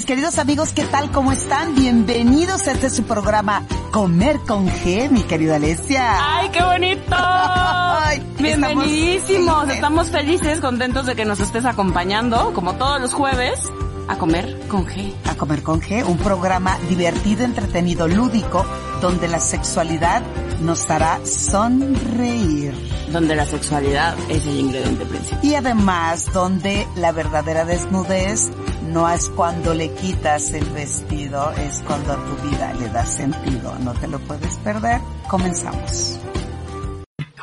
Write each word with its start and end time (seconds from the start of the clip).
Mis 0.00 0.06
queridos 0.06 0.38
amigos, 0.38 0.72
¿qué 0.72 0.84
tal? 0.84 1.10
¿Cómo 1.10 1.30
están? 1.30 1.74
Bienvenidos 1.74 2.66
a 2.66 2.72
este 2.72 2.88
su 2.88 3.02
programa 3.02 3.66
Comer 3.90 4.38
con 4.48 4.66
G, 4.66 5.10
mi 5.10 5.24
querida 5.24 5.56
Alessia. 5.56 6.36
¡Ay, 6.38 6.48
qué 6.48 6.62
bonito! 6.62 7.16
Bienvenidísimos. 8.38 9.68
Estamos 9.68 10.08
felices, 10.08 10.62
contentos 10.62 11.04
de 11.04 11.14
que 11.14 11.26
nos 11.26 11.38
estés 11.40 11.66
acompañando, 11.66 12.54
como 12.54 12.76
todos 12.76 12.98
los 12.98 13.12
jueves, 13.12 13.60
a 14.08 14.16
comer 14.16 14.58
con 14.68 14.86
G. 14.86 15.12
A 15.28 15.34
comer 15.34 15.62
con 15.62 15.82
G, 15.82 16.02
un 16.06 16.16
programa 16.16 16.78
divertido, 16.88 17.44
entretenido, 17.44 18.08
lúdico, 18.08 18.64
donde 19.02 19.28
la 19.28 19.38
sexualidad 19.38 20.22
nos 20.62 20.88
hará 20.88 21.20
sonreír. 21.26 22.72
Donde 23.12 23.36
la 23.36 23.44
sexualidad 23.44 24.16
es 24.30 24.46
el 24.46 24.60
ingrediente 24.60 25.04
principal. 25.04 25.40
Y 25.42 25.56
además, 25.56 26.32
donde 26.32 26.88
la 26.96 27.12
verdadera 27.12 27.66
desnudez 27.66 28.50
no 28.90 29.08
es 29.08 29.28
cuando 29.30 29.72
le 29.74 29.92
quitas 29.94 30.52
el 30.52 30.64
vestido, 30.70 31.52
es 31.52 31.82
cuando 31.86 32.12
a 32.12 32.16
tu 32.16 32.48
vida 32.48 32.72
le 32.74 32.88
das 32.88 33.14
sentido. 33.14 33.74
No 33.80 33.92
te 33.94 34.08
lo 34.08 34.18
puedes 34.20 34.56
perder. 34.56 35.00
Comenzamos. 35.28 36.18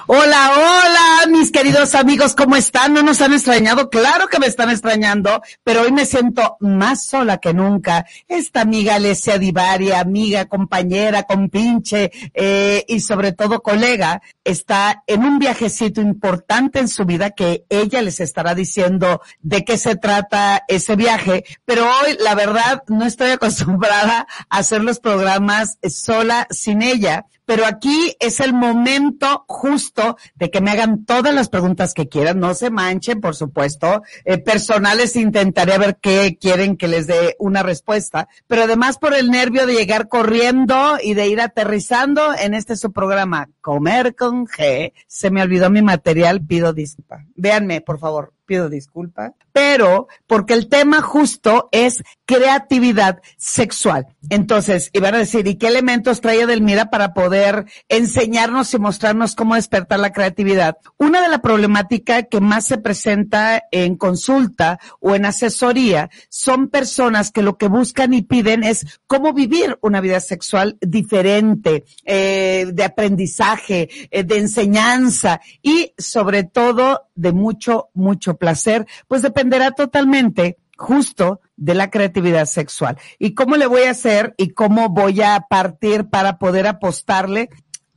Hola, 0.09 0.52
hola, 0.55 1.27
mis 1.38 1.52
queridos 1.52 1.93
amigos, 1.93 2.34
¿cómo 2.34 2.55
están? 2.55 2.93
¿No 2.93 3.03
nos 3.03 3.20
han 3.20 3.34
extrañado? 3.34 3.89
Claro 3.89 4.27
que 4.30 4.39
me 4.39 4.47
están 4.47 4.70
extrañando, 4.70 5.41
pero 5.66 5.81
hoy 5.81 5.91
me 5.91 6.05
siento 6.05 6.55
más 6.61 7.03
sola 7.03 7.39
que 7.39 7.53
nunca. 7.53 8.05
Esta 8.25 8.61
amiga 8.61 8.95
Alessia 8.95 9.38
Divari, 9.38 9.91
amiga, 9.91 10.45
compañera, 10.45 11.23
compinche, 11.23 12.09
eh, 12.33 12.85
y 12.88 13.02
sobre 13.02 13.33
todo 13.33 13.61
colega, 13.61 14.21
está 14.45 15.03
en 15.07 15.25
un 15.25 15.39
viajecito 15.39 15.99
importante 15.99 16.80
en 16.80 16.88
su 16.88 17.03
vida 17.03 17.31
que 17.31 17.66
ella 17.67 18.02
les 18.02 18.21
estará 18.21 18.55
diciendo 18.55 19.19
de 19.41 19.66
qué 19.66 19.77
se 19.77 19.97
trata 19.97 20.63
ese 20.69 20.95
viaje, 20.95 21.44
pero 21.66 21.83
hoy 21.83 22.16
la 22.21 22.33
verdad 22.33 22.81
no 22.88 23.05
estoy 23.05 23.31
acostumbrada 23.31 24.25
a 24.49 24.58
hacer 24.58 24.85
los 24.85 25.02
programas 25.02 25.80
sola 25.83 26.47
sin 26.49 26.81
ella 26.81 27.25
pero 27.48 27.66
aquí 27.66 28.14
es 28.20 28.42
el 28.42 28.53
momento 28.53 29.45
justo 29.48 30.17
de 30.36 30.52
que 30.52 30.59
me 30.59 30.70
hagan 30.70 31.06
todas 31.06 31.34
las 31.34 31.48
preguntas 31.48 31.94
que 31.94 32.09
quieran, 32.09 32.39
no 32.42 32.54
se 32.54 32.70
manchen, 32.70 33.22
por 33.22 33.36
supuesto, 33.36 34.04
eh, 34.26 34.38
personales 34.38 35.16
intentaré 35.16 35.78
ver 35.78 35.98
qué 36.02 36.38
quieren 36.39 36.76
que 36.76 36.89
les 36.89 37.08
dé 37.08 37.38
una 37.39 37.64
respuesta, 37.64 38.28
pero 38.48 38.64
además 38.64 38.98
por 38.98 39.14
el 39.14 39.31
nervio 39.31 39.66
de 39.66 39.76
llegar 39.76 40.09
corriendo 40.09 40.98
y 41.02 41.14
de 41.14 41.30
ir 41.30 41.39
aterrizando 41.39 42.36
en 42.38 42.54
este 42.54 42.76
su 42.76 42.92
programa, 42.92 43.50
Comer 43.61 44.14
con 44.14 44.45
G, 44.45 44.92
se 45.08 45.32
me 45.32 45.42
olvidó 45.42 45.70
mi 45.70 45.82
material, 45.82 46.45
pido 46.45 46.73
disculpa. 46.73 47.23
Véanme, 47.36 47.80
por 47.80 47.98
favor 47.98 48.36
pido 48.48 48.70
disculpas, 48.70 49.34
pero 49.52 50.08
porque 50.26 50.53
el 50.53 50.70
tema 50.70 51.02
justo 51.03 51.70
es 51.72 52.03
creatividad 52.26 53.22
sexual. 53.38 54.08
Entonces, 54.30 54.89
iban 54.94 55.16
a 55.16 55.20
decir, 55.20 55.48
¿y 55.48 55.56
qué 55.56 55.67
elementos 55.67 56.22
trae 56.22 56.42
Edelmira 56.42 56.89
para 56.89 57.14
poder 57.14 57.66
enseñarnos 57.88 58.73
y 58.73 58.80
mostrarnos 58.80 59.36
cómo 59.36 59.56
despertar 59.56 60.00
la 60.00 60.12
creatividad? 60.12 60.78
Una 60.98 61.22
de 61.22 61.30
las 61.30 61.42
problemáticas 61.42 62.26
que 62.30 62.42
más 62.42 62.66
se 62.66 62.78
presenta 62.78 63.64
en 63.72 63.95
consulta 63.95 64.80
o 65.00 65.16
en 65.16 65.26
asesoría 65.26 66.09
son 66.30 66.70
personas 66.70 67.32
que 67.32 67.42
lo 67.42 67.58
que 67.58 67.67
buscan 67.67 68.14
y 68.14 68.23
piden 68.23 68.64
es 68.64 69.00
cómo 69.08 69.34
vivir 69.34 69.78
una 69.82 70.02
vida 70.02 70.20
sexual 70.20 70.78
diferente, 70.82 71.86
eh, 72.06 72.67
de 72.73 72.84
aprendizaje, 72.84 73.89
eh, 74.11 74.23
de 74.23 74.38
enseñanza 74.38 75.42
y 75.61 75.94
sobre 75.98 76.44
todo 76.44 77.08
de 77.16 77.32
mucho, 77.32 77.89
mucho 77.94 78.36
placer, 78.38 78.88
pues 79.07 79.21
dependerá 79.21 79.71
totalmente 79.71 80.57
justo 80.77 81.41
de 81.55 81.73
la 81.73 81.89
creatividad 81.89 82.45
sexual. 82.45 82.97
¿Y 83.19 83.33
cómo 83.33 83.57
le 83.57 83.67
voy 83.67 83.83
a 83.83 83.91
hacer 83.91 84.33
y 84.38 84.49
cómo 84.49 84.89
voy 84.89 85.21
a 85.21 85.45
partir 85.49 86.09
para 86.09 86.38
poder 86.38 86.67
apostarle? 86.67 87.49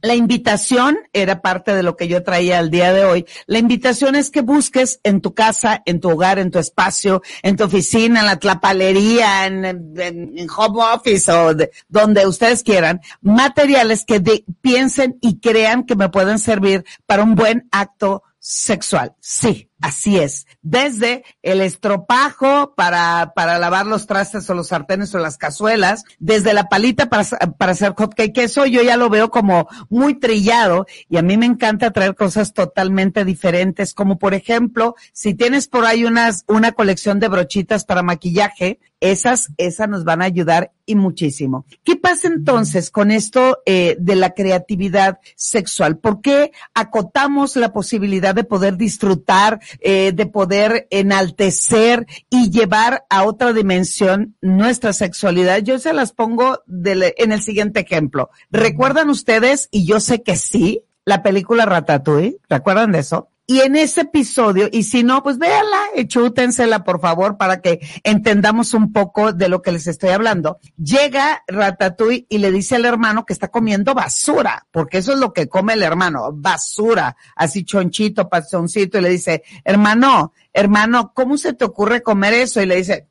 La 0.03 0.15
invitación 0.15 0.97
era 1.13 1.43
parte 1.43 1.75
de 1.75 1.83
lo 1.83 1.95
que 1.95 2.09
yo 2.09 2.23
traía 2.23 2.59
el 2.59 2.71
día 2.71 2.91
de 2.95 3.05
hoy. 3.05 3.27
La 3.47 3.59
invitación 3.59 4.17
es 4.17 4.31
que 4.31 4.41
busques 4.41 4.99
en 5.03 5.21
tu 5.21 5.35
casa, 5.35 5.83
en 5.85 6.01
tu 6.01 6.11
hogar, 6.11 6.39
en 6.39 6.51
tu 6.51 6.59
espacio, 6.59 7.21
en 7.43 7.57
tu 7.57 7.65
oficina, 7.65 8.21
en 8.21 8.27
la 8.27 8.39
tlapalería, 8.39 9.47
en, 9.47 9.65
en, 9.67 10.49
home 10.51 10.83
office 10.95 11.31
o 11.31 11.55
donde 11.89 12.27
ustedes 12.27 12.63
quieran, 12.63 13.03
materiales 13.21 14.07
que 14.07 14.23
piensen 14.63 15.19
y 15.21 15.39
crean 15.39 15.85
que 15.85 15.97
me 15.97 16.09
pueden 16.09 16.39
servir 16.39 16.87
para 17.05 17.23
un 17.23 17.35
buen 17.35 17.69
acto 17.71 18.23
sexual. 18.41 19.15
Sí, 19.21 19.71
Así 19.83 20.19
es. 20.19 20.47
Desde 20.61 21.25
el 21.43 21.63
estropajo 21.63 22.75
para, 22.75 23.33
para 23.35 23.59
lavar 23.59 23.87
los 23.87 24.07
trastes 24.07 24.49
o 24.51 24.55
los 24.55 24.69
sartenes 24.69 25.15
o 25.15 25.19
las 25.19 25.39
cazuelas, 25.39 26.05
desde 26.19 26.53
la 26.53 26.65
palita 26.65 27.09
para, 27.09 27.25
para 27.57 27.73
hacer 27.73 27.95
hotcake, 27.95 28.35
que 28.35 28.45
eso 28.45 28.67
yo 28.67 28.83
ya 28.83 28.99
lo 28.99 29.09
veo 29.09 29.31
como 29.31 29.69
muy 29.89 30.19
trillado 30.19 30.87
y 31.09 31.17
a 31.17 31.23
mí 31.23 31.39
me 31.39 31.47
encanta 31.47 31.93
traer 31.93 32.15
cosas 32.15 32.53
totalmente 32.53 33.25
diferentes, 33.25 33.95
como 33.95 34.19
por 34.19 34.35
ejemplo, 34.35 34.97
si 35.15 35.33
tienes 35.33 35.67
por 35.67 35.87
ahí 35.87 36.05
unas, 36.05 36.45
una 36.47 36.73
colección 36.73 37.19
de 37.19 37.29
brochitas 37.29 37.87
para 37.87 38.03
maquillaje, 38.03 38.81
esas, 39.01 39.51
esas 39.57 39.89
nos 39.89 40.05
van 40.05 40.23
a 40.23 40.27
ayudar 40.27 40.73
y 40.87 40.95
muchísimo. 40.95 41.67
¿Qué 41.85 41.97
pasa 41.97 42.29
entonces 42.29 42.91
con 42.91 43.11
esto 43.11 43.59
eh, 43.65 43.97
de 43.99 44.17
la 44.17 44.31
creatividad 44.31 45.19
sexual? 45.37 45.99
¿Por 45.99 46.21
qué 46.21 46.53
acotamos 46.75 47.57
la 47.57 47.73
posibilidad 47.73 48.35
de 48.35 48.45
poder 48.45 48.77
disfrutar 48.77 49.61
eh, 49.81 50.13
de 50.13 50.27
poder 50.27 50.87
enaltecer 50.91 52.07
y 52.29 52.51
llevar 52.51 53.05
a 53.09 53.25
otra 53.25 53.53
dimensión 53.53 54.37
nuestra 54.41 54.93
sexualidad. 54.93 55.59
Yo 55.59 55.79
se 55.79 55.93
las 55.93 56.13
pongo 56.13 56.63
en 56.69 57.33
el 57.33 57.43
siguiente 57.43 57.81
ejemplo. 57.81 58.31
¿Recuerdan 58.51 59.11
ustedes, 59.11 59.69
y 59.71 59.87
yo 59.87 60.01
sé 60.01 60.23
que 60.23 60.37
sí, 60.37 60.83
la 61.05 61.23
película 61.23 61.67
Ratatouille? 61.67 62.39
¿Recuerdan 62.49 62.93
de 62.93 63.01
eso? 63.01 63.29
Y 63.51 63.63
en 63.63 63.75
ese 63.75 64.03
episodio, 64.03 64.69
y 64.71 64.85
si 64.85 65.03
no, 65.03 65.25
pues 65.25 65.37
véanla, 65.37 65.77
chútensela 66.07 66.85
por 66.85 67.01
favor 67.01 67.37
para 67.37 67.61
que 67.61 67.81
entendamos 68.05 68.75
un 68.75 68.93
poco 68.93 69.33
de 69.33 69.49
lo 69.49 69.61
que 69.61 69.73
les 69.73 69.89
estoy 69.89 70.11
hablando. 70.11 70.61
Llega 70.77 71.43
Ratatouille 71.49 72.27
y 72.29 72.39
le 72.39 72.53
dice 72.53 72.77
al 72.77 72.85
hermano 72.85 73.27
que 73.27 73.33
está 73.33 73.49
comiendo 73.49 73.93
basura, 73.93 74.69
porque 74.71 74.99
eso 74.99 75.15
es 75.15 75.19
lo 75.19 75.33
que 75.33 75.49
come 75.49 75.73
el 75.73 75.83
hermano, 75.83 76.31
basura, 76.33 77.17
así 77.35 77.65
chonchito, 77.65 78.29
pasoncito, 78.29 78.99
y 78.99 79.01
le 79.01 79.09
dice, 79.09 79.43
hermano, 79.65 80.33
hermano, 80.53 81.11
¿cómo 81.13 81.37
se 81.37 81.53
te 81.53 81.65
ocurre 81.65 82.05
comer 82.05 82.35
eso? 82.35 82.63
Y 82.63 82.67
le 82.67 82.77
dice, 82.77 83.09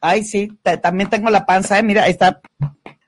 ay 0.00 0.24
sí, 0.24 0.50
también 0.82 1.08
tengo 1.08 1.30
la 1.30 1.46
panza, 1.46 1.78
eh, 1.78 1.84
mira, 1.84 2.02
ahí 2.02 2.10
está 2.10 2.40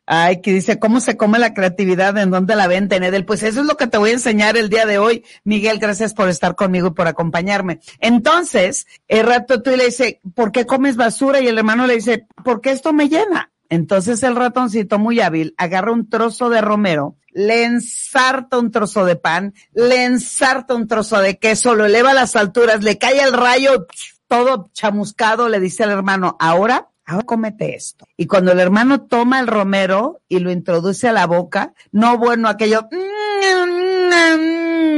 Ay, 0.07 0.41
que 0.41 0.53
dice, 0.53 0.79
¿cómo 0.79 1.01
se 1.01 1.17
come 1.17 1.39
la 1.39 1.55
creatividad? 1.55 2.17
¿En 2.19 2.31
dónde 2.31 2.57
la 2.57 2.67
venden, 2.67 3.05
Edel? 3.05 3.25
Pues 3.25 3.43
eso 3.43 3.61
es 3.61 3.67
lo 3.67 3.77
que 3.77 3.87
te 3.87 3.99
voy 3.99 4.11
a 4.11 4.15
enseñar 4.15 4.57
el 4.57 4.69
día 4.69 4.85
de 4.85 4.99
hoy. 4.99 5.25
Miguel, 5.45 5.79
gracias 5.79 6.13
por 6.13 6.29
estar 6.29 6.57
conmigo 6.57 6.89
y 6.89 6.93
por 6.93 7.07
acompañarme. 7.07 7.81
Entonces, 8.01 8.87
el 9.07 9.27
rato 9.27 9.63
tú 9.63 9.71
le 9.71 9.87
dice, 9.87 10.21
¿por 10.35 10.51
qué 10.51 10.67
comes 10.67 10.97
basura? 10.97 11.41
Y 11.41 11.47
el 11.47 11.59
hermano 11.59 11.87
le 11.87 11.95
dice, 11.95 12.27
porque 12.45 12.73
esto 12.73 12.93
me 12.93 13.09
llena. 13.09 13.53
Entonces 13.73 14.23
el 14.23 14.37
ratoncito 14.37 14.99
muy 14.99 15.21
hábil 15.21 15.55
agarra 15.57 15.93
un 15.93 16.11
trozo 16.11 16.51
de 16.51 16.61
romero, 16.61 17.17
le 17.31 17.65
ensarta 17.65 18.59
un 18.59 18.71
trozo 18.71 19.07
de 19.07 19.17
pan, 19.17 19.55
le 19.73 20.05
ensarta 20.05 20.75
un 20.75 20.87
trozo 20.87 21.21
de 21.21 21.39
queso, 21.39 21.75
lo 21.75 21.87
eleva 21.87 22.11
a 22.11 22.15
las 22.15 22.37
alturas, 22.37 22.85
le 22.85 22.99
cae 22.99 23.23
el 23.23 23.33
rayo 23.33 23.87
todo 24.29 24.69
chamuscado, 24.75 25.49
le 25.49 25.59
dice 25.59 25.85
al 25.85 25.91
hermano, 25.91 26.37
ahora 26.39 26.91
cómete 27.21 27.75
esto. 27.75 28.07
Y 28.17 28.27
cuando 28.27 28.53
el 28.53 28.61
hermano 28.61 29.03
toma 29.03 29.41
el 29.41 29.47
romero 29.47 30.21
y 30.29 30.39
lo 30.39 30.51
introduce 30.51 31.09
a 31.09 31.13
la 31.13 31.27
boca, 31.27 31.75
no 31.93 32.19
bueno 32.19 32.49
aquello, 32.49 32.89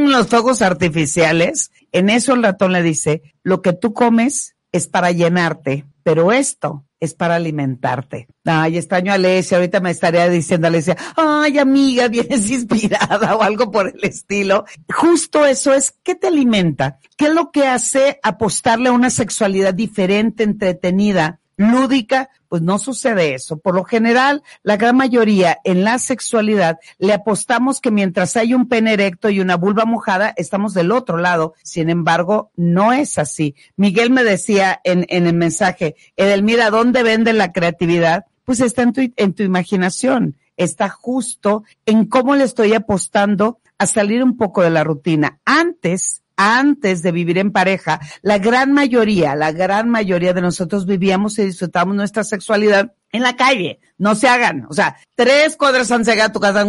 los 0.07 0.29
fuegos 0.29 0.63
artificiales, 0.63 1.73
en 1.93 2.11
eso 2.11 2.35
el 2.35 2.43
ratón 2.43 2.73
le 2.73 2.83
dice, 2.83 3.23
lo 3.43 3.63
que 3.63 3.73
tú 3.73 3.93
comes 3.93 4.57
es 4.73 4.87
para 4.87 5.13
llenarte, 5.13 5.87
pero 6.03 6.33
esto 6.33 6.85
es 7.05 7.15
para 7.15 7.37
alimentarte. 7.37 8.29
Ay, 8.45 8.79
extraño 8.79 9.13
a 9.13 9.17
Alesia, 9.17 9.59
ahorita 9.59 9.81
me 9.81 9.91
estaría 9.91 10.29
diciendo 10.29 10.67
a 10.67 10.69
Alesia, 10.69 10.97
ay 11.17 11.59
amiga, 11.59 12.09
vienes 12.09 12.51
inspirada 12.51 13.37
o 13.37 13.43
algo 13.43 13.71
por 13.71 13.89
el 13.89 14.05
estilo. 14.05 14.65
Justo 14.93 15.47
eso 15.47 15.73
es, 15.73 15.95
¿qué 16.03 16.15
te 16.15 16.29
alimenta? 16.29 16.99
¿Qué 17.17 17.27
es 17.27 17.35
lo 17.35 17.51
que 17.51 17.67
hace 17.67 18.19
apostarle 18.23 18.89
a 18.89 18.93
una 18.93 19.11
sexualidad 19.11 19.75
diferente, 19.75 20.43
entretenida? 20.43 21.41
Lúdica, 21.57 22.31
pues 22.49 22.63
no 22.63 22.79
sucede 22.79 23.35
eso. 23.35 23.59
Por 23.59 23.75
lo 23.75 23.85
general, 23.85 24.43
la 24.63 24.77
gran 24.77 24.97
mayoría 24.97 25.59
en 25.65 25.85
la 25.85 25.99
sexualidad 25.99 26.79
le 26.99 27.13
apostamos 27.13 27.81
que 27.81 27.91
mientras 27.91 28.37
hay 28.37 28.55
un 28.55 28.69
pene 28.69 28.93
erecto 28.93 29.31
y 29.31 29.41
una 29.41 29.57
vulva 29.57 29.85
mojada, 29.85 30.35
estamos 30.37 30.75
del 30.75 30.93
otro 30.93 31.19
lado. 31.19 31.55
Sin 31.63 31.91
embargo, 31.91 32.51
no 32.57 32.93
es 32.93 33.19
así. 33.19 33.55
Miguel 33.77 34.11
me 34.11 34.25
decía 34.25 34.81
en, 34.85 35.07
en 35.09 35.27
el 35.27 35.35
mensaje, 35.35 35.97
Edelmira, 36.17 36.71
¿dónde 36.71 37.03
vende 37.03 37.33
la 37.33 37.53
creatividad? 37.53 38.27
Pues 38.45 38.61
está 38.61 38.83
en 38.83 38.93
tu, 38.93 39.13
en 39.17 39.33
tu 39.35 39.43
imaginación. 39.43 40.37
Está 40.57 40.89
justo 40.89 41.65
en 41.87 42.07
cómo 42.07 42.37
le 42.37 42.45
estoy 42.45 42.75
apostando 42.75 43.59
a 43.79 43.87
salir 43.87 44.23
un 44.23 44.37
poco 44.37 44.63
de 44.63 44.71
la 44.71 44.85
rutina. 44.85 45.41
Antes, 45.45 46.23
antes 46.37 47.03
de 47.03 47.13
vivir 47.13 47.39
en 47.39 47.53
pareja, 47.53 48.01
la 48.23 48.39
gran 48.39 48.73
mayoría, 48.73 49.35
la 49.35 49.53
gran 49.53 49.89
mayoría 49.89 50.33
de 50.33 50.43
nosotros 50.43 50.87
vivíamos 50.87 51.39
y 51.39 51.45
disfrutamos 51.45 51.95
nuestra 51.95 52.25
sexualidad 52.25 52.93
en 53.15 53.23
la 53.23 53.37
calle. 53.37 53.79
No 53.97 54.17
se 54.17 54.27
hagan. 54.27 54.67
O 54.69 54.75
sea, 54.75 54.97
tres 55.15 55.57
cuadras 55.57 55.93
han 55.93 56.03
llegado 56.03 56.31
a 56.31 56.33
tu 56.33 56.41
casa. 56.41 56.67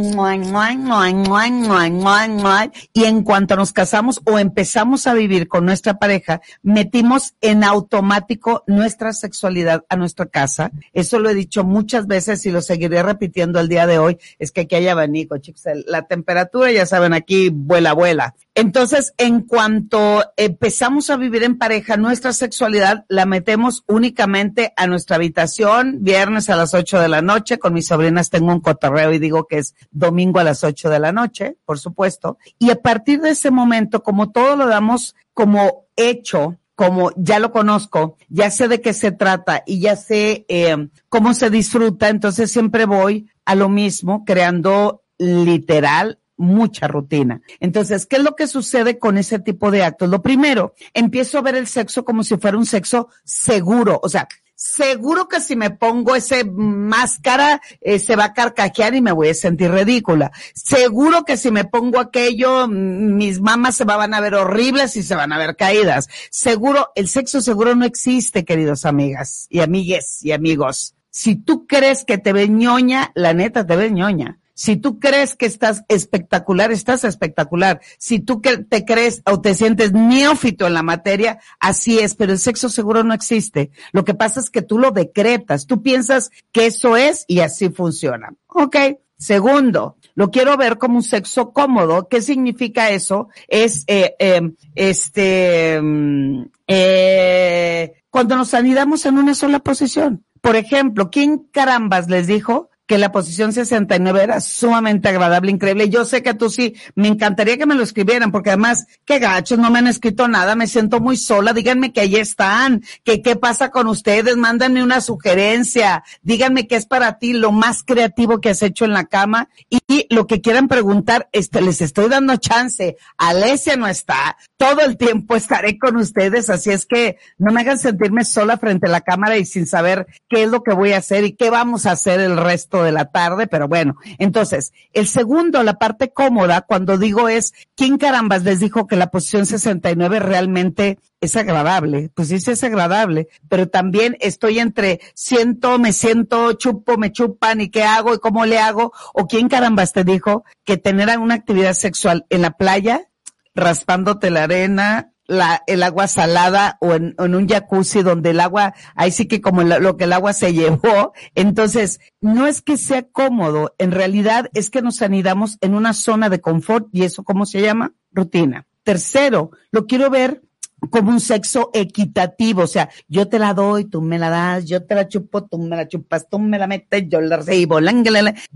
Y 2.94 3.04
en 3.04 3.24
cuanto 3.24 3.56
nos 3.56 3.74
casamos 3.74 4.22
o 4.26 4.38
empezamos 4.38 5.08
a 5.08 5.16
vivir 5.16 5.48
con 5.48 5.66
nuestra 5.66 5.96
pareja, 5.96 6.42
metimos 6.62 7.34
en 7.42 7.64
automático 7.64 8.64
nuestra 8.68 9.12
sexualidad 9.12 9.86
a 9.90 9.96
nuestra 9.96 10.28
casa. 10.28 10.72
Eso 10.94 11.18
lo 11.18 11.32
he 11.32 11.34
dicho 11.34 11.64
muchas 11.64 12.06
veces 12.06 12.46
y 12.46 12.52
lo 12.52 12.62
seguiré 12.62 13.02
repitiendo 13.02 13.60
el 13.60 13.70
día 13.70 13.88
de 13.88 13.98
hoy. 13.98 14.20
Es 14.38 14.52
que 14.52 14.62
aquí 14.62 14.76
hay 14.76 14.88
abanico, 14.88 15.40
chicos. 15.40 15.64
La 15.88 16.04
temperatura, 16.04 16.72
ya 16.72 16.86
saben, 16.86 17.14
aquí 17.14 17.50
vuela, 17.50 17.94
vuela. 17.94 18.36
Entonces, 18.54 19.16
en 19.18 19.42
cuanto 19.42 20.24
empezamos 20.38 21.10
a 21.10 21.18
vivir 21.18 21.42
en 21.42 21.58
pareja, 21.58 21.98
nuestra 21.98 22.34
sexualidad 22.34 23.04
la 23.10 23.26
metemos 23.26 23.84
únicamente 23.88 24.74
a 24.78 24.86
nuestra 24.86 25.16
habitación, 25.16 25.98
viernes 26.02 26.35
a 26.50 26.56
las 26.56 26.74
8 26.74 27.00
de 27.00 27.08
la 27.08 27.22
noche. 27.22 27.58
Con 27.58 27.74
mis 27.74 27.88
sobrinas 27.88 28.30
tengo 28.30 28.52
un 28.52 28.60
cotorreo 28.60 29.14
y 29.14 29.20
digo 29.20 29.48
que 29.48 29.60
es 29.60 29.76
domingo 29.92 30.40
a 30.40 30.44
las 30.44 30.64
8 30.64 30.90
de 30.90 31.00
la 31.00 31.12
noche, 31.12 31.58
por 31.66 31.80
supuesto. 31.80 32.38
Y 32.60 32.70
a 32.70 32.82
partir 32.82 33.22
de 33.22 33.32
ese 33.32 33.52
momento, 33.52 34.04
como 34.04 34.32
todo 34.32 34.56
lo 34.56 34.68
damos 34.68 35.16
como 35.34 35.86
hecho, 35.96 36.58
como 36.76 37.12
ya 37.16 37.40
lo 37.40 37.52
conozco, 37.52 38.18
ya 38.30 38.52
sé 38.52 38.68
de 38.68 38.82
qué 38.82 38.94
se 38.94 39.12
trata 39.12 39.64
y 39.66 39.80
ya 39.80 39.96
sé 39.96 40.46
eh, 40.50 40.90
cómo 41.10 41.34
se 41.34 41.50
disfruta, 41.50 42.10
entonces 42.10 42.52
siempre 42.52 42.86
voy 42.86 43.30
a 43.46 43.56
lo 43.56 43.70
mismo, 43.70 44.26
creando 44.26 45.04
literal 45.18 46.20
mucha 46.38 46.88
rutina. 46.88 47.42
Entonces, 47.60 48.06
¿qué 48.06 48.18
es 48.18 48.24
lo 48.24 48.36
que 48.36 48.48
sucede 48.48 49.00
con 49.00 49.18
ese 49.18 49.40
tipo 49.40 49.72
de 49.72 49.84
actos? 49.84 50.10
Lo 50.10 50.22
primero, 50.22 50.74
empiezo 50.94 51.38
a 51.38 51.42
ver 51.42 51.56
el 51.56 51.68
sexo 51.68 52.04
como 52.04 52.24
si 52.24 52.38
fuera 52.38 52.58
un 52.58 52.66
sexo 52.66 53.10
seguro, 53.24 54.00
o 54.04 54.10
sea, 54.10 54.28
seguro 54.56 55.28
que 55.28 55.42
si 55.42 55.56
me 55.56 55.70
pongo 55.70 56.16
ese 56.16 56.46
máscara 56.46 57.62
eh, 57.82 58.00
se 58.00 58.16
va 58.16 58.26
a 58.26 58.34
carcajear 58.34 58.96
y 58.96 59.02
me 59.02 59.12
voy 59.12 59.30
a 59.30 59.34
sentir 59.34 59.72
ridícula. 59.72 60.32
Seguro 60.54 61.24
que 61.24 61.38
si 61.38 61.52
me 61.52 61.66
pongo 61.66 62.00
aquello 62.00 62.68
mis 62.68 63.42
mamás 63.42 63.76
se 63.76 63.84
van 63.84 64.14
a 64.14 64.20
ver 64.22 64.36
horribles 64.36 64.96
y 64.96 65.04
se 65.04 65.16
van 65.16 65.34
a 65.34 65.38
ver 65.38 65.56
caídas. 65.56 66.08
Seguro, 66.32 66.92
el 66.96 67.08
sexo 67.08 67.42
seguro 67.42 67.76
no 67.76 67.86
existe, 67.86 68.46
queridos 68.46 68.86
amigas 68.86 69.48
y 69.50 69.60
amigues 69.60 70.24
y 70.24 70.32
amigos. 70.32 70.96
Si 71.10 71.36
tú 71.36 71.66
crees 71.68 72.04
que 72.04 72.18
te 72.18 72.34
ve 72.34 72.50
ñoña, 72.50 73.12
la 73.16 73.34
neta 73.34 73.66
te 73.66 73.76
ve 73.76 73.92
ñoña. 73.92 74.40
Si 74.56 74.78
tú 74.78 75.00
crees 75.00 75.36
que 75.36 75.46
estás 75.46 75.84
espectacular, 75.90 76.72
estás 76.72 77.04
espectacular. 77.04 77.82
Si 77.98 78.20
tú 78.20 78.42
te 78.42 78.86
crees 78.86 79.22
o 79.26 79.42
te 79.42 79.54
sientes 79.54 79.92
neófito 79.92 80.66
en 80.66 80.74
la 80.74 80.82
materia, 80.82 81.40
así 81.60 82.00
es, 82.00 82.16
pero 82.16 82.32
el 82.32 82.40
sexo 82.40 82.70
seguro 82.70 83.04
no 83.04 83.14
existe. 83.14 83.70
Lo 83.92 84.06
que 84.06 84.14
pasa 84.14 84.40
es 84.40 84.50
que 84.50 84.62
tú 84.62 84.80
lo 84.80 84.92
decretas, 84.92 85.68
tú 85.68 85.84
piensas 85.84 86.32
que 86.54 86.68
eso 86.68 86.96
es 86.96 87.26
y 87.28 87.42
así 87.42 87.70
funciona. 87.70 88.34
Ok. 88.48 88.78
Segundo, 89.18 89.98
lo 90.16 90.30
quiero 90.30 90.58
ver 90.58 90.78
como 90.78 90.98
un 90.98 91.04
sexo 91.04 91.52
cómodo. 91.52 92.08
¿Qué 92.10 92.22
significa 92.22 92.90
eso? 92.90 93.30
Es, 93.48 93.84
eh, 93.88 94.16
eh, 94.20 94.42
este, 94.76 95.80
mm, 95.82 96.44
eh, 96.68 97.94
cuando 98.10 98.36
nos 98.36 98.54
anidamos 98.54 99.06
en 99.06 99.18
una 99.18 99.34
sola 99.34 99.60
posición. 99.60 100.26
Por 100.42 100.56
ejemplo, 100.58 101.10
¿quién 101.10 101.48
carambas 101.52 102.10
les 102.10 102.28
dijo 102.28 102.70
que 102.88 102.98
la 102.98 103.12
posición 103.12 103.52
69 103.52 104.24
era 104.24 104.42
sumamente 104.42 105.10
agradable, 105.10 105.52
increíble. 105.52 105.90
Yo 105.90 106.06
sé 106.06 106.22
que 106.22 106.34
tú 106.34 106.50
sí, 106.50 106.76
me 106.94 107.08
encantaría 107.08 107.58
que 107.58 107.66
me 107.66 107.76
lo 107.76 107.84
escribieran, 107.84 108.32
porque 108.32 108.52
además, 108.52 108.86
qué 109.06 109.20
gachos, 109.20 109.58
no 109.58 109.72
me 109.72 109.80
han 109.80 109.88
escrito 109.88 110.28
nada, 110.28 110.56
me 110.56 110.68
siento 110.68 111.00
muy 111.00 111.18
sola, 111.18 111.54
díganme 111.54 111.94
que 111.94 112.02
ahí 112.02 112.16
están, 112.16 112.84
que 113.04 113.22
qué 113.22 113.36
pasa 113.36 113.72
con 113.72 113.88
ustedes, 113.88 114.38
mándenme 114.38 114.84
una 114.84 115.02
sugerencia, 115.02 116.04
díganme 116.22 116.68
qué 116.68 116.76
es 116.76 116.86
para 116.86 117.18
ti 117.18 117.34
lo 117.34 117.52
más 117.52 117.84
creativo 117.84 118.40
que 118.40 118.50
has 118.50 118.62
hecho 118.62 118.86
en 118.86 118.94
la 118.94 119.06
cama 119.06 119.50
y 119.70 120.08
lo 120.14 120.28
que 120.28 120.42
quieran 120.42 120.68
preguntar, 120.68 121.28
este, 121.32 121.62
les 121.62 121.82
estoy 121.82 122.10
dando 122.10 122.36
chance. 122.38 122.98
Alesia 123.18 123.78
no 123.78 123.88
está, 123.88 124.38
todo 124.58 124.82
el 124.82 124.98
tiempo 124.98 125.36
estaré 125.36 125.80
con 125.80 125.98
ustedes, 125.98 126.50
así 126.50 126.70
es 126.70 126.86
que 126.86 127.18
no 127.38 127.52
me 127.52 127.62
hagan 127.62 127.80
sentirme 127.80 128.26
sola 128.26 128.58
frente 128.58 128.88
a 128.88 128.92
la 128.92 129.02
cámara 129.02 129.38
y 129.38 129.46
sin 129.46 129.66
saber 129.66 130.06
qué 130.30 130.44
es 130.44 130.50
lo 130.50 130.62
que 130.62 130.74
voy 130.74 130.92
a 130.92 130.98
hacer 130.98 131.24
y 131.24 131.34
qué 131.34 131.50
vamos 131.50 131.86
a 131.86 131.92
hacer 131.92 132.20
el 132.20 132.38
resto 132.38 132.75
de 132.84 132.92
la 132.92 133.06
tarde, 133.12 133.48
pero 133.48 133.68
bueno. 133.68 133.96
Entonces, 134.18 134.74
el 134.94 135.08
segundo, 135.08 135.64
la 135.64 135.76
parte 135.76 136.12
cómoda, 136.12 136.62
cuando 136.62 136.98
digo 136.98 137.30
es, 137.30 137.54
¿quién 137.76 137.98
carambas 137.98 138.44
les 138.44 138.60
dijo 138.60 138.88
que 138.88 138.96
la 138.96 139.12
posición 139.12 139.46
69 139.46 140.20
realmente 140.20 141.00
es 141.22 141.36
agradable? 141.36 142.10
Pues 142.14 142.30
sí, 142.30 142.40
sí 142.40 142.52
es 142.52 142.64
agradable, 142.64 143.28
pero 143.50 143.70
también 143.70 144.18
estoy 144.20 144.60
entre 144.60 145.00
siento, 145.14 145.80
me 145.80 145.94
siento, 145.94 146.54
chupo, 146.54 146.98
me 146.98 147.12
chupan 147.12 147.62
y 147.62 147.70
qué 147.70 147.84
hago 147.84 148.14
y 148.14 148.20
cómo 148.20 148.46
le 148.46 148.60
hago, 148.60 148.94
o 149.14 149.28
quién 149.28 149.50
carambas 149.50 149.94
te 149.94 150.04
dijo 150.04 150.44
que 150.64 150.78
tener 150.78 151.18
una 151.18 151.36
actividad 151.36 151.74
sexual 151.74 152.26
en 152.30 152.42
la 152.42 152.52
playa, 152.52 153.10
raspándote 153.54 154.30
la 154.30 154.44
arena, 154.44 155.14
la, 155.28 155.64
el 155.68 155.84
agua 155.84 156.08
salada 156.08 156.78
o 156.82 156.94
en, 156.94 157.16
un 157.18 157.48
jacuzzi 157.48 158.02
donde 158.02 158.32
el 158.32 158.40
agua, 158.40 158.74
ahí 158.96 159.12
sí 159.12 159.28
que 159.28 159.42
como 159.42 159.64
lo 159.64 159.98
que 159.98 160.06
el 160.06 160.14
agua 160.14 160.34
se 160.34 160.54
llevó. 160.54 161.14
Entonces, 161.36 162.00
no 162.22 162.48
es 162.48 162.62
que 162.62 162.78
sea 162.78 163.04
cómodo, 163.04 163.76
en 163.78 163.92
realidad 163.92 164.50
es 164.54 164.70
que 164.70 164.82
nos 164.82 165.02
anidamos 165.02 165.58
en 165.62 165.76
una 165.76 165.94
zona 165.94 166.30
de 166.30 166.42
confort 166.42 166.88
y 166.92 167.04
eso, 167.04 167.24
¿cómo 167.24 167.46
se 167.46 167.62
llama? 167.62 167.94
Rutina. 168.12 168.66
Tercero, 168.84 169.52
lo 169.72 169.88
quiero 169.88 170.10
ver 170.10 170.42
como 170.90 171.10
un 171.10 171.20
sexo 171.20 171.72
equitativo, 171.74 172.64
o 172.64 172.68
sea, 172.68 172.90
yo 173.08 173.28
te 173.28 173.40
la 173.40 173.54
doy, 173.54 173.86
tú 173.86 174.02
me 174.02 174.20
la 174.20 174.30
das, 174.30 174.66
yo 174.66 174.86
te 174.86 174.94
la 174.94 175.08
chupo, 175.08 175.44
tú 175.46 175.58
me 175.58 175.76
la 175.76 175.88
chupas, 175.88 176.28
tú 176.30 176.38
me 176.38 176.60
la 176.60 176.68
metes, 176.68 177.06
yo 177.08 177.22
la 177.22 177.38
recibo, 177.38 177.80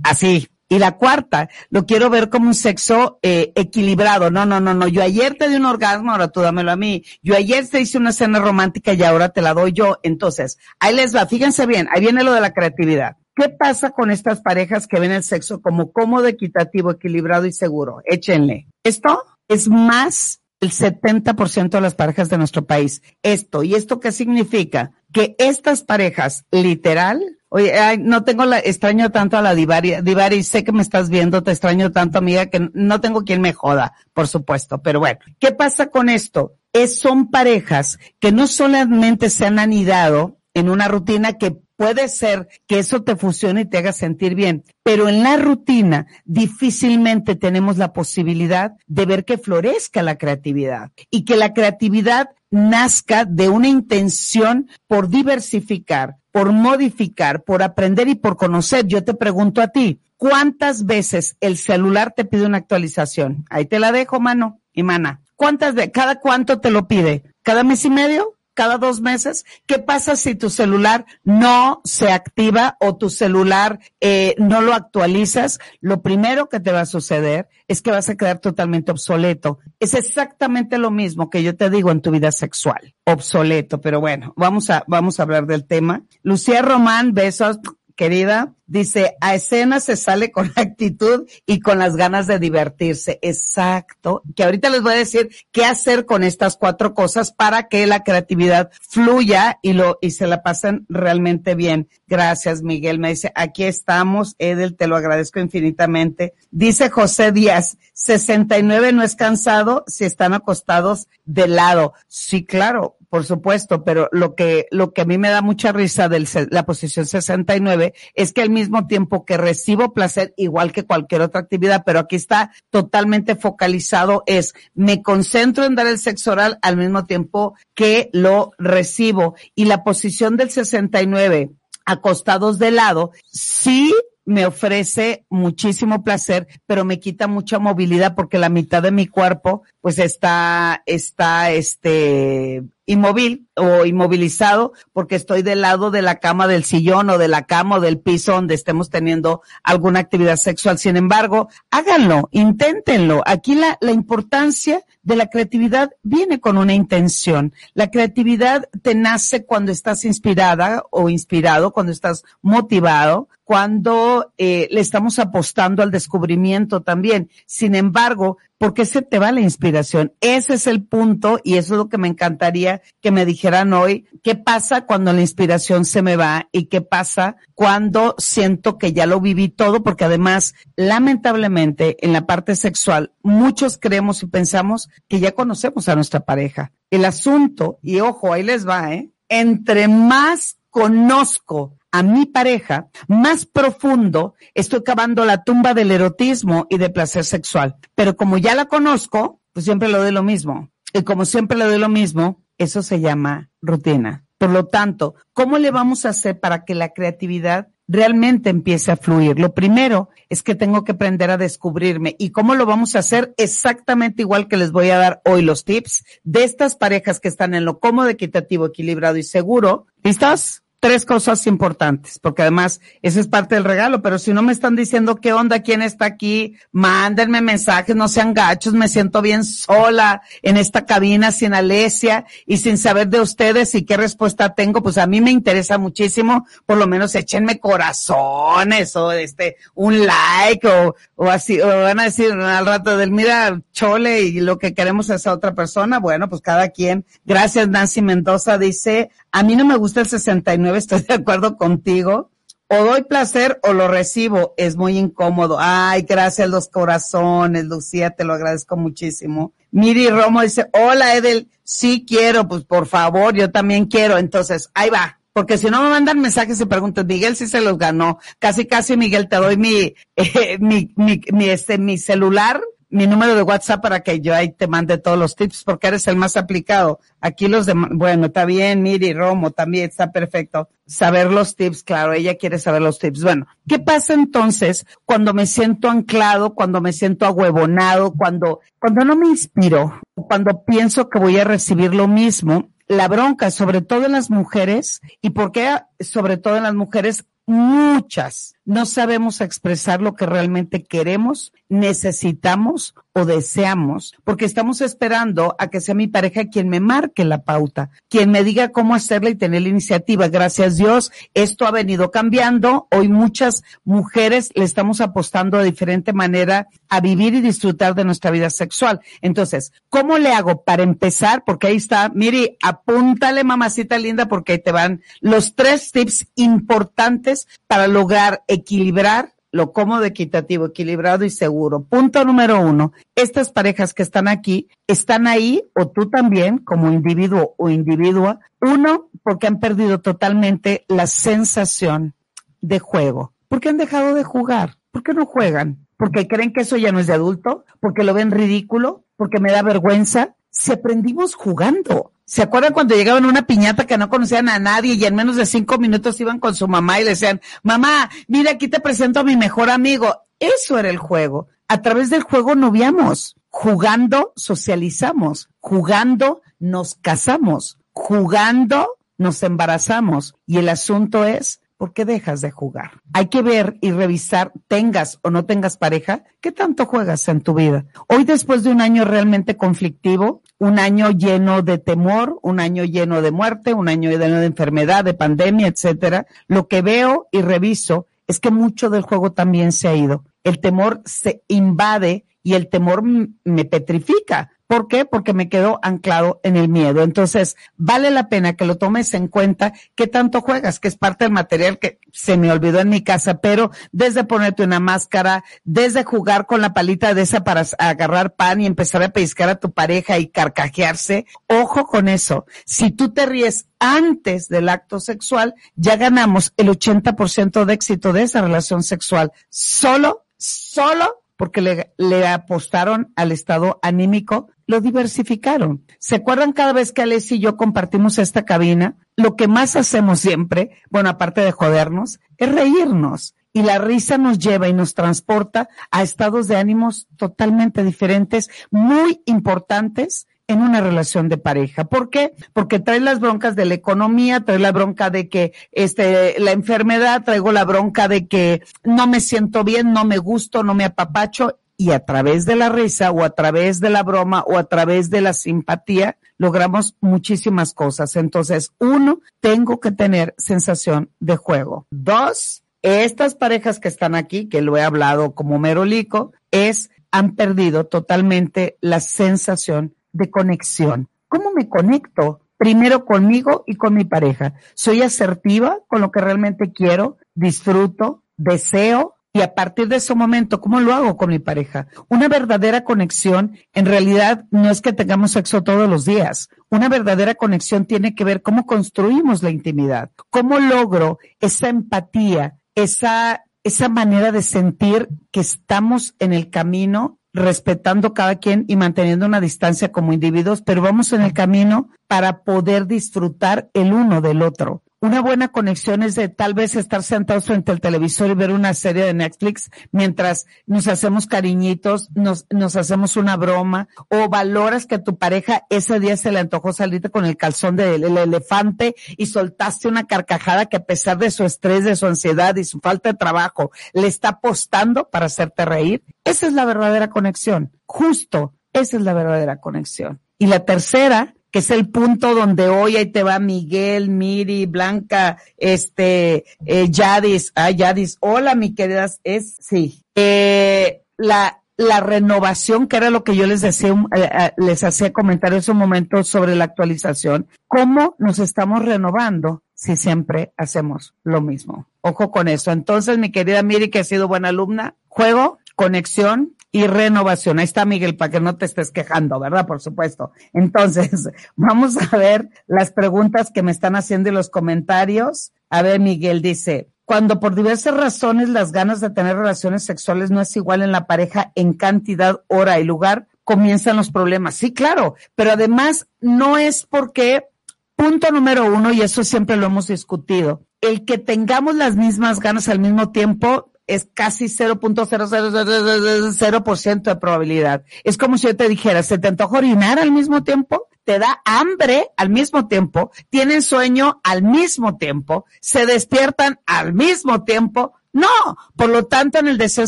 así, 0.04 0.48
y 0.70 0.78
la 0.78 0.98
cuarta, 0.98 1.50
lo 1.72 1.86
quiero 1.88 2.12
ver 2.12 2.30
como 2.30 2.48
un 2.48 2.54
sexo 2.54 3.20
eh, 3.24 3.52
equilibrado. 3.56 4.30
No, 4.30 4.46
no, 4.46 4.60
no, 4.60 4.76
no. 4.76 4.88
Yo 4.88 5.02
ayer 5.02 5.36
te 5.36 5.50
di 5.50 5.56
un 5.56 5.66
orgasmo, 5.66 6.12
ahora 6.12 6.28
tú 6.28 6.42
dámelo 6.42 6.72
a 6.72 6.76
mí. 6.76 7.04
Yo 7.24 7.36
ayer 7.36 7.68
te 7.68 7.82
hice 7.82 7.98
una 7.98 8.12
cena 8.12 8.40
romántica 8.40 8.94
y 8.94 9.02
ahora 9.04 9.30
te 9.30 9.42
la 9.42 9.56
doy 9.56 9.74
yo. 9.74 9.98
Entonces, 10.04 10.60
ahí 10.80 10.96
les 10.96 11.16
va. 11.16 11.26
Fíjense 11.26 11.66
bien, 11.66 11.88
ahí 11.92 12.02
viene 12.02 12.24
lo 12.24 12.34
de 12.34 12.42
la 12.42 12.54
creatividad. 12.54 13.18
¿Qué 13.36 13.50
pasa 13.50 13.90
con 13.92 14.12
estas 14.12 14.42
parejas 14.42 14.86
que 14.86 15.00
ven 15.00 15.12
el 15.12 15.24
sexo 15.24 15.62
como 15.62 15.92
cómodo, 15.92 16.28
equitativo, 16.28 16.92
equilibrado 16.92 17.48
y 17.48 17.52
seguro? 17.52 18.02
Échenle. 18.06 18.68
Esto 18.84 19.24
es 19.48 19.70
más 19.70 20.42
el 20.60 20.72
70% 20.72 21.70
de 21.70 21.82
las 21.82 21.96
parejas 21.96 22.30
de 22.30 22.38
nuestro 22.38 22.66
país. 22.66 23.02
Esto, 23.24 23.64
¿y 23.64 23.76
esto 23.76 24.00
qué 24.00 24.12
significa? 24.12 24.92
Que 25.14 25.36
estas 25.40 25.84
parejas, 25.84 26.46
literal, 26.52 27.39
Oye, 27.50 27.98
no 27.98 28.24
tengo 28.24 28.46
la, 28.46 28.60
extraño 28.60 29.10
tanto 29.10 29.36
a 29.36 29.42
la 29.42 29.56
Divari, 29.56 30.02
Divari, 30.04 30.44
sé 30.44 30.64
que 30.64 30.72
me 30.72 30.84
estás 30.84 31.10
viendo, 31.10 31.42
te 31.42 31.52
extraño 31.52 31.92
tanto, 31.92 32.20
amiga, 32.20 32.46
que 32.46 32.70
no 32.74 33.02
tengo 33.02 33.24
quien 33.24 33.42
me 33.42 33.54
joda, 33.54 33.94
por 34.14 34.28
supuesto, 34.28 34.84
pero 34.84 35.00
bueno, 35.00 35.20
¿qué 35.40 35.52
pasa 35.52 35.88
con 35.88 36.10
esto? 36.10 36.54
Es, 36.74 37.00
son 37.00 37.32
parejas 37.32 37.98
que 38.20 38.32
no 38.32 38.46
solamente 38.46 39.32
se 39.32 39.48
han 39.48 39.58
anidado 39.58 40.38
en 40.54 40.70
una 40.70 40.88
rutina 40.88 41.34
que 41.34 41.58
puede 41.80 42.10
ser 42.10 42.50
que 42.68 42.78
eso 42.78 43.04
te 43.04 43.16
funcione 43.16 43.62
y 43.62 43.66
te 43.66 43.78
haga 43.78 43.94
sentir 43.94 44.36
bien, 44.36 44.66
pero 44.84 45.08
en 45.08 45.24
la 45.24 45.38
rutina 45.38 46.08
difícilmente 46.26 47.36
tenemos 47.36 47.78
la 47.78 47.94
posibilidad 47.94 48.74
de 48.86 49.06
ver 49.06 49.24
que 49.24 49.38
florezca 49.38 50.04
la 50.04 50.18
creatividad 50.18 50.92
y 51.10 51.24
que 51.24 51.38
la 51.38 51.54
creatividad 51.54 52.32
nazca 52.52 53.26
de 53.26 53.48
una 53.48 53.70
intención 53.70 54.70
por 54.88 55.08
diversificar, 55.08 56.18
por 56.32 56.52
modificar, 56.52 57.44
por 57.44 57.64
aprender 57.64 58.08
y 58.08 58.16
por 58.16 58.38
conocer. 58.38 58.86
Yo 58.88 59.04
te 59.04 59.14
pregunto 59.14 59.62
a 59.62 59.70
ti, 59.70 60.00
¿cuántas 60.18 60.86
veces 60.86 61.36
el 61.40 61.58
celular 61.58 62.14
te 62.16 62.26
pide 62.26 62.46
una 62.46 62.58
actualización? 62.58 63.46
Ahí 63.50 63.66
te 63.66 63.80
la 63.80 63.92
dejo, 63.92 64.20
mano 64.20 64.60
y 64.74 64.84
mana. 64.84 65.22
¿Cuántas 65.36 65.76
veces? 65.76 65.92
¿Cada 65.94 66.20
cuánto 66.20 66.60
te 66.60 66.72
lo 66.72 66.88
pide? 66.88 67.24
¿Cada 67.42 67.64
mes 67.64 67.86
y 67.86 67.90
medio? 67.90 68.34
Cada 68.60 68.78
dos 68.78 69.00
meses. 69.00 69.46
¿Qué 69.66 69.80
pasa 69.80 70.18
si 70.18 70.36
tu 70.36 70.50
celular 70.50 71.06
no 71.24 71.80
se 71.86 72.12
activa 72.12 72.76
o 72.82 72.98
tu 72.98 73.10
celular 73.10 73.80
eh, 74.02 74.36
no 74.38 74.60
lo 74.60 74.74
actualizas? 74.74 75.60
Lo 75.80 76.02
primero 76.02 76.50
que 76.50 76.60
te 76.60 76.74
va 76.74 76.82
a 76.82 76.86
suceder 76.86 77.48
es 77.70 77.82
que 77.82 77.92
vas 77.92 78.10
a 78.10 78.18
quedar 78.18 78.40
totalmente 78.40 78.92
obsoleto. 78.92 79.60
Es 79.80 79.94
exactamente 79.94 80.78
lo 80.78 80.92
mismo 80.92 81.30
que 81.30 81.42
yo 81.42 81.56
te 81.56 81.70
digo 81.70 81.90
en 81.90 82.02
tu 82.02 82.12
vida 82.12 82.34
sexual. 82.34 82.96
Obsoleto, 83.06 83.80
pero 83.80 84.02
bueno, 84.02 84.34
vamos 84.36 84.70
a, 84.70 84.84
vamos 84.88 85.22
a 85.22 85.24
hablar 85.24 85.46
del 85.46 85.66
tema. 85.66 86.04
Lucía 86.22 86.62
Román, 86.62 87.14
besos, 87.14 87.60
querida. 87.96 88.56
Dice, 88.70 89.18
a 89.20 89.34
escena 89.34 89.80
se 89.80 89.98
sale 89.98 90.32
con 90.32 90.52
actitud 90.56 91.28
y 91.48 91.60
con 91.60 91.80
las 91.80 91.96
ganas 91.96 92.28
de 92.28 92.38
divertirse. 92.38 93.18
Exacto. 93.24 94.22
Que 94.36 94.44
ahorita 94.44 94.70
les 94.70 94.84
voy 94.84 94.94
a 94.94 94.98
decir 94.98 95.30
qué 95.52 95.66
hacer 95.66 96.06
con 96.06 96.24
estas 96.24 96.56
cuatro 96.56 96.94
cosas 96.94 97.32
para 97.32 97.68
que 97.68 97.88
la 97.88 98.04
creatividad 98.04 98.70
fluya 98.80 99.58
y 99.64 99.74
lo, 99.74 99.98
y 100.02 100.12
se 100.12 100.28
la 100.28 100.44
pasen 100.44 100.86
realmente 100.88 101.56
bien. 101.56 101.90
Gracias, 102.08 102.62
Miguel. 102.62 103.00
Me 103.00 103.10
dice, 103.10 103.32
aquí 103.34 103.64
estamos. 103.64 104.36
Edel, 104.38 104.76
te 104.76 104.86
lo 104.86 104.96
agradezco 104.96 105.40
infinitamente. 105.40 106.36
Dice 106.52 106.92
José 106.92 107.32
Díaz, 107.32 107.78
69 107.94 108.94
no 108.94 109.02
es 109.02 109.16
cansado 109.16 109.84
si 109.88 110.06
están 110.06 110.36
acostados 110.36 111.08
de 111.26 111.48
lado. 111.48 111.94
Sí, 112.08 112.46
claro, 112.46 112.98
por 113.10 113.26
supuesto, 113.26 113.84
pero 113.84 114.08
lo 114.12 114.36
que, 114.36 114.68
lo 114.70 114.94
que 114.94 115.02
a 115.02 115.06
mí 115.06 115.18
me 115.18 115.30
da 115.30 115.42
mucha 115.42 115.72
risa 115.72 116.10
de 116.10 116.48
la 116.52 116.66
posición 116.66 117.08
69 117.08 117.94
es 118.14 118.34
que 118.34 118.42
al 118.42 118.52
mismo 118.60 118.88
tiempo 118.88 119.26
que 119.26 119.38
recibo 119.38 119.94
placer, 119.94 120.34
igual 120.38 120.72
que 120.72 120.86
cualquier 120.86 121.22
otra 121.22 121.42
actividad, 121.42 121.84
pero 121.86 122.00
aquí 122.00 122.16
está 122.16 122.52
totalmente 122.70 123.36
focalizado, 123.36 124.24
es 124.26 124.54
me 124.74 125.02
concentro 125.02 125.64
en 125.64 125.76
dar 125.76 125.88
el 125.88 125.98
sexo 125.98 126.32
oral 126.32 126.60
al 126.62 126.78
mismo 126.78 127.06
tiempo 127.06 127.56
que 127.74 128.10
lo 128.14 128.52
recibo. 128.58 129.36
Y 129.56 129.66
la 129.66 129.84
posición 129.84 130.38
del 130.38 130.50
69, 130.50 131.52
acostados 131.86 132.60
de 132.60 132.72
lado, 132.72 133.12
sí 133.26 133.94
me 134.26 134.46
ofrece 134.46 135.26
muchísimo 135.30 136.04
placer, 136.04 136.48
pero 136.68 136.86
me 136.86 137.00
quita 137.00 137.28
mucha 137.28 137.58
movilidad 137.58 138.14
porque 138.16 138.38
la 138.38 138.50
mitad 138.50 138.84
de 138.84 138.92
mi 138.92 139.08
cuerpo 139.08 139.64
pues 139.82 139.98
está, 139.98 140.84
está, 140.86 141.52
este, 141.52 142.64
inmóvil 142.90 143.48
o 143.56 143.86
inmovilizado 143.86 144.74
porque 144.94 145.16
estoy 145.16 145.44
del 145.44 145.62
lado 145.62 145.92
de 145.92 146.02
la 146.02 146.16
cama, 146.16 146.48
del 146.48 146.64
sillón 146.64 147.12
o 147.12 147.20
de 147.20 147.28
la 147.28 147.46
cama 147.46 147.76
o 147.76 147.80
del 147.80 148.00
piso 148.00 148.32
donde 148.32 148.56
estemos 148.56 148.90
teniendo 148.90 149.44
alguna 149.64 150.00
actividad 150.00 150.38
sexual. 150.38 150.80
Sin 150.80 150.98
embargo, 150.98 151.50
háganlo, 151.70 152.30
inténtenlo. 152.32 153.22
Aquí 153.28 153.54
la, 153.54 153.78
la 153.80 153.92
importancia 153.92 154.84
de 155.04 155.16
la 155.16 155.28
creatividad 155.28 155.92
viene 156.02 156.40
con 156.40 156.58
una 156.58 156.74
intención. 156.74 157.54
La 157.76 157.92
creatividad 157.92 158.68
te 158.82 158.96
nace 158.96 159.46
cuando 159.46 159.72
estás 159.72 160.04
inspirada 160.04 160.84
o 160.90 161.10
inspirado, 161.10 161.72
cuando 161.72 161.92
estás 161.92 162.24
motivado, 162.42 163.30
cuando 163.44 164.32
eh, 164.38 164.68
le 164.70 164.80
estamos 164.80 165.18
apostando 165.18 165.82
al 165.82 165.90
descubrimiento 165.90 166.82
también. 166.82 167.32
Sin 167.48 167.74
embargo, 167.74 168.38
¿por 168.60 168.76
qué 168.76 168.86
se 168.86 169.02
te 169.02 169.18
va 169.18 169.32
la 169.32 169.42
inspiración? 169.42 170.14
Ese 170.22 170.56
es 170.56 170.68
el 170.68 170.86
punto 170.86 171.40
y 171.44 171.56
eso 171.56 171.74
es 171.74 171.78
lo 171.78 171.90
que 171.90 171.98
me 171.98 172.08
encantaría 172.08 172.82
que 173.02 173.10
me 173.10 173.26
dijeran 173.26 173.74
hoy. 173.74 174.06
¿Qué 174.22 174.36
pasa 174.36 174.86
cuando 174.86 175.12
la 175.14 175.22
inspiración 175.22 175.86
se 175.86 176.04
me 176.04 176.16
va 176.16 176.50
y 176.52 176.66
qué 176.66 176.82
pasa 176.82 177.38
cuando 177.56 178.14
siento 178.20 178.78
que 178.78 178.94
ya 178.94 179.08
lo 179.08 179.22
viví 179.22 179.50
todo? 179.50 179.82
Porque 179.82 180.06
además, 180.06 180.54
lamentablemente, 180.76 181.98
en 182.06 182.14
la 182.14 182.28
parte 182.28 182.56
sexual, 182.56 183.14
muchos 183.24 183.80
creemos 183.80 184.22
y 184.22 184.28
pensamos 184.28 184.90
que 185.08 185.20
ya 185.20 185.32
conocemos 185.32 185.90
a 185.90 185.96
nuestra 185.96 186.20
pareja. 186.20 186.74
El 186.92 187.06
asunto, 187.06 187.80
y 187.82 188.02
ojo, 188.02 188.34
ahí 188.34 188.44
les 188.44 188.68
va, 188.68 188.94
¿eh? 188.94 189.10
Entre 189.30 189.88
más 189.88 190.58
conozco 190.70 191.79
a 191.92 192.04
mi 192.04 192.26
pareja, 192.26 192.90
más 193.08 193.46
profundo 193.46 194.36
estoy 194.54 194.84
cavando 194.84 195.26
la 195.26 195.44
tumba 195.44 195.74
del 195.74 195.92
erotismo 195.92 196.68
y 196.70 196.78
de 196.78 196.90
placer 196.90 197.26
sexual. 197.26 197.78
Pero 197.96 198.16
como 198.16 198.38
ya 198.38 198.56
la 198.56 198.66
conozco, 198.66 199.42
pues 199.54 199.66
siempre 199.66 199.90
le 199.90 199.98
doy 199.98 200.12
lo 200.12 200.24
mismo. 200.24 200.70
Y 200.94 201.04
como 201.04 201.26
siempre 201.26 201.58
le 201.58 201.66
doy 201.66 201.80
lo 201.80 201.90
mismo, 201.90 202.42
eso 202.58 202.84
se 202.84 203.00
llama 203.00 203.50
rutina. 203.62 204.26
Por 204.38 204.52
lo 204.52 204.68
tanto, 204.68 205.16
¿cómo 205.34 205.58
le 205.58 205.70
vamos 205.72 206.06
a 206.06 206.10
hacer 206.10 206.40
para 206.40 206.64
que 206.64 206.74
la 206.74 206.90
creatividad 206.90 207.68
realmente 207.88 208.50
empiece 208.50 208.92
a 208.92 208.96
fluir? 208.96 209.38
Lo 209.38 209.54
primero 209.54 210.10
es 210.30 210.44
que 210.44 210.56
tengo 210.56 210.86
que 210.86 210.94
aprender 210.94 211.30
a 211.30 211.38
descubrirme. 211.38 212.16
¿Y 212.18 212.30
cómo 212.30 212.56
lo 212.56 212.66
vamos 212.66 212.96
a 212.96 213.00
hacer? 213.00 213.34
Exactamente 213.38 214.22
igual 214.22 214.48
que 214.48 214.58
les 214.58 214.72
voy 214.72 214.92
a 214.92 214.98
dar 214.98 215.22
hoy 215.26 215.42
los 215.42 215.66
tips 215.66 216.06
de 216.24 216.46
estas 216.46 216.78
parejas 216.78 217.20
que 217.20 217.28
están 217.28 217.54
en 217.54 217.66
lo 217.66 217.80
cómodo, 217.80 218.08
equitativo, 218.08 218.68
equilibrado 218.68 219.18
y 219.18 219.24
seguro. 219.24 219.88
¿Listos? 220.04 220.64
Tres 220.80 221.06
cosas 221.06 221.46
importantes, 221.48 222.20
porque 222.20 222.44
además 222.44 222.80
ese 223.02 223.20
es 223.20 223.28
parte 223.28 223.56
del 223.56 223.66
regalo, 223.66 224.02
pero 224.02 224.18
si 224.18 224.34
no 224.34 224.42
me 224.42 224.54
están 224.54 224.76
diciendo 224.76 225.18
qué 225.18 225.34
onda, 225.34 225.62
quién 225.62 225.82
está 225.82 226.06
aquí, 226.06 226.56
mándenme 226.72 227.42
mensajes, 227.42 227.96
no 227.96 228.08
sean 228.08 228.34
gachos, 228.34 228.74
me 228.74 228.88
siento 228.88 229.22
bien 229.22 229.44
sola 229.44 230.22
en 230.42 230.56
esta 230.56 230.86
cabina 230.86 231.32
sin 231.32 231.54
Alesia 231.54 232.26
y 232.46 232.58
sin 232.58 232.78
saber 232.78 233.10
de 233.10 233.20
ustedes 233.20 233.76
y 233.76 233.84
qué 233.84 233.98
respuesta 233.98 234.56
tengo, 234.56 234.82
pues 234.82 234.98
a 234.98 235.08
mí 235.08 235.20
me 235.20 235.32
interesa 235.32 235.78
muchísimo, 235.78 236.48
por 236.66 236.78
lo 236.78 236.88
menos 236.88 237.14
échenme 237.14 237.60
corazones 237.60 238.96
o 238.96 239.12
este, 239.12 239.58
un 239.76 240.06
like 240.06 240.66
o, 240.66 240.96
o 241.16 241.30
así, 241.30 241.60
o 241.60 241.68
van 241.68 242.00
a 242.00 242.04
decir 242.04 242.32
al 242.32 242.66
rato 242.66 242.96
del 242.96 243.12
mira, 243.12 243.62
chole 243.74 244.22
y 244.22 244.40
lo 244.40 244.58
que 244.58 244.74
queremos 244.74 245.10
es 245.10 245.28
a 245.28 245.34
otra 245.34 245.54
persona, 245.54 246.00
bueno, 246.00 246.30
pues 246.30 246.42
cada 246.42 246.70
quien. 246.70 247.06
Gracias 247.26 247.68
Nancy 247.68 248.02
Mendoza 248.02 248.58
dice, 248.58 249.10
a 249.32 249.44
mí 249.44 249.56
no 249.56 249.66
me 249.66 249.78
gusta 249.78 250.02
el 250.02 250.08
69, 250.08 250.78
estoy 250.78 251.02
de 251.02 251.14
acuerdo 251.14 251.58
contigo. 251.58 252.32
O 252.72 252.84
doy 252.84 253.04
placer 253.04 253.60
o 253.64 253.74
lo 253.74 253.88
recibo, 253.88 254.54
es 254.56 254.76
muy 254.76 255.00
incómodo. 255.00 255.58
Ay, 255.60 256.04
gracias 256.04 256.48
los 256.50 256.68
corazones, 256.68 257.66
Lucía, 257.66 258.12
te 258.12 258.24
lo 258.24 258.34
agradezco 258.34 258.78
muchísimo. 258.78 259.54
Miri 259.72 260.08
Romo 260.10 260.42
dice, 260.42 260.70
hola 260.74 261.16
Edel, 261.16 261.50
sí 261.64 262.06
quiero, 262.08 262.48
pues 262.48 262.66
por 262.66 262.86
favor, 262.86 263.34
yo 263.34 263.50
también 263.50 263.86
quiero. 263.86 264.20
Entonces, 264.20 264.70
ahí 264.76 264.92
va. 264.92 265.20
Porque 265.34 265.58
si 265.58 265.70
no 265.72 265.82
me 265.82 265.90
mandan 265.90 266.20
mensajes 266.20 266.62
y 266.62 266.66
preguntan, 266.66 267.08
Miguel 267.08 267.36
si 267.36 267.48
se 267.48 267.62
los 267.62 267.78
ganó. 267.78 268.20
Casi, 268.38 268.68
casi, 268.68 268.98
Miguel, 268.98 269.30
te 269.30 269.38
doy 269.38 269.58
mi, 269.58 269.96
eh, 270.16 270.58
mi, 270.60 270.94
mi, 270.96 271.22
mi, 271.32 271.50
este, 271.50 271.80
mi 271.80 271.98
celular 271.98 272.62
mi 272.90 273.06
número 273.06 273.36
de 273.36 273.44
WhatsApp 273.44 273.82
para 273.82 274.00
que 274.02 274.20
yo 274.20 274.34
ahí 274.34 274.52
te 274.52 274.68
mande 274.68 274.98
todos 274.98 275.18
los 275.18 275.36
tips 275.36 275.64
porque 275.64 275.88
eres 275.88 276.08
el 276.08 276.16
más 276.16 276.38
aplicado. 276.38 277.00
Aquí 277.22 277.48
los 277.48 277.66
demás, 277.66 277.92
bueno, 277.94 278.28
está 278.28 278.46
bien, 278.46 278.82
Miri, 278.82 279.14
Romo 279.14 279.52
también 279.52 279.90
está 279.90 280.12
perfecto. 280.12 280.70
Saber 280.88 281.32
los 281.32 281.56
tips, 281.56 281.84
claro, 281.84 282.14
ella 282.14 282.36
quiere 282.36 282.58
saber 282.58 282.82
los 282.82 282.98
tips. 282.98 283.24
Bueno, 283.24 283.48
¿qué 283.68 283.80
pasa 283.80 284.14
entonces 284.14 284.86
cuando 285.06 285.34
me 285.34 285.46
siento 285.46 285.90
anclado, 285.90 286.56
cuando 286.56 286.82
me 286.82 286.94
siento 286.94 287.26
ahuevonado, 287.26 288.14
cuando, 288.14 288.62
cuando 288.80 289.06
no 289.06 289.16
me 289.16 289.28
inspiro, 289.28 290.02
cuando 290.16 290.64
pienso 290.64 291.10
que 291.10 291.20
voy 291.20 291.38
a 291.38 291.44
recibir 291.44 291.94
lo 291.94 292.08
mismo? 292.08 292.70
La 292.88 293.08
bronca, 293.08 293.52
sobre 293.52 293.82
todo 293.82 294.08
en 294.08 294.14
las 294.14 294.32
mujeres, 294.32 295.00
y 295.22 295.30
por 295.30 295.52
qué 295.52 295.78
sobre 296.00 296.38
todo 296.38 296.58
en 296.58 296.64
las 296.64 296.74
mujeres, 296.74 297.26
muchas 297.46 298.56
no 298.70 298.86
sabemos 298.86 299.42
expresar 299.42 300.00
lo 300.00 300.14
que 300.14 300.28
realmente 300.28 300.84
queremos, 300.84 301.54
necesitamos 301.70 302.94
o 303.14 303.26
deseamos, 303.26 304.14
porque 304.24 304.46
estamos 304.46 304.82
esperando 304.82 305.56
a 305.58 305.70
que 305.70 305.82
sea 305.82 305.96
mi 305.96 306.06
pareja 306.06 306.46
quien 306.46 306.70
me 306.70 306.80
marque 306.80 307.26
la 307.26 307.42
pauta, 307.42 307.90
quien 308.10 308.30
me 308.30 308.44
diga 308.44 308.70
cómo 308.70 308.94
hacerla 308.94 309.32
y 309.32 309.36
tener 309.36 309.64
la 309.64 309.70
iniciativa. 309.70 310.28
Gracias 310.28 310.78
Dios, 310.78 311.12
esto 311.34 311.66
ha 311.66 311.72
venido 311.72 312.12
cambiando. 312.12 312.88
Hoy 312.92 313.08
muchas 313.08 313.64
mujeres 313.84 314.52
le 314.54 314.66
estamos 314.66 315.02
apostando 315.02 315.58
de 315.58 315.66
diferente 315.66 316.14
manera 316.14 316.68
a 316.90 317.02
vivir 317.02 317.34
y 317.34 317.42
disfrutar 317.42 317.96
de 317.96 318.06
nuestra 318.06 318.30
vida 318.30 318.52
sexual. 318.52 319.02
Entonces, 319.24 319.74
¿cómo 319.90 320.20
le 320.20 320.32
hago 320.32 320.64
para 320.64 320.84
empezar? 320.84 321.44
Porque 321.44 321.68
ahí 321.68 321.78
está, 321.78 322.10
Miri, 322.10 322.56
apúntale 322.62 323.44
mamacita 323.44 323.98
linda 323.98 324.28
porque 324.28 324.54
ahí 324.54 324.60
te 324.60 324.72
van 324.72 325.02
los 325.22 325.56
tres 325.56 325.92
tips 325.92 326.28
importantes 326.36 327.48
para 327.66 327.88
lograr 327.88 328.44
equilibrar 328.60 329.34
lo 329.52 329.74
cómodo, 329.74 330.06
equitativo, 330.06 330.68
equilibrado 330.68 331.26
y 331.26 331.30
seguro. 331.30 331.84
Punto 331.84 332.24
número 332.24 332.62
uno. 332.62 332.94
Estas 333.16 333.52
parejas 333.52 333.94
que 333.94 334.04
están 334.04 334.28
aquí 334.28 334.68
están 334.88 335.28
ahí, 335.28 335.64
o 335.76 335.88
tú 335.88 336.10
también, 336.10 336.60
como 336.60 336.92
individuo 336.92 337.56
o 337.58 337.70
individua. 337.70 338.40
Uno, 338.62 339.10
porque 339.24 339.48
han 339.48 339.60
perdido 339.60 340.02
totalmente 340.02 340.86
la 340.88 341.08
sensación 341.08 342.14
de 342.62 342.80
juego. 342.80 343.34
Porque 343.48 343.70
han 343.70 343.78
dejado 343.78 344.14
de 344.14 344.24
jugar. 344.24 344.76
¿Por 344.92 345.04
qué 345.04 345.14
no 345.14 345.26
juegan? 345.26 345.88
Porque 345.98 346.28
creen 346.28 346.54
que 346.54 346.62
eso 346.62 346.78
ya 346.78 346.92
no 346.92 347.00
es 347.00 347.08
de 347.08 347.14
adulto, 347.14 347.66
porque 347.80 348.04
lo 348.04 348.14
ven 348.14 348.32
ridículo, 348.32 349.04
porque 349.18 349.40
me 349.40 349.52
da 349.52 349.64
vergüenza. 349.64 350.36
Si 350.52 350.72
aprendimos 350.72 351.36
jugando, 351.36 352.12
¿Se 352.30 352.44
acuerdan 352.44 352.74
cuando 352.74 352.94
llegaban 352.94 353.26
a 353.26 353.28
una 353.28 353.48
piñata 353.48 353.88
que 353.88 353.98
no 353.98 354.08
conocían 354.08 354.50
a 354.50 354.60
nadie 354.60 354.94
y 354.94 355.04
en 355.04 355.16
menos 355.16 355.36
de 355.36 355.48
cinco 355.48 355.80
minutos 355.80 356.22
iban 356.22 356.40
con 356.40 356.54
su 356.54 356.68
mamá 356.68 357.00
y 357.00 357.04
le 357.04 357.10
decían, 357.10 357.42
mamá, 357.64 358.08
mira, 358.28 358.52
aquí 358.52 358.68
te 358.68 358.80
presento 358.80 359.22
a 359.22 359.24
mi 359.24 359.36
mejor 359.36 359.72
amigo? 359.72 360.16
Eso 360.38 360.78
era 360.78 360.92
el 360.92 361.00
juego. 361.00 361.48
A 361.68 361.82
través 361.82 362.12
del 362.12 362.22
juego 362.22 362.54
noviamos. 362.54 363.36
Jugando 363.48 364.32
socializamos. 364.36 365.50
Jugando 365.60 366.42
nos 366.60 366.94
casamos. 366.94 367.80
Jugando 367.94 368.90
nos 369.18 369.42
embarazamos. 369.42 370.36
Y 370.46 370.60
el 370.60 370.70
asunto 370.70 371.26
es, 371.26 371.62
¿por 371.78 371.94
qué 371.94 372.06
dejas 372.06 372.42
de 372.42 372.52
jugar? 372.52 373.02
Hay 373.12 373.30
que 373.30 373.42
ver 373.42 373.80
y 373.82 373.90
revisar, 373.90 374.52
tengas 374.68 375.18
o 375.24 375.32
no 375.32 375.46
tengas 375.46 375.78
pareja, 375.78 376.26
qué 376.42 376.52
tanto 376.52 376.86
juegas 376.86 377.28
en 377.28 377.42
tu 377.42 377.56
vida. 377.56 377.86
Hoy, 378.08 378.24
después 378.24 378.64
de 378.64 378.70
un 378.70 378.82
año 378.82 379.04
realmente 379.04 379.58
conflictivo, 379.58 380.44
un 380.60 380.78
año 380.78 381.10
lleno 381.10 381.62
de 381.62 381.78
temor, 381.78 382.38
un 382.44 382.60
año 382.60 382.84
lleno 382.84 383.22
de 383.22 383.32
muerte, 383.32 383.74
un 383.74 383.88
año 383.88 384.12
lleno 384.12 384.40
de 384.40 384.46
enfermedad, 384.46 385.04
de 385.04 385.14
pandemia, 385.14 385.68
etcétera, 385.68 386.28
lo 386.48 386.68
que 386.68 386.82
veo 386.82 387.28
y 387.32 387.42
reviso 387.42 388.06
es 388.28 388.40
que 388.40 388.52
mucho 388.52 388.90
del 388.90 389.02
juego 389.02 389.32
también 389.32 389.72
se 389.72 389.88
ha 389.88 389.96
ido. 389.96 390.24
El 390.44 390.60
temor 390.60 391.02
se 391.06 391.42
invade 391.48 392.26
y 392.44 392.54
el 392.54 392.70
temor 392.70 393.04
me 393.04 393.66
petrifica. 393.66 394.52
¿Por 394.70 394.88
qué? 394.88 395.04
Porque 395.04 395.34
me 395.34 395.50
quedo 395.50 395.80
anclado 395.82 396.40
en 396.44 396.56
el 396.56 396.70
miedo. 396.70 397.02
Entonces, 397.02 397.56
vale 397.76 398.12
la 398.12 398.30
pena 398.30 398.56
que 398.56 398.66
lo 398.66 398.78
tomes 398.78 399.16
en 399.16 399.28
cuenta 399.28 399.74
qué 399.96 400.06
tanto 400.06 400.42
juegas, 400.42 400.80
que 400.80 400.88
es 400.88 400.96
parte 400.96 401.26
del 401.26 401.34
material 401.34 401.80
que 401.80 402.00
se 402.14 402.38
me 402.38 402.52
olvidó 402.52 402.80
en 402.80 402.90
mi 402.90 403.04
casa, 403.04 403.42
pero 403.42 403.72
desde 403.92 404.26
ponerte 404.26 404.62
una 404.62 404.80
máscara, 404.80 405.44
desde 405.64 406.04
jugar 406.04 406.46
con 406.46 406.62
la 406.62 406.76
palita 406.76 407.16
de 407.16 407.24
esa 407.24 407.44
para 407.44 407.66
agarrar 407.80 408.36
pan 408.36 408.62
y 408.62 408.68
empezar 408.68 409.02
a 409.02 409.10
pescar 409.10 409.50
a 409.50 409.60
tu 409.60 409.72
pareja 409.72 410.20
y 410.20 410.28
carcajearse, 410.28 411.26
ojo 411.48 411.88
con 411.88 412.08
eso. 412.08 412.46
Si 412.64 412.92
tú 412.92 413.12
te 413.12 413.26
ríes 413.26 413.66
antes 413.80 414.50
del 414.50 414.70
acto 414.70 415.00
sexual, 415.00 415.56
ya 415.78 415.96
ganamos 415.96 416.54
el 416.58 416.70
80% 416.70 417.66
de 417.66 417.74
éxito 417.74 418.14
de 418.14 418.22
esa 418.22 418.42
relación 418.44 418.84
sexual. 418.84 419.32
Solo, 419.50 420.28
solo 420.38 421.19
porque 421.40 421.62
le, 421.62 421.94
le, 421.98 422.28
apostaron 422.28 423.14
al 423.16 423.32
estado 423.32 423.80
anímico 423.82 424.50
lo 424.68 424.82
diversificaron. 424.82 425.86
¿Se 425.98 426.16
acuerdan 426.16 426.52
cada 426.52 426.74
vez 426.74 426.92
que 426.92 427.02
Alessi 427.02 427.36
y 427.36 427.40
yo 427.40 427.56
compartimos 427.56 428.18
esta 428.18 428.44
cabina? 428.44 428.98
Lo 429.16 429.38
que 429.38 429.48
más 429.48 429.78
hacemos 429.78 430.20
siempre, 430.20 430.72
bueno, 430.90 431.08
aparte 431.10 431.40
de 431.40 431.54
jodernos, 431.54 432.20
es 432.38 432.52
reírnos. 432.52 433.36
Y 433.54 433.62
la 433.62 433.78
risa 433.78 434.18
nos 434.18 434.38
lleva 434.38 434.68
y 434.68 434.74
nos 434.74 434.96
transporta 434.96 435.70
a 435.92 436.04
estados 436.04 436.50
de 436.50 436.58
ánimos 436.58 437.08
totalmente 437.16 437.86
diferentes, 437.86 438.50
muy 438.70 439.22
importantes 439.26 440.28
en 440.50 440.62
una 440.62 440.82
relación 440.82 441.30
de 441.30 441.38
pareja. 441.38 441.86
¿Por 441.86 442.10
qué? 442.10 442.34
Porque 442.54 442.80
trae 442.80 443.00
las 443.00 443.20
broncas 443.20 443.56
de 443.56 443.66
la 443.66 443.76
economía, 443.76 444.42
trae 444.42 444.58
la 444.58 444.72
bronca 444.72 445.12
de 445.12 445.30
que 445.30 445.54
este 445.72 446.40
la 446.40 446.52
enfermedad, 446.52 447.24
traigo 447.24 447.52
la 447.52 447.66
bronca 447.66 448.08
de 448.08 448.28
que 448.28 448.64
no 448.84 449.06
me 449.06 449.22
siento 449.22 449.64
bien, 449.64 449.94
no 449.94 450.06
me 450.06 450.18
gusto, 450.18 450.64
no 450.64 450.74
me 450.74 450.86
apapacho 450.86 451.60
y 451.78 451.92
a 451.92 452.04
través 452.04 452.46
de 452.46 452.56
la 452.56 452.70
risa 452.70 453.12
o 453.12 453.24
a 453.24 453.30
través 453.30 453.80
de 453.80 453.92
la 453.92 454.02
broma 454.02 454.44
o 454.46 454.58
a 454.58 454.64
través 454.64 455.12
de 455.12 455.22
la 455.22 455.34
simpatía 455.34 456.18
logramos 456.40 456.96
muchísimas 457.00 457.76
cosas. 457.76 458.16
Entonces, 458.16 458.72
uno, 458.80 459.22
tengo 459.40 459.80
que 459.80 459.92
tener 459.92 460.34
sensación 460.40 461.12
de 461.20 461.38
juego. 461.38 461.86
Dos, 461.92 462.64
estas 462.82 463.36
parejas 463.36 463.80
que 463.80 463.88
están 463.88 464.16
aquí, 464.16 464.50
que 464.50 464.62
lo 464.62 464.78
he 464.78 464.82
hablado 464.82 465.36
como 465.36 465.60
merolico, 465.60 466.34
es, 466.50 466.90
han 467.12 467.36
perdido 467.36 467.86
totalmente 467.86 468.78
la 468.82 469.00
sensación 469.00 469.96
de 470.12 470.30
conexión. 470.30 471.10
¿Cómo 471.28 471.52
me 471.52 471.70
conecto? 471.70 472.42
Primero 472.58 473.06
conmigo 473.06 473.64
y 473.68 473.76
con 473.76 473.94
mi 473.94 474.04
pareja. 474.04 474.54
Soy 474.74 475.02
asertiva 475.02 475.80
con 475.88 476.02
lo 476.02 476.12
que 476.12 476.22
realmente 476.22 476.74
quiero, 476.74 477.18
disfruto, 477.34 478.24
deseo, 478.36 479.16
y 479.32 479.42
a 479.42 479.54
partir 479.54 479.88
de 479.88 479.98
ese 479.98 480.16
momento, 480.16 480.60
¿cómo 480.60 480.80
lo 480.80 480.94
hago 480.94 481.16
con 481.16 481.30
mi 481.30 481.38
pareja? 481.38 481.88
Una 482.08 482.28
verdadera 482.28 482.84
conexión, 482.84 483.58
en 483.74 483.86
realidad, 483.86 484.46
no 484.50 484.72
es 484.72 484.82
que 484.82 484.92
tengamos 484.92 485.32
sexo 485.32 485.62
todos 485.64 485.88
los 485.88 486.04
días. 486.06 486.50
Una 486.70 486.90
verdadera 486.90 487.36
conexión 487.36 487.86
tiene 487.86 488.16
que 488.16 488.24
ver 488.24 488.42
cómo 488.42 488.66
construimos 488.66 489.44
la 489.44 489.52
intimidad, 489.52 490.10
cómo 490.32 490.60
logro 490.60 491.20
esa 491.40 491.70
empatía, 491.70 492.58
esa, 492.74 493.46
esa 493.64 493.88
manera 493.88 494.32
de 494.32 494.42
sentir 494.42 495.10
que 495.32 495.42
estamos 495.42 496.16
en 496.18 496.34
el 496.34 496.50
camino 496.50 497.19
respetando 497.34 498.14
cada 498.14 498.36
quien 498.36 498.66
y 498.68 498.76
manteniendo 498.76 499.26
una 499.26 499.42
distancia 499.42 499.92
como 499.92 500.14
individuos, 500.14 500.62
pero 500.62 500.82
vamos 500.82 501.14
en 501.14 501.22
el 501.22 501.34
camino 501.34 501.90
para 502.08 502.44
poder 502.44 502.88
disfrutar 502.88 503.70
el 503.74 503.94
uno 503.94 504.22
del 504.22 504.42
otro 504.42 504.84
una 505.02 505.22
buena 505.22 505.48
conexión 505.50 506.04
es 506.04 506.16
de 506.16 506.28
tal 506.28 506.54
vez 506.54 506.76
estar 506.76 507.04
sentados 507.04 507.46
frente 507.46 507.72
al 507.72 507.80
televisor 507.80 508.30
y 508.30 508.34
ver 508.34 508.52
una 508.52 508.74
serie 508.74 509.06
de 509.06 509.14
Netflix 509.14 509.70
mientras 509.92 510.46
nos 510.66 510.88
hacemos 510.88 511.26
cariñitos, 511.26 512.10
nos, 512.16 512.46
nos 512.50 512.76
hacemos 512.76 513.16
una 513.16 513.38
broma, 513.38 513.88
o 514.10 514.28
valoras 514.28 514.86
que 514.86 514.96
a 514.96 515.04
tu 515.04 515.18
pareja 515.18 515.66
ese 515.70 516.00
día 516.00 516.18
se 516.18 516.32
le 516.32 516.40
antojó 516.40 516.74
salirte 516.74 517.10
con 517.10 517.26
el 517.26 517.38
calzón 517.38 517.78
del 517.78 518.04
elefante 518.18 518.96
y 519.18 519.28
soltaste 519.28 519.88
una 519.88 520.06
carcajada 520.06 520.66
que 520.66 520.78
a 520.78 520.84
pesar 520.84 521.18
de 521.18 521.32
su 521.32 521.46
estrés, 521.46 521.86
de 521.86 521.96
su 521.96 522.06
ansiedad 522.06 522.56
y 522.58 522.66
su 522.66 522.80
falta 522.80 523.12
de 523.12 523.18
trabajo, 523.18 523.72
le 523.94 524.08
está 524.08 524.30
apostando 524.30 525.10
para 525.10 525.28
hacerte 525.28 525.64
reír. 525.66 526.04
Esa 526.26 526.48
es 526.48 526.54
la 526.54 526.66
verdadera 526.66 527.10
conexión. 527.10 527.72
Justo, 527.86 528.56
esa 528.74 528.98
es 528.98 529.04
la 529.04 529.14
verdadera 529.14 529.62
conexión. 529.62 530.20
Y 530.38 530.48
la 530.48 530.66
tercera 530.66 531.36
que 531.52 531.60
es 531.60 531.72
el 531.72 531.90
punto 531.90 532.36
donde 532.36 532.70
hoy 532.70 532.96
ahí 532.96 533.08
te 533.08 533.24
va 533.24 533.40
Miguel, 533.40 534.10
Miri, 534.10 534.66
Blanca, 534.66 535.38
este, 535.58 536.46
eh, 536.66 536.90
Yadis, 536.90 537.52
ah, 537.56 537.72
Yadis, 537.72 538.18
hola 538.20 538.56
mi 538.56 538.76
queridas, 538.76 539.20
es, 539.24 539.56
sí, 539.60 540.04
eh, 540.16 541.04
la, 541.18 541.62
la 541.80 542.02
renovación, 542.02 542.88
que 542.88 542.98
era 542.98 543.10
lo 543.10 543.24
que 543.24 543.38
yo 543.38 543.48
les 543.48 543.62
decía, 543.62 543.96
eh, 544.14 544.30
eh, 544.32 544.52
les 544.58 544.84
hacía 544.84 545.14
comentarios 545.14 545.70
un 545.70 545.78
momento 545.78 546.26
sobre 546.26 546.54
la 546.56 546.66
actualización, 546.66 547.48
cómo 547.68 548.16
nos 548.20 548.40
estamos 548.40 548.84
renovando 548.84 549.64
si 549.76 549.96
siempre 549.96 550.52
hacemos 550.58 551.16
lo 551.24 551.40
mismo. 551.40 551.88
Ojo 552.02 552.32
con 552.32 552.50
eso. 552.50 552.72
Entonces, 552.72 553.18
mi 553.18 553.32
querida 553.32 553.64
Miri, 553.64 553.90
que 553.90 554.00
ha 554.00 554.04
sido 554.04 554.28
buena 554.28 554.50
alumna, 554.50 554.96
juego, 555.08 555.60
conexión, 555.78 556.54
y 556.72 556.86
renovación. 556.88 557.60
Ahí 557.60 557.66
está 557.66 557.86
Miguel, 557.86 558.16
para 558.16 558.32
que 558.32 558.40
no 558.40 558.58
te 558.58 558.66
estés 558.66 558.92
quejando, 558.92 559.40
¿verdad? 559.40 559.66
Por 559.66 559.82
supuesto. 559.82 560.32
Entonces, 560.54 561.30
vamos 561.56 561.98
a 561.98 562.16
ver 562.18 562.50
las 562.68 562.92
preguntas 562.92 563.52
que 563.54 563.64
me 563.64 563.72
están 563.72 563.96
haciendo 563.96 564.30
y 564.30 564.34
los 564.34 564.50
comentarios. 564.50 565.52
A 565.70 565.82
ver, 565.82 566.00
Miguel 566.00 566.42
dice, 566.42 566.90
cuando 567.06 567.40
por 567.40 567.56
diversas 567.56 567.98
razones 567.98 568.50
las 568.50 568.72
ganas 568.72 569.02
de 569.02 569.10
tener 569.10 569.36
relaciones 569.36 569.84
sexuales 569.84 570.30
no 570.30 570.42
es 570.42 570.56
igual 570.56 570.84
en 570.84 570.92
la 570.92 571.08
pareja 571.08 571.52
en 571.56 571.74
cantidad, 571.74 572.42
hora 572.48 572.80
y 572.80 572.84
lugar, 572.84 573.28
comienzan 573.44 573.98
los 573.98 574.12
problemas. 574.12 574.54
Sí, 574.54 574.74
claro, 574.74 575.16
pero 575.34 575.54
además 575.54 576.08
no 576.22 576.60
es 576.60 576.86
porque, 576.86 577.48
punto 577.96 578.32
número 578.32 578.72
uno, 578.72 578.94
y 578.94 579.02
eso 579.02 579.24
siempre 579.24 579.56
lo 579.56 579.66
hemos 579.66 579.88
discutido, 579.88 580.68
el 580.82 581.04
que 581.04 581.18
tengamos 581.18 581.74
las 581.74 581.96
mismas 581.96 582.40
ganas 582.40 582.70
al 582.70 582.78
mismo 582.78 583.12
tiempo 583.12 583.72
es 583.90 584.08
casi 584.14 584.46
0.000% 584.46 587.02
de 587.02 587.16
probabilidad. 587.16 587.84
Es 588.04 588.18
como 588.18 588.38
si 588.38 588.48
yo 588.48 588.56
te 588.56 588.70
dijera, 588.70 589.04
¿se 589.04 589.18
te 589.18 589.28
antoja 589.28 589.58
orinar 589.58 590.00
al 590.00 590.12
mismo 590.12 590.44
tiempo? 590.44 590.88
¿Te 591.04 591.18
da 591.18 591.42
hambre 591.44 592.10
al 592.16 592.30
mismo 592.30 592.68
tiempo? 592.68 593.10
¿Tienen 593.32 593.64
sueño 593.64 594.22
al 594.24 594.44
mismo 594.44 594.98
tiempo? 594.98 595.46
¿Se 595.60 595.88
despiertan 595.88 596.60
al 596.68 596.94
mismo 596.94 597.44
tiempo? 597.44 597.96
No, 598.14 598.28
por 598.76 598.90
lo 598.90 599.08
tanto 599.08 599.40
en 599.40 599.48
el 599.48 599.58
deseo 599.58 599.88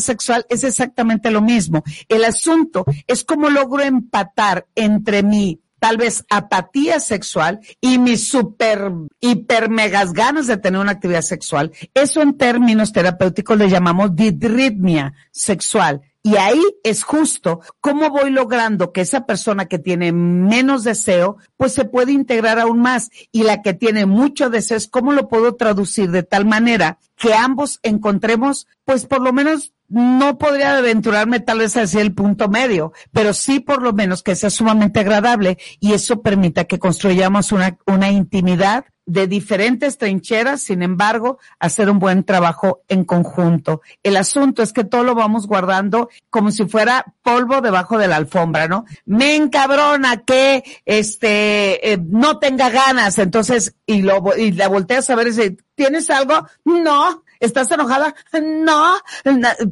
sexual 0.00 0.44
es 0.48 0.64
exactamente 0.64 1.30
lo 1.30 1.40
mismo. 1.40 1.84
El 2.08 2.24
asunto 2.24 2.84
es 3.06 3.22
cómo 3.22 3.50
logro 3.50 3.84
empatar 3.84 4.66
entre 4.74 5.22
mí 5.22 5.61
tal 5.82 5.96
vez 5.96 6.24
apatía 6.30 7.00
sexual 7.00 7.58
y 7.80 7.98
mis 7.98 8.28
super, 8.28 8.92
hiper, 9.18 9.68
megas 9.68 10.12
ganas 10.12 10.46
de 10.46 10.56
tener 10.56 10.80
una 10.80 10.92
actividad 10.92 11.22
sexual. 11.22 11.72
Eso 11.92 12.22
en 12.22 12.38
términos 12.38 12.92
terapéuticos 12.92 13.58
le 13.58 13.68
llamamos 13.68 14.14
didritmia 14.14 15.12
sexual. 15.32 16.02
Y 16.24 16.36
ahí 16.36 16.62
es 16.84 17.02
justo 17.02 17.60
cómo 17.80 18.10
voy 18.10 18.30
logrando 18.30 18.92
que 18.92 19.00
esa 19.00 19.26
persona 19.26 19.66
que 19.66 19.80
tiene 19.80 20.12
menos 20.12 20.84
deseo, 20.84 21.36
pues 21.56 21.72
se 21.74 21.84
puede 21.84 22.12
integrar 22.12 22.60
aún 22.60 22.80
más. 22.80 23.10
Y 23.32 23.42
la 23.42 23.60
que 23.60 23.74
tiene 23.74 24.06
mucho 24.06 24.48
deseo 24.48 24.76
es 24.76 24.86
cómo 24.86 25.12
lo 25.12 25.28
puedo 25.28 25.56
traducir 25.56 26.12
de 26.12 26.22
tal 26.22 26.46
manera 26.46 26.98
que 27.16 27.34
ambos 27.34 27.80
encontremos, 27.82 28.68
pues 28.84 29.06
por 29.06 29.20
lo 29.20 29.32
menos 29.32 29.72
no 29.88 30.38
podría 30.38 30.78
aventurarme 30.78 31.40
tal 31.40 31.58
vez 31.58 31.76
a 31.76 31.80
decir 31.80 32.00
el 32.00 32.14
punto 32.14 32.48
medio, 32.48 32.92
pero 33.12 33.34
sí 33.34 33.60
por 33.60 33.82
lo 33.82 33.92
menos 33.92 34.22
que 34.22 34.36
sea 34.36 34.48
sumamente 34.48 35.00
agradable 35.00 35.58
y 35.80 35.92
eso 35.92 36.22
permita 36.22 36.64
que 36.64 36.78
construyamos 36.78 37.52
una, 37.52 37.76
una 37.86 38.10
intimidad 38.10 38.86
de 39.06 39.26
diferentes 39.26 39.98
trincheras, 39.98 40.62
sin 40.62 40.82
embargo, 40.82 41.38
hacer 41.58 41.90
un 41.90 41.98
buen 41.98 42.24
trabajo 42.24 42.82
en 42.88 43.04
conjunto. 43.04 43.82
El 44.02 44.16
asunto 44.16 44.62
es 44.62 44.72
que 44.72 44.84
todo 44.84 45.02
lo 45.02 45.14
vamos 45.14 45.46
guardando 45.46 46.08
como 46.30 46.50
si 46.50 46.66
fuera 46.66 47.04
polvo 47.22 47.60
debajo 47.60 47.98
de 47.98 48.08
la 48.08 48.16
alfombra, 48.16 48.68
¿no? 48.68 48.84
Me 49.04 49.36
encabrona 49.36 50.18
que 50.18 50.62
este 50.84 51.92
eh, 51.92 51.98
no 51.98 52.38
tenga 52.38 52.70
ganas, 52.70 53.18
entonces 53.18 53.74
y 53.86 54.02
lo 54.02 54.22
y 54.36 54.52
la 54.52 54.68
volteas 54.68 55.10
a 55.10 55.16
ver 55.16 55.28
y 55.28 55.30
dice, 55.30 55.56
¿tienes 55.74 56.08
algo? 56.10 56.46
No, 56.64 57.22
¿Estás 57.42 57.72
enojada? 57.72 58.14
No, 58.40 58.94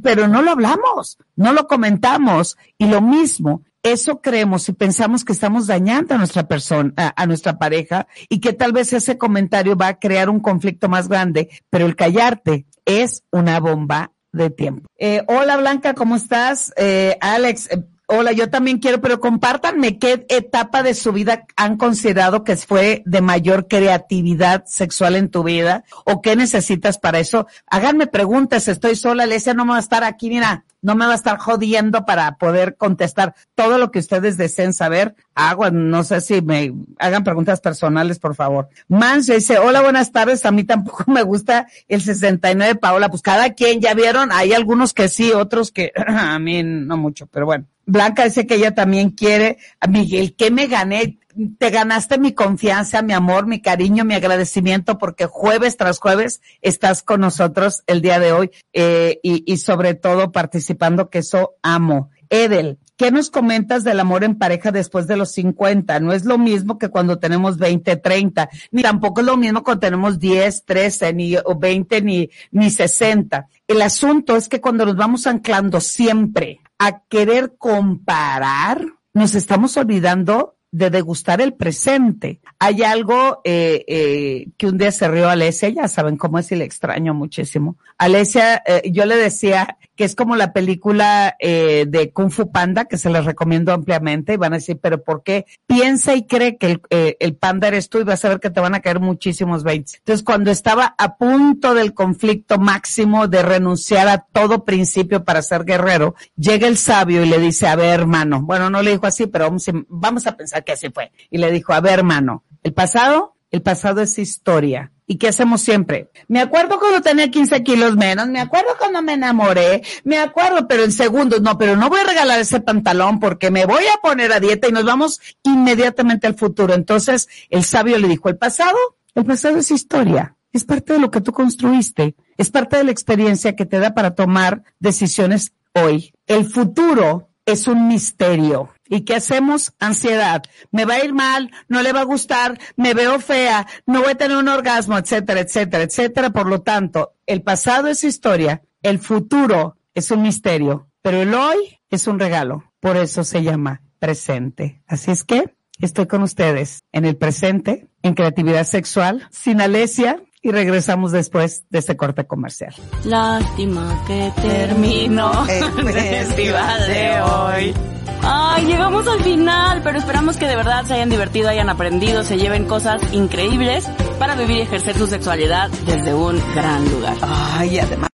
pero 0.03 0.27
no 0.27 0.43
lo 0.43 0.51
hablamos, 0.51 1.19
no 1.37 1.53
lo 1.53 1.69
comentamos. 1.69 2.59
Y 2.77 2.87
lo 2.87 3.01
mismo, 3.01 3.63
eso 3.83 4.21
creemos 4.21 4.69
y 4.69 4.73
pensamos 4.73 5.25
que 5.25 5.33
estamos 5.33 5.67
dañando 5.67 6.15
a 6.15 6.19
nuestra 6.19 6.47
persona, 6.47 6.93
a, 6.97 7.27
nuestra 7.27 7.59
pareja 7.59 8.07
y 8.29 8.41
que 8.41 8.53
tal 8.53 8.73
vez 8.73 8.93
ese 8.93 9.17
comentario 9.17 9.77
va 9.77 9.89
a 9.89 9.99
crear 9.99 10.29
un 10.29 10.41
conflicto 10.41 10.89
más 10.89 11.09
grande, 11.09 11.49
pero 11.71 11.87
el 11.87 11.97
callarte 11.97 12.67
es 12.85 13.25
una 13.31 13.59
bomba 13.61 14.13
de 14.33 14.51
tiempo. 14.51 14.89
Eh, 14.99 15.23
hola 15.29 15.57
Blanca, 15.57 15.95
¿cómo 15.95 16.17
estás? 16.17 16.73
Eh, 16.77 17.17
Alex, 17.21 17.69
eh, 17.71 17.85
hola, 18.07 18.33
yo 18.33 18.51
también 18.51 18.79
quiero, 18.79 19.01
pero 19.01 19.19
compártanme 19.19 19.99
qué 19.99 20.27
etapa 20.29 20.83
de 20.83 20.95
su 20.95 21.13
vida 21.13 21.47
han 21.57 21.77
considerado 21.77 22.45
que 22.45 22.57
fue 22.57 23.03
de 23.07 23.21
mayor 23.23 23.67
creatividad 23.67 24.65
sexual 24.67 25.17
en 25.17 25.31
tu 25.31 25.43
vida 25.43 25.85
o 26.05 26.21
qué 26.21 26.37
necesitas 26.37 26.99
para 26.99 27.19
eso. 27.19 27.47
Háganme 27.67 28.09
preguntas, 28.09 28.69
estoy 28.69 28.97
sola, 28.97 29.23
Alesia 29.23 29.55
no 29.55 29.65
me 29.65 29.73
va 29.73 29.77
a 29.79 29.81
estar 29.81 30.05
aquí, 30.05 30.29
mira, 30.29 30.65
no 30.83 30.95
me 30.95 31.07
va 31.07 31.13
a 31.13 31.17
estar 31.17 31.39
jodiendo 31.39 32.05
para 32.05 32.37
poder 32.37 32.77
contestar 32.77 33.35
todo 33.55 33.79
lo 33.79 33.91
que 33.91 33.99
ustedes 33.99 34.37
deseen 34.37 34.73
saber. 34.73 35.15
Agua, 35.35 35.71
no 35.71 36.05
sé 36.05 36.21
si 36.21 36.43
me 36.43 36.73
hagan 36.99 37.25
preguntas 37.25 37.61
personales, 37.61 38.19
por 38.19 38.35
favor. 38.35 38.69
Manso 38.89 39.35
dice, 39.35 39.59
hola, 39.59 39.83
buenas 39.83 40.13
tardes, 40.13 40.45
a 40.47 40.51
mí 40.51 40.65
tampoco 40.65 41.05
me 41.09 41.23
gusta 41.23 41.67
el 41.89 42.01
69, 42.01 42.77
Paola. 42.77 43.09
Pues 43.09 43.23
cada 43.23 43.55
quien, 43.55 43.81
ya 43.81 43.95
vieron, 43.95 44.31
hay 44.33 44.53
algunos 44.53 44.93
que 44.93 45.09
sí, 45.09 45.33
otros 45.33 45.71
que 45.71 45.93
a 46.07 46.39
mí 46.39 46.63
no 46.63 46.97
mucho, 46.97 47.27
pero 47.27 47.47
bueno. 47.47 47.67
Blanca 47.87 48.25
dice 48.25 48.47
que 48.47 48.55
ella 48.55 48.73
también 48.73 49.11
quiere, 49.11 49.59
Miguel, 49.89 50.35
¿qué 50.37 50.51
me 50.53 50.69
gané? 50.69 51.19
Te 51.59 51.71
ganaste 51.71 52.19
mi 52.19 52.33
confianza, 52.33 53.03
mi 53.03 53.13
amor, 53.13 53.47
mi 53.47 53.61
cariño, 53.61 54.05
mi 54.05 54.15
agradecimiento, 54.15 54.99
porque 54.99 55.27
jueves 55.27 55.77
tras 55.77 55.99
jueves 55.99 56.41
estás 56.61 57.03
con 57.03 57.21
nosotros 57.21 57.83
el 57.87 58.01
día 58.01 58.19
de 58.19 58.33
hoy 58.33 58.51
eh, 58.73 59.21
y, 59.23 59.45
y 59.51 59.59
sobre 59.59 59.95
todo 59.95 60.33
participando, 60.33 61.11
que 61.11 61.19
eso 61.19 61.57
amo. 61.63 62.11
Edel, 62.29 62.79
¿Qué 63.01 63.11
nos 63.11 63.31
comentas 63.31 63.83
del 63.83 63.99
amor 63.99 64.25
en 64.25 64.37
pareja 64.37 64.73
después 64.73 65.07
de 65.07 65.17
los 65.17 65.33
50? 65.33 66.01
No 66.01 66.13
es 66.13 66.27
lo 66.27 66.37
mismo 66.37 66.77
que 66.77 66.91
cuando 66.91 67.19
tenemos 67.19 67.57
20, 67.57 67.97
30, 67.97 68.51
ni 68.73 68.83
tampoco 68.83 69.23
es 69.23 69.27
lo 69.27 69.39
mismo 69.39 69.65
cuando 69.65 69.81
tenemos 69.81 70.19
10, 70.19 70.67
13, 70.67 71.15
ni 71.15 71.35
o 71.35 71.59
20, 71.59 72.03
ni, 72.03 72.29
ni 72.51 72.69
60. 72.69 73.49
El 73.67 73.81
asunto 73.81 74.37
es 74.37 74.51
que 74.51 74.61
cuando 74.61 74.85
nos 74.85 74.97
vamos 74.97 75.27
anclando 75.27 75.81
siempre 75.81 76.61
a 76.79 77.01
querer 77.05 77.55
comparar, 77.57 78.85
nos 79.15 79.35
estamos 79.35 79.79
olvidando 79.79 80.59
de 80.73 80.91
degustar 80.91 81.41
el 81.41 81.55
presente. 81.55 82.41
Hay 82.59 82.83
algo 82.83 83.41
eh, 83.45 83.85
eh, 83.89 84.49
que 84.57 84.67
un 84.67 84.79
día 84.79 84.93
se 84.93 85.09
rió 85.09 85.29
Alesia, 85.29 85.69
ya 85.69 85.89
saben 85.89 86.17
cómo 86.17 86.39
es 86.39 86.51
y 86.53 86.57
le 86.57 86.65
extraño 86.65 87.15
muchísimo. 87.15 87.77
Alesia, 87.99 88.63
eh, 88.67 88.91
yo 88.91 89.05
le 89.05 89.17
decía 89.17 89.77
que 90.01 90.05
es 90.05 90.15
como 90.15 90.35
la 90.35 90.55
película 90.55 91.37
eh, 91.39 91.85
de 91.87 92.11
Kung 92.11 92.31
Fu 92.31 92.51
Panda, 92.51 92.87
que 92.87 92.97
se 92.97 93.11
les 93.11 93.23
recomiendo 93.27 93.71
ampliamente, 93.75 94.33
y 94.33 94.37
van 94.39 94.55
a 94.55 94.57
decir, 94.57 94.79
pero 94.81 95.05
¿por 95.05 95.23
qué? 95.23 95.45
Piensa 95.67 96.15
y 96.15 96.27
cree 96.27 96.57
que 96.57 96.67
el, 96.69 96.83
eh, 96.89 97.19
el 97.21 97.37
panda 97.37 97.69
eres 97.69 97.91
tú 97.91 97.99
y 98.01 98.05
vas 98.05 98.25
a 98.25 98.31
ver 98.31 98.41
que 98.41 98.49
te 98.49 98.61
van 98.61 98.75
a 98.75 98.81
caer 98.81 98.99
muchísimos 98.99 99.63
baits. 99.63 99.97
Entonces, 99.97 100.25
cuando 100.25 100.51
estaba 100.51 100.95
a 100.97 101.19
punto 101.19 101.75
del 101.75 101.93
conflicto 101.93 102.59
máximo 102.59 103.29
de 103.29 103.43
renunciar 103.43 104.09
a 104.09 104.25
todo 104.33 104.65
principio 104.65 105.23
para 105.23 105.43
ser 105.43 105.67
guerrero, 105.67 106.15
llega 106.35 106.67
el 106.67 106.79
sabio 106.79 107.23
y 107.23 107.29
le 107.29 107.39
dice, 107.39 107.67
a 107.67 107.77
ver, 107.77 108.01
hermano, 108.01 108.41
bueno, 108.41 108.71
no 108.71 108.81
le 108.81 108.93
dijo 108.93 109.07
así, 109.07 109.27
pero 109.27 109.45
vamos, 109.45 109.67
vamos 109.89 110.27
a 110.27 110.35
pensar 110.35 110.60
que 110.63 110.73
así 110.73 110.91
fue. 110.91 111.13
Y 111.31 111.39
le 111.39 111.51
dijo, 111.51 111.73
a 111.73 111.81
ver, 111.81 112.01
hermano, 112.01 112.45
el 112.63 112.73
pasado, 112.73 113.37
el 113.51 113.63
pasado 113.63 114.01
es 114.01 114.19
historia. 114.19 114.93
¿Y 115.07 115.17
qué 115.17 115.27
hacemos 115.27 115.61
siempre? 115.61 116.09
Me 116.29 116.41
acuerdo 116.41 116.79
cuando 116.79 117.01
tenía 117.01 117.29
15 117.29 117.65
kilos 117.65 117.97
menos, 117.97 118.29
me 118.29 118.41
acuerdo 118.41 118.77
cuando 118.79 119.03
me 119.03 119.15
enamoré, 119.15 119.83
me 120.05 120.19
acuerdo, 120.19 120.69
pero 120.69 120.85
en 120.85 120.93
segundos, 120.93 121.43
no, 121.43 121.59
pero 121.59 121.77
no 121.77 121.89
voy 121.89 121.99
a 121.99 122.05
regalar 122.05 122.39
ese 122.39 122.61
pantalón 122.61 123.19
porque 123.19 123.51
me 123.51 123.67
voy 123.67 123.83
a 123.93 124.01
poner 124.01 124.33
a 124.33 124.39
dieta 124.39 124.69
y 124.69 124.73
nos 124.73 124.85
vamos 124.85 125.21
inmediatamente 125.43 126.29
al 126.29 126.37
futuro. 126.37 126.75
Entonces, 126.75 127.29
el 127.49 127.65
sabio 127.65 127.99
le 127.99 128.07
dijo, 128.07 128.29
el 128.29 128.37
pasado, 128.37 128.79
el 129.17 129.25
pasado 129.25 129.59
es 129.59 129.73
historia. 129.73 130.37
Es 130.53 130.65
parte 130.65 130.93
de 130.93 131.01
lo 131.01 131.11
que 131.11 131.21
tú 131.21 131.33
construiste. 131.33 132.15
Es 132.37 132.51
parte 132.51 132.77
de 132.77 132.85
la 132.85 132.93
experiencia 132.93 133.57
que 133.57 133.67
te 133.67 133.81
da 133.81 133.95
para 133.95 134.15
tomar 134.15 134.63
decisiones 134.79 135.55
hoy. 135.75 136.13
El 136.29 136.45
futuro 136.45 137.31
es 137.47 137.67
un 137.67 137.89
misterio. 137.89 138.71
¿Y 138.91 139.03
qué 139.03 139.15
hacemos? 139.15 139.73
Ansiedad. 139.79 140.43
Me 140.73 140.85
va 140.85 140.95
a 140.95 141.05
ir 141.05 141.15
mal, 141.15 141.51
no 141.69 141.81
le 141.81 141.93
va 141.93 142.01
a 142.01 142.05
gustar, 142.05 142.59
me 142.77 142.93
veo 142.93 143.21
fea, 143.21 143.67
no 143.87 144.03
voy 144.03 144.11
a 144.11 144.15
tener 144.17 144.37
un 144.37 144.49
orgasmo, 144.49 144.99
etcétera, 144.99 145.41
etcétera, 145.41 145.85
etcétera. 145.85 146.31
Por 146.31 146.49
lo 146.49 146.63
tanto, 146.63 147.15
el 147.25 147.43
pasado 147.43 147.87
es 147.87 148.03
historia, 148.03 148.63
el 148.83 148.99
futuro 148.99 149.77
es 149.95 150.11
un 150.11 150.23
misterio, 150.23 150.89
pero 151.03 151.23
el 151.23 151.33
hoy 151.33 151.79
es 151.89 152.09
un 152.09 152.19
regalo. 152.19 152.65
Por 152.81 152.97
eso 152.97 153.23
se 153.23 153.45
llama 153.45 153.83
presente. 154.01 154.83
Así 154.89 155.13
es 155.13 155.23
que 155.23 155.55
estoy 155.79 156.07
con 156.07 156.23
ustedes 156.23 156.83
en 156.91 157.05
el 157.05 157.17
presente, 157.17 157.87
en 158.03 158.15
creatividad 158.15 158.65
sexual, 158.65 159.29
sin 159.31 159.61
Alesia, 159.61 160.21
y 160.43 160.51
regresamos 160.51 161.13
después 161.13 161.65
de 161.71 161.79
este 161.79 161.97
corte 161.97 162.27
comercial. 162.27 162.75
Lástima 163.05 164.03
que 164.07 164.33
terminó 164.41 165.47
El 165.49 165.87
el 165.87 165.95
festival 165.95 166.89
de 166.89 167.21
hoy. 167.21 167.75
Ay, 168.23 168.67
llegamos 168.67 169.07
al 169.07 169.23
final, 169.23 169.81
pero 169.83 169.99
esperamos 169.99 170.37
que 170.37 170.47
de 170.47 170.57
verdad 170.57 170.85
se 170.85 170.95
hayan 170.95 171.11
divertido, 171.11 171.49
hayan 171.49 171.69
aprendido, 171.71 172.25
se 172.25 172.37
lleven 172.37 172.67
cosas 172.67 173.01
increíbles 173.13 173.89
para 174.19 174.35
vivir 174.35 174.59
y 174.59 174.61
ejercer 174.63 174.97
su 174.97 175.07
sexualidad 175.07 175.71
desde 175.87 176.15
un 176.15 176.41
gran 176.55 176.89
lugar. 176.91 177.17
Ay, 177.23 177.79
además. 177.79 178.11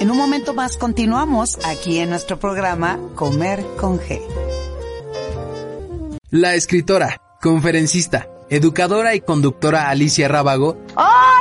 En 0.00 0.10
un 0.10 0.16
momento 0.16 0.54
más 0.54 0.76
continuamos 0.76 1.58
aquí 1.64 1.98
en 1.98 2.10
nuestro 2.10 2.38
programa 2.38 2.98
Comer 3.14 3.64
con 3.76 3.98
G. 3.98 4.20
La 6.30 6.54
escritora, 6.54 7.20
conferencista, 7.40 8.28
educadora 8.48 9.14
y 9.14 9.20
conductora 9.20 9.88
Alicia 9.88 10.28
Rábago 10.28 10.76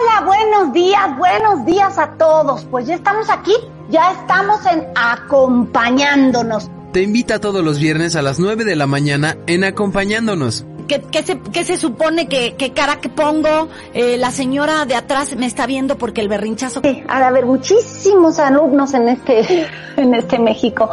Hola, 0.06 0.26
buenos 0.26 0.74
días, 0.74 1.18
buenos 1.18 1.66
días 1.66 1.98
a 1.98 2.12
todos. 2.12 2.66
Pues 2.66 2.86
ya 2.86 2.96
estamos 2.96 3.30
aquí, 3.30 3.56
ya 3.90 4.12
estamos 4.12 4.66
en 4.66 4.84
acompañándonos. 4.96 6.70
te 6.92 7.02
invita 7.02 7.40
todos 7.40 7.64
los 7.64 7.80
viernes 7.80 8.16
a 8.16 8.22
las 8.22 8.40
9 8.40 8.64
de 8.64 8.76
la 8.76 8.88
mañana 8.88 9.38
en 9.48 9.64
Acompañándonos. 9.64 10.66
¿Qué, 10.88 11.02
qué 11.02 11.24
se, 11.24 11.40
qué 11.40 11.66
se 11.66 11.78
supone 11.78 12.28
que, 12.28 12.56
qué 12.58 12.72
cara 12.72 13.02
que 13.02 13.10
pongo? 13.10 13.70
Eh, 13.94 14.18
la 14.18 14.32
señora 14.32 14.86
de 14.86 14.96
atrás 14.96 15.36
me 15.36 15.46
está 15.46 15.66
viendo 15.66 15.98
porque 15.98 16.22
el 16.22 16.30
berrinchazo... 16.30 16.82
Sí, 16.84 17.04
ha 17.08 17.20
de 17.20 17.26
haber 17.26 17.46
muchísimos 17.46 18.40
alumnos 18.40 18.94
en 18.94 19.10
este, 19.10 19.68
en 19.98 20.14
este 20.14 20.40
México. 20.40 20.90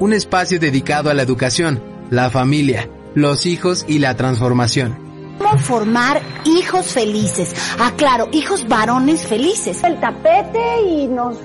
Un 0.00 0.12
espacio 0.12 0.58
dedicado 0.58 1.08
a 1.08 1.14
la 1.14 1.22
educación, 1.22 1.80
la 2.10 2.30
familia, 2.30 2.88
los 3.14 3.46
hijos 3.46 3.84
y 3.88 4.00
la 4.00 4.16
transformación. 4.16 5.07
¿Cómo 5.38 5.56
formar 5.58 6.20
hijos 6.44 6.86
felices? 6.86 7.54
Ah, 7.78 7.92
claro, 7.96 8.28
hijos 8.32 8.66
varones 8.68 9.26
felices. 9.26 9.82
El 9.84 9.98
tapete 10.00 10.82
y 10.86 11.06
nos, 11.06 11.36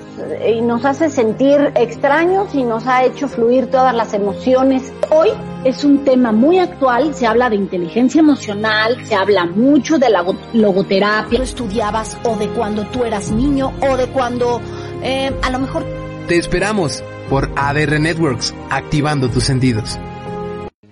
y 0.46 0.60
nos 0.60 0.84
hace 0.84 1.08
sentir 1.10 1.72
extraños 1.76 2.54
y 2.54 2.64
nos 2.64 2.86
ha 2.86 3.04
hecho 3.04 3.28
fluir 3.28 3.70
todas 3.70 3.94
las 3.94 4.12
emociones. 4.12 4.92
Hoy 5.10 5.28
es 5.64 5.84
un 5.84 6.04
tema 6.04 6.32
muy 6.32 6.58
actual, 6.58 7.14
se 7.14 7.26
habla 7.26 7.48
de 7.48 7.56
inteligencia 7.56 8.18
emocional, 8.20 8.98
se 9.06 9.14
habla 9.14 9.46
mucho 9.46 9.98
de 9.98 10.10
la 10.10 10.22
go- 10.22 10.36
logoterapia. 10.52 11.38
Tú 11.38 11.42
estudiabas 11.44 12.16
o 12.24 12.36
de 12.36 12.48
cuando 12.48 12.84
tú 12.86 13.04
eras 13.04 13.30
niño 13.30 13.72
o 13.88 13.96
de 13.96 14.06
cuando 14.08 14.60
eh, 15.02 15.32
a 15.42 15.50
lo 15.50 15.58
mejor 15.60 15.84
Te 16.28 16.36
esperamos 16.36 17.02
por 17.30 17.50
ADR 17.56 18.00
Networks, 18.00 18.54
activando 18.70 19.28
tus 19.30 19.44
sentidos. 19.44 19.98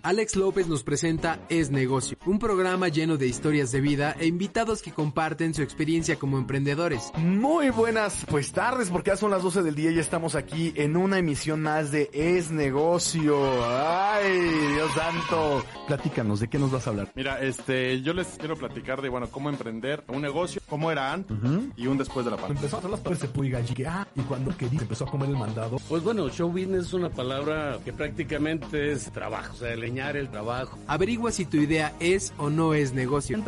Alex 0.04 0.34
López 0.34 0.66
nos 0.66 0.82
presenta 0.82 1.38
Es 1.48 1.70
Negocio, 1.70 2.18
un 2.26 2.40
programa 2.40 2.88
lleno 2.88 3.16
de 3.16 3.28
historias 3.28 3.70
de 3.70 3.80
vida 3.80 4.16
e 4.18 4.26
invitados 4.26 4.82
que 4.82 4.90
comparten 4.90 5.54
su 5.54 5.62
experiencia 5.62 6.16
como 6.16 6.38
emprendedores. 6.38 7.12
Muy 7.18 7.70
buenas 7.70 8.26
pues 8.28 8.50
tardes 8.50 8.90
porque 8.90 9.10
ya 9.10 9.16
son 9.16 9.30
las 9.30 9.44
12 9.44 9.62
del 9.62 9.76
día 9.76 9.92
y 9.92 9.94
ya 9.94 10.00
estamos 10.00 10.34
aquí 10.34 10.72
en 10.74 10.96
una 10.96 11.18
emisión 11.18 11.62
más 11.62 11.92
de 11.92 12.10
Es 12.12 12.50
Negocio. 12.50 13.38
Ay, 13.64 14.40
Dios 14.74 14.90
santo. 14.92 15.64
Platícanos, 15.86 16.40
¿de 16.40 16.48
qué 16.48 16.58
nos 16.58 16.72
vas 16.72 16.84
a 16.88 16.90
hablar? 16.90 17.12
Mira, 17.14 17.40
este, 17.40 18.02
yo 18.02 18.12
les 18.12 18.26
quiero 18.38 18.56
platicar 18.56 19.02
de, 19.02 19.08
bueno, 19.08 19.28
cómo 19.30 19.50
emprender 19.50 20.02
un 20.08 20.20
negocio, 20.20 20.60
cómo 20.68 20.90
era 20.90 21.12
antes 21.12 21.36
y 21.76 21.86
un 21.86 21.96
después 21.96 22.24
de 22.24 22.32
la 22.32 22.38
pandemia. 22.38 22.60
Empezó 22.60 22.76
a 22.76 22.78
hacer 22.80 22.90
las 22.90 23.00
cosas 23.00 23.20
de 23.20 23.28
puiga 23.28 23.60
y 23.60 23.84
ah, 23.84 24.08
y 24.16 24.20
cuando 24.22 24.56
quería 24.56 24.80
empezó 24.80 25.04
a 25.04 25.10
comer 25.10 25.28
el 25.28 25.36
mandado. 25.36 25.76
Pues 25.88 26.02
bueno, 26.02 26.28
show 26.28 26.48
business 26.48 26.86
es 26.86 26.92
una 26.92 27.08
palabra 27.08 27.78
que 27.84 27.92
prácticamente 27.92 28.90
es 28.90 29.12
trabajo, 29.12 29.52
o 29.54 29.56
sea, 29.56 29.72
el 29.98 30.28
trabajo. 30.30 30.78
Averigua 30.86 31.32
si 31.32 31.44
tu 31.44 31.58
idea 31.58 31.92
es 32.00 32.32
o 32.38 32.48
no 32.50 32.74
es 32.74 32.94
negocio. 32.94 33.38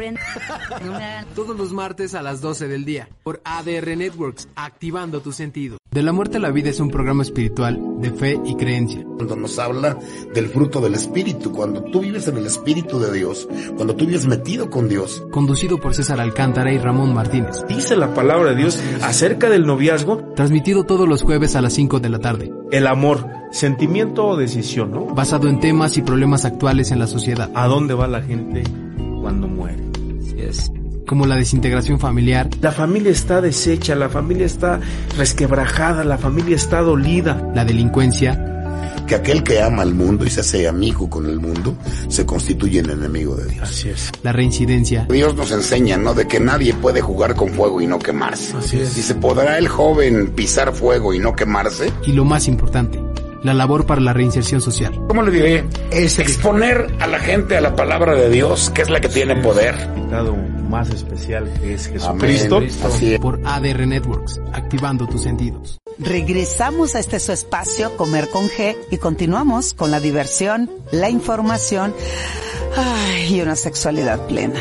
Todos 1.35 1.57
los 1.57 1.73
martes 1.73 2.15
a 2.15 2.23
las 2.23 2.41
12 2.41 2.69
del 2.69 2.85
día 2.85 3.09
por 3.23 3.41
ADR 3.45 3.97
Networks, 3.97 4.49
activando 4.55 5.21
tu 5.21 5.33
sentido. 5.33 5.79
De 5.91 6.03
la 6.03 6.13
muerte 6.13 6.39
a 6.39 6.41
la 6.41 6.51
vida 6.51 6.71
es 6.71 6.81
un 6.81 6.91
programa 6.91 7.23
espiritual 7.23 7.81
de 8.01 8.11
fe 8.11 8.41
y 8.45 8.57
creencia. 8.57 9.05
cuando 9.17 9.37
nos 9.37 9.59
habla 9.61 9.97
del 10.35 10.49
fruto 10.49 10.81
del 10.81 10.95
Espíritu, 10.95 11.53
cuando 11.53 11.83
tú 11.85 12.01
vives 12.01 12.27
en 12.29 12.37
el 12.37 12.47
Espíritu 12.47 12.99
de 12.99 13.13
Dios, 13.13 13.49
cuando 13.77 13.95
tú 13.95 14.05
vives 14.05 14.27
metido 14.27 14.69
con 14.71 14.89
Dios. 14.89 15.23
Conducido 15.31 15.79
por 15.79 15.95
César 15.95 16.21
Alcántara 16.21 16.73
y 16.73 16.79
Ramón 16.79 17.15
Martínez. 17.15 17.65
Dice 17.69 17.97
la 17.97 18.13
palabra 18.13 18.51
de 18.51 18.57
Dios 18.57 18.83
acerca 19.03 19.49
del 19.49 19.67
noviazgo, 19.67 20.19
Transmitido 20.35 20.85
todos 20.85 21.09
los 21.09 21.23
jueves 21.23 21.55
a 21.57 21.61
las 21.63 21.73
5 21.75 22.01
de 22.01 22.09
la 22.09 22.19
tarde. 22.19 22.53
el 22.73 22.87
amor, 22.89 23.25
sentimiento 23.55 24.27
o 24.27 24.37
decisión, 24.37 24.91
¿no? 24.91 25.07
Basado 25.07 25.49
en 25.49 25.61
temas 25.61 25.97
y 25.97 26.03
problemas 26.03 26.45
actuales 26.45 26.91
en 26.91 26.99
la 26.99 27.07
sociedad. 27.07 27.51
¿A 27.55 27.67
dónde 27.67 27.95
va 27.95 28.07
la 28.09 28.21
gente 28.21 28.65
cuando 29.21 29.47
muere? 29.49 29.83
Como 31.07 31.27
la 31.27 31.37
desintegración 31.37 32.01
familiar, 32.01 32.49
La 32.61 32.73
familia 32.73 33.11
está 33.11 33.41
deshecha, 33.41 33.95
la 33.95 34.09
familia 34.09 34.47
está 34.47 34.81
resquebrajada, 35.17 36.03
la 36.05 36.19
familia 36.19 36.57
está 36.57 36.81
dolida. 36.81 37.51
la 37.55 37.65
delincuencia, 37.65 38.51
que 39.07 39.15
aquel 39.15 39.43
que 39.43 39.61
ama 39.63 39.83
al 39.83 39.95
mundo 39.95 40.25
y 40.25 40.31
se 40.31 40.41
hace 40.41 40.67
amigo 40.67 41.09
con 41.11 41.27
el 41.27 41.41
mundo, 41.41 41.77
se 42.09 42.25
constituye 42.25 42.81
en 42.81 42.91
enemigo 42.91 43.37
de 43.37 43.47
Dios. 43.47 43.69
Así 43.69 43.91
es. 43.91 44.11
La 44.23 44.33
reincidencia. 44.33 45.07
Dios 45.11 45.35
nos 45.35 45.51
enseña, 45.53 45.97
¿no? 45.99 46.15
De 46.15 46.27
que 46.27 46.41
nadie 46.41 46.73
puede 46.75 47.01
jugar 47.03 47.35
con 47.35 47.51
fuego 47.51 47.81
y 47.83 47.87
no 47.87 47.99
quemarse. 47.99 48.57
Así 48.57 48.79
es. 48.79 48.95
Dice, 48.97 49.15
¿podrá 49.15 49.59
el 49.59 49.69
joven 49.69 50.33
pisar 50.35 50.73
fuego 50.75 51.13
y 51.15 51.19
no 51.19 51.35
quemarse? 51.37 51.93
Y 52.07 52.13
lo 52.13 52.25
más 52.25 52.49
importante, 52.49 52.99
la 53.45 53.55
labor 53.55 53.87
para 53.87 54.01
la 54.01 54.13
reinserción 54.13 54.61
social. 54.61 54.93
¿Cómo 55.07 55.23
le 55.23 55.31
diré? 55.31 55.65
Es 55.93 56.19
exponer 56.19 56.97
a 56.99 57.07
la 57.07 57.21
gente 57.21 57.57
a 57.57 57.61
la 57.61 57.77
palabra 57.77 58.15
de 58.15 58.31
Dios, 58.31 58.71
que 58.71 58.83
es 58.83 58.91
la 58.91 59.01
que 59.01 59.09
tiene 59.09 59.37
poder. 59.37 59.77
Dado 60.11 60.35
más 60.69 60.91
especial 60.91 61.53
que 61.61 61.75
es 61.75 61.87
Jesucristo. 61.87 62.63
Así 62.85 63.15
es. 63.15 63.21
Por 63.21 63.41
ADR 63.45 63.87
Networks, 63.87 64.41
activando 64.53 65.07
tus 65.07 65.23
sentidos. 65.23 65.79
Regresamos 65.99 66.95
a 66.97 66.99
este 66.99 67.21
su 67.21 67.33
espacio, 67.33 67.97
Comer 67.97 68.29
con 68.31 68.49
G, 68.49 68.75
y 68.91 68.97
continuamos 68.97 69.75
con 69.75 69.91
la 69.91 70.01
diversión, 70.01 70.71
la 70.91 71.11
información 71.11 71.95
ay, 72.77 73.37
y 73.37 73.41
una 73.41 73.57
sexualidad 73.57 74.27
plena. 74.27 74.61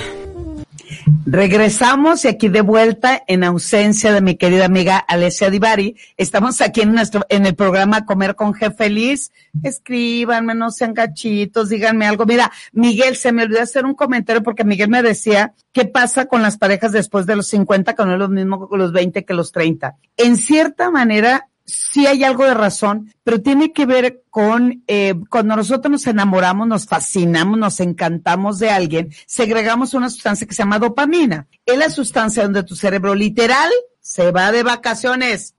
Regresamos 1.25 2.25
y 2.25 2.27
aquí 2.27 2.49
de 2.49 2.61
vuelta 2.61 3.23
en 3.27 3.43
ausencia 3.43 4.11
de 4.13 4.21
mi 4.21 4.35
querida 4.35 4.65
amiga 4.65 4.97
Alessia 4.97 5.49
Divari. 5.49 5.95
Estamos 6.17 6.61
aquí 6.61 6.81
en 6.81 6.93
nuestro, 6.93 7.25
en 7.29 7.45
el 7.45 7.55
programa 7.55 8.05
Comer 8.05 8.35
con 8.35 8.53
G 8.53 8.75
Feliz. 8.75 9.31
Escríbanme, 9.63 10.55
no 10.55 10.71
sean 10.71 10.93
gachitos, 10.93 11.69
díganme 11.69 12.05
algo. 12.05 12.25
Mira, 12.25 12.51
Miguel, 12.71 13.15
se 13.15 13.31
me 13.31 13.43
olvidó 13.43 13.61
hacer 13.61 13.85
un 13.85 13.95
comentario 13.95 14.43
porque 14.43 14.63
Miguel 14.63 14.89
me 14.89 15.03
decía, 15.03 15.53
¿qué 15.71 15.85
pasa 15.85 16.25
con 16.25 16.41
las 16.41 16.57
parejas 16.57 16.91
después 16.91 17.25
de 17.25 17.35
los 17.35 17.47
50 17.47 17.93
que 17.95 18.05
no 18.05 18.13
es 18.13 18.19
lo 18.19 18.29
mismo 18.29 18.69
que 18.69 18.77
los 18.77 18.91
20 18.91 19.25
que 19.25 19.33
los 19.33 19.51
30? 19.51 19.95
En 20.17 20.37
cierta 20.37 20.91
manera, 20.91 21.49
sí 21.65 22.07
hay 22.07 22.23
algo 22.23 22.45
de 22.45 22.53
razón, 22.53 23.13
pero 23.23 23.41
tiene 23.41 23.71
que 23.71 23.85
ver 23.85 24.23
con 24.29 24.83
eh, 24.87 25.15
cuando 25.29 25.55
nosotros 25.55 25.91
nos 25.91 26.07
enamoramos, 26.07 26.67
nos 26.67 26.85
fascinamos, 26.85 27.57
nos 27.57 27.79
encantamos 27.79 28.59
de 28.59 28.69
alguien, 28.69 29.13
segregamos 29.25 29.93
una 29.93 30.09
sustancia 30.09 30.47
que 30.47 30.53
se 30.53 30.63
llama 30.63 30.79
dopamina. 30.79 31.47
Es 31.65 31.77
la 31.77 31.89
sustancia 31.89 32.43
donde 32.43 32.63
tu 32.63 32.75
cerebro 32.75 33.15
literal 33.15 33.71
se 33.99 34.31
va 34.31 34.51
de 34.51 34.63
vacaciones. 34.63 35.53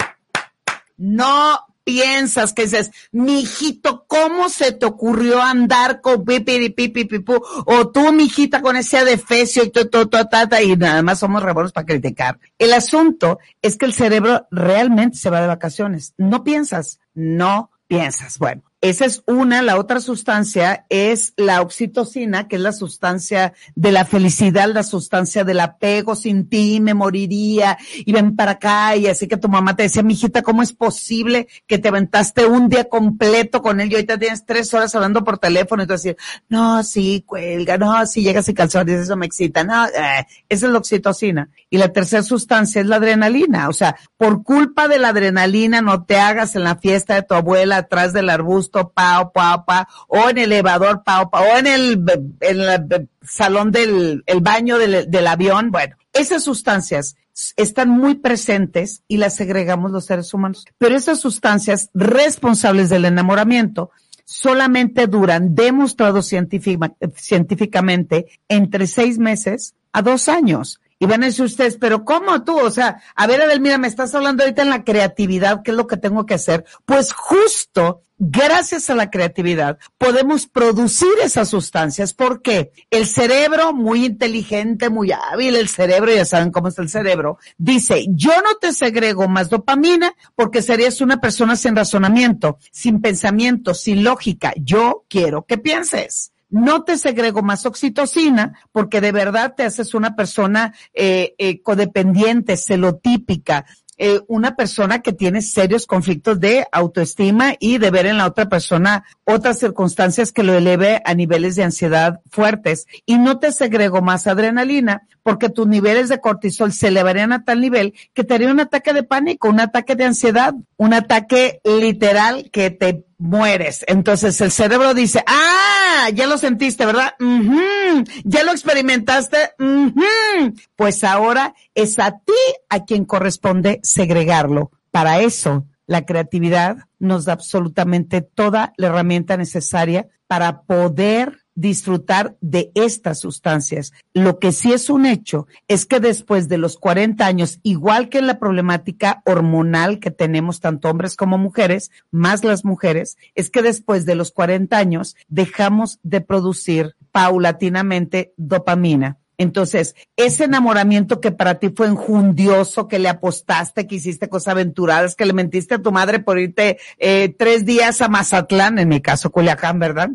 No 0.97 1.61
piensas 1.85 2.53
que 2.53 2.63
dices, 2.63 2.91
mijito, 3.13 4.07
¿cómo 4.07 4.49
se 4.49 4.73
te 4.73 4.87
ocurrió 4.87 5.41
andar 5.41 6.01
con 6.01 6.25
pipiripipipipu? 6.25 7.43
O 7.67 7.89
tú, 7.91 8.13
mijita, 8.13 8.63
con 8.63 8.77
ese 8.77 8.99
adefesio 8.99 9.63
y 9.63 9.71
todo, 9.71 9.89
todo, 9.89 10.09
todo, 10.09 10.27
tata, 10.27 10.63
y 10.63 10.77
nada 10.77 11.03
más 11.03 11.19
somos 11.19 11.43
rebuenos 11.43 11.73
para 11.73 11.87
criticar. 11.87 12.39
El 12.59 12.73
asunto 12.73 13.39
es 13.63 13.77
que 13.77 13.85
el 13.85 13.93
cerebro 13.93 14.47
realmente 14.51 15.19
se 15.19 15.31
va 15.31 15.41
de 15.41 15.47
vacaciones. 15.47 16.15
No 16.17 16.43
piensas, 16.43 16.99
no 17.13 17.71
piensas. 17.87 18.39
Bueno, 18.39 18.63
esa 18.85 19.07
es 19.07 19.23
una. 19.27 19.63
La 19.63 19.79
otra 19.79 19.99
sustancia 19.99 20.85
es 20.91 21.33
la 21.39 21.63
oxitocina, 21.63 22.49
que 22.49 22.57
es 22.57 22.63
la 22.63 22.73
sustancia 22.73 23.55
de 23.75 23.93
la 23.93 24.05
felicidad, 24.05 24.69
la 24.69 24.83
sustancia 24.83 25.43
del 25.43 25.61
apego. 25.61 26.15
Sin 26.15 26.51
ti 26.51 26.81
me 26.81 26.93
moriría 26.93 27.79
y 27.95 28.13
ven 28.13 28.37
para 28.37 28.53
acá. 28.53 28.95
Y 28.97 29.07
así 29.07 29.27
que 29.27 29.39
tu 29.39 29.49
mamá 29.49 29.75
te 29.75 29.85
decía, 29.85 30.03
mijita, 30.03 30.43
¿cómo 30.43 30.61
es 30.61 30.75
posible 30.75 31.49
que 31.67 31.79
te 31.79 31.89
aventaste 31.89 32.45
un 32.45 32.69
día 32.69 32.85
completo 32.91 33.63
con 33.63 33.81
él 33.81 33.91
y 33.91 33.95
ahorita 33.95 34.19
tienes 34.19 34.45
tres 34.45 34.75
horas 34.75 34.95
hablando 34.95 35.25
por 35.25 35.39
teléfono 35.39 35.83
y 35.83 35.87
tú 35.87 35.95
decir, 35.95 36.19
no, 36.51 36.83
sí, 36.83 37.25
cuelga, 37.27 37.79
no, 37.79 38.07
sí, 38.07 38.23
llegas 38.23 38.51
y 38.51 38.55
calzones, 38.55 39.01
eso 39.01 39.17
me 39.17 39.25
excita. 39.25 39.65
No, 39.65 39.87
eh, 39.87 40.27
esa 40.47 40.67
es 40.67 40.73
la 40.73 40.79
oxitocina. 40.79 41.49
Y 41.71 41.79
la 41.79 41.89
tercera 41.89 42.23
sustancia 42.23 42.83
es 42.83 42.87
la 42.87 42.97
adrenalina. 42.97 43.71
O 43.71 43.73
sea, 43.73 43.97
por 44.19 44.43
culpa 44.43 44.89
de 44.89 44.99
la 44.99 45.09
adrenalina 45.09 45.81
no 45.81 46.05
te 46.05 46.19
hagas 46.19 46.55
en 46.55 46.65
la 46.65 46.77
fiesta 46.77 47.15
de 47.15 47.23
tu 47.23 47.33
abuela 47.33 47.79
atrás 47.79 48.13
del 48.13 48.29
arbusto 48.29 48.74
pao, 48.93 49.33
pao, 49.33 49.65
o 50.09 50.31
en 50.31 50.39
el 50.39 50.53
elevador, 50.53 51.03
pao, 51.05 51.31
pao, 51.31 51.45
o 51.45 51.59
en 51.59 51.67
el, 51.67 52.05
en 52.41 52.61
el 52.61 53.09
salón 53.23 53.73
del 53.73 54.23
el 54.27 54.41
baño 54.41 54.79
del, 54.79 55.11
del 55.11 55.27
avión. 55.27 55.71
Bueno, 55.71 55.97
esas 56.13 56.45
sustancias 56.45 57.17
están 57.57 57.89
muy 57.89 58.17
presentes 58.17 59.03
y 59.09 59.17
las 59.17 59.35
segregamos 59.35 59.91
los 59.91 60.07
seres 60.07 60.33
humanos. 60.33 60.65
Pero 60.79 60.97
esas 60.97 61.21
sustancias 61.21 61.91
responsables 61.95 62.89
del 62.89 63.05
enamoramiento 63.05 63.91
solamente 64.25 65.07
duran, 65.07 65.55
demostrado 65.55 66.23
científicamente, 66.23 68.27
entre 68.49 68.87
seis 68.87 69.19
meses 69.19 69.75
a 69.93 70.03
dos 70.03 70.29
años. 70.29 70.81
Y 70.99 71.07
van 71.07 71.23
a 71.23 71.27
decir 71.27 71.45
ustedes, 71.45 71.77
pero 71.77 72.05
¿cómo 72.05 72.45
tú? 72.45 72.59
O 72.59 72.71
sea, 72.71 73.03
a 73.15 73.27
ver, 73.27 73.43
Adel, 73.43 73.61
mira, 73.61 73.79
me 73.79 73.89
estás 73.89 74.15
hablando 74.15 74.43
ahorita 74.43 74.63
en 74.63 74.71
la 74.71 74.85
creatividad, 74.85 75.63
¿qué 75.63 75.73
es 75.73 75.77
lo 75.77 75.87
que 75.87 75.97
tengo 75.97 76.27
que 76.27 76.35
hacer? 76.35 76.65
Pues 76.85 77.13
justo 77.13 78.05
gracias 78.19 78.91
a 78.91 78.95
la 78.95 79.11
creatividad 79.11 79.79
podemos 79.99 80.47
producir 80.47 81.11
esas 81.23 81.49
sustancias 81.49 82.15
porque 82.15 82.73
el 82.91 83.07
cerebro 83.07 83.73
muy 83.73 84.05
inteligente, 84.05 84.89
muy 84.89 85.11
hábil, 85.13 85.57
el 85.57 85.69
cerebro, 85.69 86.15
ya 86.15 86.25
saben 86.25 86.51
cómo 86.51 86.69
es 86.69 86.79
el 86.79 86.89
cerebro, 86.89 87.39
dice, 87.59 88.07
yo 88.09 88.33
no 88.43 88.55
te 88.61 88.73
segrego 88.73 89.29
más 89.29 89.51
dopamina 89.51 90.15
porque 90.35 90.63
serías 90.63 91.01
una 91.01 91.21
persona 91.21 91.57
sin 91.57 91.77
razonamiento, 91.77 92.59
sin 92.71 93.01
pensamiento, 93.01 93.75
sin 93.75 94.05
lógica. 94.05 94.53
Yo 94.57 95.05
quiero 95.09 95.45
que 95.45 95.59
pienses 95.59 96.34
no 96.55 96.85
te 96.85 96.97
segrego 96.99 97.43
más 97.43 97.67
oxitocina 97.67 98.53
porque 98.71 99.01
de 99.01 99.11
verdad 99.11 99.55
te 99.57 99.65
haces 99.65 99.93
una 99.93 100.15
persona 100.15 100.73
eh, 100.93 101.35
eh, 101.37 101.61
codependiente, 101.63 102.57
celotípica, 102.57 103.67
eh, 103.99 104.21
una 104.29 104.55
persona 104.55 105.03
que 105.03 105.13
tiene 105.13 105.43
serios 105.43 105.85
conflictos 105.85 106.39
de 106.39 106.65
autoestima 106.71 107.55
y 107.59 107.79
de 107.79 107.91
ver 107.91 108.07
en 108.07 108.19
la 108.19 108.29
otra 108.29 108.49
persona 108.49 109.05
otras 109.25 109.59
circunstancias 109.59 110.31
que 110.31 110.45
lo 110.45 110.55
eleve 110.55 111.03
a 111.05 111.15
niveles 111.15 111.57
de 111.57 111.65
ansiedad 111.65 112.21
fuertes. 112.31 112.87
Y 113.05 113.19
no 113.19 113.41
te 113.41 113.51
segrego 113.51 114.01
más 114.01 114.29
adrenalina 114.29 115.09
porque 115.25 115.49
tus 115.49 115.67
niveles 115.67 116.09
de 116.09 116.21
cortisol 116.21 116.73
se 116.73 116.89
elevarían 116.89 117.33
a 117.33 117.43
tal 117.43 117.61
nivel 117.61 117.95
que 118.13 118.23
te 118.23 118.35
haría 118.35 118.53
un 118.53 118.61
ataque 118.61 118.93
de 118.93 119.03
pánico, 119.03 119.49
un 119.49 119.59
ataque 119.59 119.97
de 119.97 120.05
ansiedad, 120.05 120.55
un 120.77 120.95
ataque 120.95 121.61
literal 121.65 122.51
que 122.53 122.71
te 122.71 123.05
mueres. 123.25 123.85
Entonces 123.89 124.39
el 124.41 124.51
cerebro 124.51 124.93
dice, 124.93 125.25
ah, 125.27 126.11
ya 126.13 126.27
lo 126.27 126.37
sentiste, 126.37 126.85
¿verdad? 126.85 127.15
Ujú. 127.19 128.05
Ya 128.25 128.45
lo 128.45 128.53
experimentaste. 128.53 129.53
Ujú. 129.59 130.55
Pues 130.77 131.03
ahora 131.03 131.55
es 131.75 131.99
a 131.99 132.13
ti 132.13 132.33
a 132.69 132.85
quien 132.85 133.05
corresponde 133.07 133.81
segregarlo. 133.83 134.71
Para 134.91 135.21
eso, 135.21 135.67
la 135.87 136.05
creatividad 136.05 136.77
nos 136.99 137.25
da 137.25 137.33
absolutamente 137.33 138.21
toda 138.21 138.75
la 138.77 138.89
herramienta 138.89 139.37
necesaria 139.37 140.09
para 140.27 140.63
poder 140.63 141.44
disfrutar 141.55 142.37
de 142.41 142.71
estas 142.75 143.21
sustancias. 143.21 143.93
Lo 144.13 144.39
que 144.39 144.53
sí 144.53 144.73
es 144.73 144.91
un 144.91 145.07
hecho 145.07 145.47
es 145.69 145.87
que 145.87 146.01
después 146.01 146.49
de 146.49 146.59
los 146.59 146.77
40 146.79 147.25
años, 147.25 147.61
igual 147.63 148.09
que 148.09 148.23
la 148.23 148.39
problemática 148.39 149.23
hormonal 149.25 150.01
que 150.01 150.11
tenemos 150.11 150.61
tanto 150.61 150.89
hombres 150.89 151.17
como 151.17 151.39
mujeres, 151.39 151.91
más 152.11 152.45
las 152.45 152.65
mujeres, 152.65 153.17
es 153.35 153.51
que 153.51 153.63
después 153.63 154.07
de 154.07 154.15
los 154.15 154.31
40 154.33 154.77
años 154.77 155.17
dejamos 155.29 155.99
de 156.03 156.21
producir 156.21 156.97
paulatinamente 157.13 158.35
dopamina. 158.37 159.19
Entonces, 159.37 159.97
ese 160.17 160.45
enamoramiento 160.45 161.21
que 161.21 161.33
para 161.33 161.59
ti 161.59 161.71
fue 161.75 161.89
enjundioso, 161.89 162.87
que 162.87 163.01
le 163.01 163.09
apostaste, 163.09 163.87
que 163.87 163.97
hiciste 163.97 164.29
cosas 164.29 164.53
aventuradas, 164.53 165.17
que 165.17 165.27
le 165.27 165.33
mentiste 165.33 165.75
a 165.75 165.83
tu 165.83 165.91
madre 165.91 166.21
por 166.21 166.39
irte 166.39 166.79
eh, 166.99 167.35
tres 167.37 167.65
días 167.65 168.01
a 168.01 168.09
Mazatlán, 168.09 168.79
en 168.79 168.89
mi 168.89 169.01
caso 169.01 169.31
Culiacán, 169.31 169.79
¿verdad? 169.79 170.11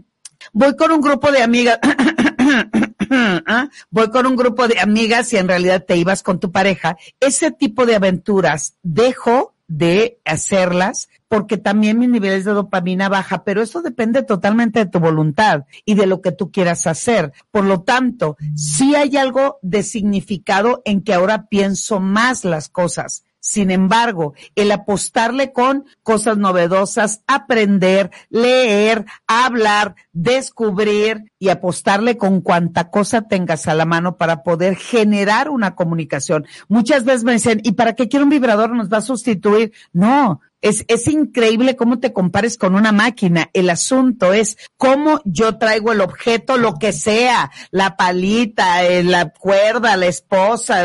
Voy 0.53 0.75
con 0.75 0.91
un 0.91 1.01
grupo 1.01 1.31
de 1.31 1.41
amigas, 1.41 1.79
¿ah? 3.11 3.69
voy 3.89 4.09
con 4.09 4.25
un 4.25 4.35
grupo 4.35 4.67
de 4.67 4.79
amigas 4.79 5.31
y 5.33 5.37
en 5.37 5.47
realidad 5.47 5.83
te 5.85 5.97
ibas 5.97 6.23
con 6.23 6.39
tu 6.39 6.51
pareja. 6.51 6.97
Ese 7.19 7.51
tipo 7.51 7.85
de 7.85 7.95
aventuras 7.95 8.75
dejo 8.83 9.53
de 9.67 10.19
hacerlas 10.25 11.09
porque 11.27 11.57
también 11.57 11.99
mis 11.99 12.09
niveles 12.09 12.43
de 12.43 12.51
dopamina 12.51 13.07
baja, 13.07 13.43
pero 13.43 13.61
eso 13.61 13.81
depende 13.81 14.23
totalmente 14.23 14.79
de 14.79 14.85
tu 14.87 14.99
voluntad 14.99 15.65
y 15.85 15.93
de 15.93 16.07
lo 16.07 16.21
que 16.21 16.31
tú 16.31 16.51
quieras 16.51 16.87
hacer. 16.87 17.31
Por 17.51 17.65
lo 17.65 17.83
tanto, 17.83 18.35
sí 18.55 18.95
hay 18.95 19.15
algo 19.15 19.59
de 19.61 19.83
significado 19.83 20.81
en 20.85 21.03
que 21.03 21.13
ahora 21.13 21.47
pienso 21.47 21.99
más 21.99 22.43
las 22.45 22.67
cosas. 22.67 23.23
Sin 23.49 23.71
embargo, 23.71 24.35
el 24.53 24.71
apostarle 24.71 25.51
con 25.51 25.85
cosas 26.03 26.37
novedosas, 26.37 27.23
aprender, 27.25 28.11
leer, 28.29 29.05
hablar, 29.25 29.95
descubrir 30.13 31.31
y 31.39 31.49
apostarle 31.49 32.15
con 32.15 32.41
cuanta 32.41 32.91
cosa 32.91 33.23
tengas 33.23 33.67
a 33.67 33.73
la 33.73 33.85
mano 33.85 34.17
para 34.17 34.43
poder 34.43 34.75
generar 34.75 35.49
una 35.49 35.73
comunicación. 35.73 36.45
Muchas 36.67 37.05
veces 37.05 37.23
me 37.23 37.33
dicen, 37.33 37.59
¿y 37.63 37.71
para 37.71 37.93
qué 37.93 38.07
quiero 38.07 38.25
un 38.25 38.29
vibrador? 38.29 38.69
¿Nos 38.69 38.93
va 38.93 38.97
a 38.97 39.01
sustituir? 39.01 39.73
No, 39.93 40.41
Es, 40.61 40.85
es 40.87 41.07
increíble 41.07 41.75
cómo 41.75 41.99
te 41.99 42.13
compares 42.13 42.57
con 42.57 42.75
una 42.75 42.91
máquina. 42.91 43.49
El 43.53 43.69
asunto 43.69 44.33
es 44.33 44.57
cómo 44.77 45.21
yo 45.25 45.57
traigo 45.57 45.91
el 45.91 46.01
objeto, 46.01 46.57
lo 46.57 46.75
que 46.75 46.91
sea, 46.91 47.51
la 47.71 47.95
palita, 47.95 48.83
eh, 48.85 49.03
la 49.03 49.29
cuerda, 49.29 49.97
la 49.97 50.07
esposa, 50.07 50.83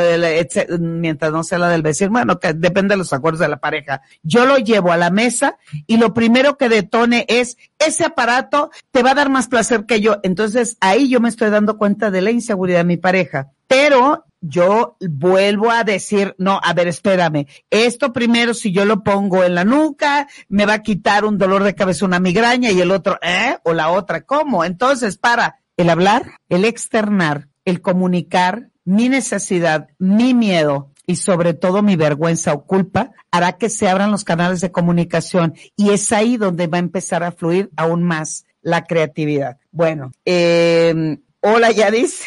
mientras 0.79 1.33
no 1.33 1.43
sea 1.43 1.59
la 1.59 1.69
del 1.69 1.83
vecino, 1.83 2.13
bueno, 2.13 2.39
que 2.39 2.53
depende 2.53 2.95
de 2.95 2.99
los 2.99 3.13
acuerdos 3.13 3.41
de 3.41 3.49
la 3.49 3.59
pareja. 3.59 4.03
Yo 4.23 4.47
lo 4.47 4.59
llevo 4.59 4.93
a 4.93 4.97
la 4.97 5.11
mesa 5.11 5.59
y 5.87 5.97
lo 5.97 6.15
primero 6.15 6.57
que 6.57 6.69
detone 6.69 7.27
es 7.29 7.57
ese 7.79 8.05
aparato 8.05 8.71
te 8.91 9.03
va 9.03 9.11
a 9.11 9.15
dar 9.15 9.31
más 9.31 9.49
placer 9.49 9.85
que 9.87 10.01
yo. 10.01 10.19
Entonces 10.23 10.77
ahí 10.81 11.09
yo 11.09 11.21
me 11.21 11.29
estoy 11.29 11.51
dando 11.51 11.79
cuenta 11.79 12.11
de 12.11 12.23
la 12.23 12.31
inseguridad 12.31 12.79
de 12.79 12.85
mi 12.85 12.97
pareja. 12.97 13.51
Pero 13.67 14.25
yo 14.41 14.97
vuelvo 15.01 15.71
a 15.71 15.85
decir, 15.85 16.35
no, 16.39 16.61
a 16.63 16.75
ver, 16.75 16.89
espérame, 16.89 17.47
esto 17.71 18.13
primero 18.13 18.53
si 18.53 18.73
yo 18.73 18.85
lo 18.85 19.03
pongo 19.03 19.43
en 19.43 19.55
la 19.55 19.65
nuca, 19.65 20.29
me 20.49 20.67
va 20.67 20.75
a 20.75 20.83
quitar 20.83 21.25
un 21.25 21.39
dolor 21.39 21.65
de 21.65 21.75
cabeza, 21.75 22.05
una 22.05 22.21
migraña 22.21 22.71
y 22.71 22.81
el 22.81 22.91
otro, 22.91 23.19
¿eh? 23.23 23.57
O 23.65 23.73
la 23.73 23.91
otra, 23.91 24.23
¿cómo? 24.23 24.65
Entonces, 24.65 25.17
para 25.17 25.61
el 25.79 25.89
hablar, 25.89 26.33
el 26.51 26.65
externar, 26.65 27.49
el 27.65 27.81
comunicar 27.81 28.69
mi 28.85 29.09
necesidad, 29.09 29.89
mi 29.99 30.35
miedo, 30.35 30.91
y 31.07 31.17
sobre 31.17 31.55
todo 31.55 31.83
mi 31.83 31.97
vergüenza 31.97 32.53
o 32.55 32.65
culpa 32.65 33.13
hará 33.31 33.53
que 33.53 33.69
se 33.69 33.89
abran 33.89 34.11
los 34.11 34.25
canales 34.25 34.61
de 34.63 34.73
comunicación 34.73 35.55
y 35.77 35.91
es 35.91 36.13
ahí 36.13 36.39
donde 36.39 36.67
va 36.67 36.79
a 36.79 36.81
empezar 36.81 37.23
a 37.23 37.33
fluir 37.33 37.71
aún 37.77 38.03
más 38.03 38.47
la 38.63 38.85
creatividad. 38.85 39.59
Bueno, 39.71 40.13
eh, 40.25 41.19
Hola, 41.47 41.73
Yadis. 41.73 42.25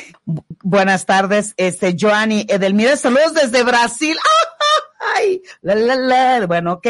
Buenas 0.63 1.05
tardes. 1.05 1.53
Este, 1.57 1.95
Joanny 1.99 2.45
Edelmira, 2.49 2.97
saludos 2.97 3.33
desde 3.33 3.63
Brasil. 3.63 4.15
Ay, 4.99 5.41
la, 5.61 5.75
la, 5.75 5.95
la. 5.95 6.45
Bueno, 6.47 6.73
ok, 6.73 6.87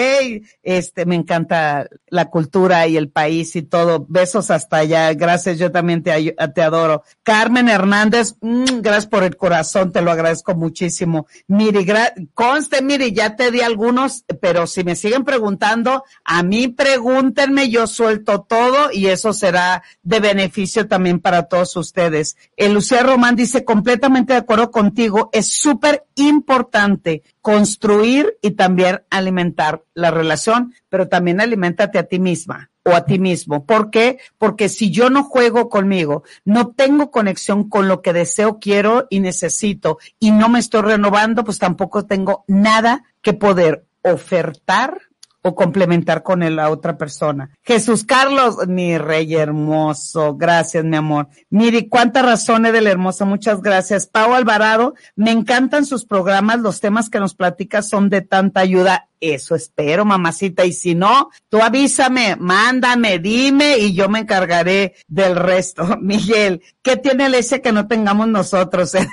este, 0.64 1.06
me 1.06 1.16
encanta 1.16 1.88
la 2.08 2.26
cultura 2.26 2.88
y 2.88 2.96
el 2.96 3.10
país 3.10 3.56
y 3.56 3.64
todo. 3.64 4.06
Besos 4.08 4.50
hasta 4.50 4.78
allá. 4.78 5.14
Gracias, 5.14 5.58
yo 5.58 5.72
también 5.72 6.04
te, 6.04 6.36
adoro. 6.62 7.04
Carmen 7.24 7.68
Hernández, 7.68 8.36
mmm, 8.40 8.80
gracias 8.82 9.08
por 9.08 9.24
el 9.24 9.36
corazón, 9.36 9.92
te 9.92 10.02
lo 10.02 10.12
agradezco 10.12 10.56
muchísimo. 10.56 11.28
Miri, 11.48 11.86
conste, 12.34 12.82
Miri, 12.82 13.12
ya 13.12 13.36
te 13.36 13.52
di 13.52 13.62
algunos, 13.62 14.24
pero 14.42 14.68
si 14.68 14.84
me 14.84 14.96
siguen 14.96 15.26
preguntando, 15.26 16.04
a 16.24 16.44
mí 16.44 16.70
pregúntenme, 16.70 17.70
yo 17.70 17.88
suelto 17.88 18.42
todo 18.42 18.92
y 18.92 19.08
eso 19.08 19.34
será 19.34 19.84
de 20.02 20.20
beneficio 20.20 20.88
también 20.88 21.20
para 21.20 21.44
todos 21.44 21.76
ustedes. 21.76 22.38
El 22.56 22.74
Lucía 22.74 23.04
Román 23.04 23.36
dice, 23.36 23.66
completamente 23.66 24.34
de 24.34 24.40
acuerdo 24.40 24.72
contigo, 24.72 25.30
es 25.34 25.48
súper 25.52 26.06
importante 26.16 27.24
construir 27.42 27.97
y 28.42 28.52
también 28.52 29.02
alimentar 29.10 29.84
la 29.94 30.12
relación, 30.12 30.74
pero 30.90 31.08
también 31.08 31.42
alimentate 31.42 32.00
a 32.00 32.04
ti 32.04 32.20
misma 32.20 32.70
o 32.84 32.92
a 32.92 33.06
ti 33.06 33.20
mismo. 33.20 33.66
¿Por 33.66 33.90
qué? 33.90 34.20
Porque 34.38 34.70
si 34.70 34.92
yo 34.92 35.10
no 35.10 35.24
juego 35.24 35.70
conmigo, 35.70 36.24
no 36.46 36.70
tengo 36.70 37.12
conexión 37.12 37.70
con 37.70 37.88
lo 37.88 38.02
que 38.02 38.14
deseo, 38.14 38.60
quiero 38.60 39.08
y 39.10 39.20
necesito 39.20 39.98
y 40.20 40.32
no 40.32 40.50
me 40.50 40.60
estoy 40.60 40.82
renovando, 40.82 41.44
pues 41.44 41.60
tampoco 41.60 42.06
tengo 42.06 42.46
nada 42.48 43.04
que 43.22 43.34
poder 43.34 43.86
ofertar 44.04 45.02
o 45.42 45.56
complementar 45.56 46.24
con 46.24 46.40
la 46.56 46.70
otra 46.70 46.98
persona. 46.98 47.50
Jesús 47.64 48.04
Carlos, 48.04 48.68
mi 48.68 48.98
rey 48.98 49.36
hermoso, 49.36 50.36
gracias 50.36 50.84
mi 50.84 50.98
amor. 50.98 51.30
Miri, 51.50 51.88
cuánta 51.88 52.22
razones 52.22 52.74
del 52.74 52.88
hermoso, 52.88 53.26
muchas 53.26 53.62
gracias. 53.62 54.08
Pau 54.08 54.34
Alvarado, 54.34 54.96
me 55.16 55.32
encantan 55.32 55.86
sus 55.86 56.06
programas, 56.06 56.60
los 56.60 56.80
temas 56.80 57.10
que 57.10 57.20
nos 57.20 57.34
platicas 57.36 57.88
son 57.88 58.10
de 58.10 58.22
tanta 58.22 58.62
ayuda. 58.62 59.08
Eso 59.20 59.56
espero, 59.56 60.06
mamacita, 60.06 60.64
y 60.66 60.74
si 60.74 60.94
no, 60.94 61.32
tú 61.50 61.60
avísame, 61.62 62.36
mándame, 62.36 63.18
dime 63.18 63.78
y 63.80 63.96
yo 63.96 64.10
me 64.10 64.20
encargaré 64.20 64.96
del 65.08 65.36
resto. 65.36 65.98
Miguel, 66.02 66.62
¿qué 66.84 66.98
tiene 66.98 67.26
el 67.26 67.36
ese 67.36 67.62
que 67.62 67.72
no 67.72 67.88
tengamos 67.88 68.28
nosotros? 68.28 68.94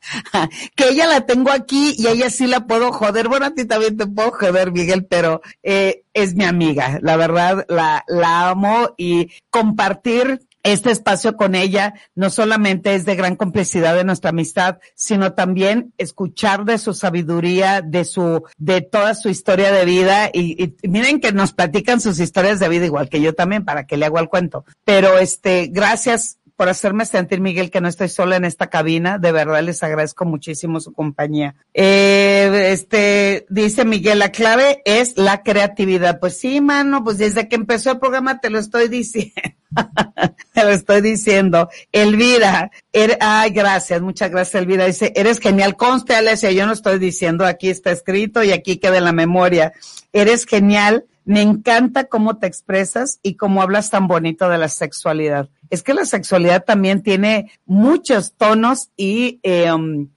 que 0.76 0.88
ella 0.88 1.06
la 1.06 1.26
tengo 1.26 1.50
aquí 1.50 1.94
y 1.96 2.06
ella 2.06 2.30
sí 2.30 2.46
la 2.46 2.66
puedo 2.66 2.92
joder. 2.92 3.28
Bueno, 3.28 3.46
a 3.46 3.54
ti 3.54 3.64
también 3.64 3.96
te 3.96 4.06
puedo 4.06 4.30
joder, 4.30 4.72
Miguel, 4.72 5.06
pero 5.06 5.40
eh, 5.62 6.04
es 6.14 6.34
mi 6.34 6.44
amiga. 6.44 6.98
La 7.02 7.16
verdad, 7.16 7.64
la, 7.68 8.04
la 8.08 8.50
amo 8.50 8.94
y 8.96 9.30
compartir 9.50 10.40
este 10.62 10.90
espacio 10.90 11.36
con 11.36 11.54
ella 11.54 11.94
no 12.14 12.30
solamente 12.30 12.94
es 12.94 13.04
de 13.04 13.14
gran 13.14 13.36
complicidad 13.36 13.94
de 13.94 14.04
nuestra 14.04 14.30
amistad, 14.30 14.78
sino 14.94 15.32
también 15.32 15.92
escuchar 15.98 16.64
de 16.64 16.78
su 16.78 16.94
sabiduría, 16.94 17.80
de 17.80 18.04
su, 18.04 18.42
de 18.56 18.80
toda 18.80 19.14
su 19.14 19.28
historia 19.28 19.72
de 19.72 19.84
vida 19.84 20.30
y, 20.32 20.62
y, 20.62 20.88
miren 20.88 21.20
que 21.20 21.32
nos 21.32 21.52
platican 21.52 22.00
sus 22.00 22.18
historias 22.18 22.58
de 22.58 22.68
vida 22.68 22.86
igual 22.86 23.08
que 23.08 23.20
yo 23.20 23.34
también 23.34 23.64
para 23.64 23.86
que 23.86 23.96
le 23.96 24.06
hago 24.06 24.18
el 24.18 24.28
cuento. 24.28 24.64
Pero 24.84 25.18
este, 25.18 25.68
gracias 25.68 26.37
por 26.58 26.68
hacerme 26.68 27.06
sentir, 27.06 27.40
Miguel, 27.40 27.70
que 27.70 27.80
no 27.80 27.86
estoy 27.86 28.08
sola 28.08 28.34
en 28.34 28.44
esta 28.44 28.66
cabina. 28.66 29.18
De 29.18 29.30
verdad 29.30 29.62
les 29.62 29.80
agradezco 29.84 30.24
muchísimo 30.24 30.80
su 30.80 30.92
compañía. 30.92 31.54
Eh, 31.72 32.70
este, 32.72 33.46
dice 33.48 33.84
Miguel, 33.84 34.18
la 34.18 34.32
clave 34.32 34.82
es 34.84 35.16
la 35.16 35.44
creatividad. 35.44 36.18
Pues 36.18 36.40
sí, 36.40 36.60
mano, 36.60 37.04
pues 37.04 37.18
desde 37.18 37.46
que 37.48 37.54
empezó 37.54 37.92
el 37.92 38.00
programa 38.00 38.40
te 38.40 38.50
lo 38.50 38.58
estoy 38.58 38.88
diciendo. 38.88 39.40
te 40.52 40.64
lo 40.64 40.70
estoy 40.70 41.00
diciendo. 41.00 41.68
Elvira, 41.92 42.72
er, 42.92 43.16
ay, 43.20 43.50
gracias, 43.50 44.02
muchas 44.02 44.28
gracias, 44.32 44.60
Elvira. 44.60 44.86
Dice, 44.86 45.12
eres 45.14 45.38
genial. 45.38 45.76
Conste, 45.76 46.16
Alessia, 46.16 46.50
yo 46.50 46.66
no 46.66 46.72
estoy 46.72 46.98
diciendo, 46.98 47.46
aquí 47.46 47.70
está 47.70 47.92
escrito 47.92 48.42
y 48.42 48.50
aquí 48.50 48.78
queda 48.78 48.98
en 48.98 49.04
la 49.04 49.12
memoria. 49.12 49.74
Eres 50.12 50.44
genial. 50.44 51.04
Me 51.24 51.40
encanta 51.42 52.06
cómo 52.06 52.38
te 52.38 52.48
expresas 52.48 53.20
y 53.22 53.36
cómo 53.36 53.62
hablas 53.62 53.90
tan 53.90 54.08
bonito 54.08 54.48
de 54.48 54.58
la 54.58 54.68
sexualidad 54.68 55.48
es 55.70 55.82
que 55.82 55.94
la 55.94 56.04
sexualidad 56.04 56.64
también 56.64 57.02
tiene 57.02 57.50
muchos 57.66 58.32
tonos 58.34 58.90
y 58.96 59.40
um, 59.72 60.08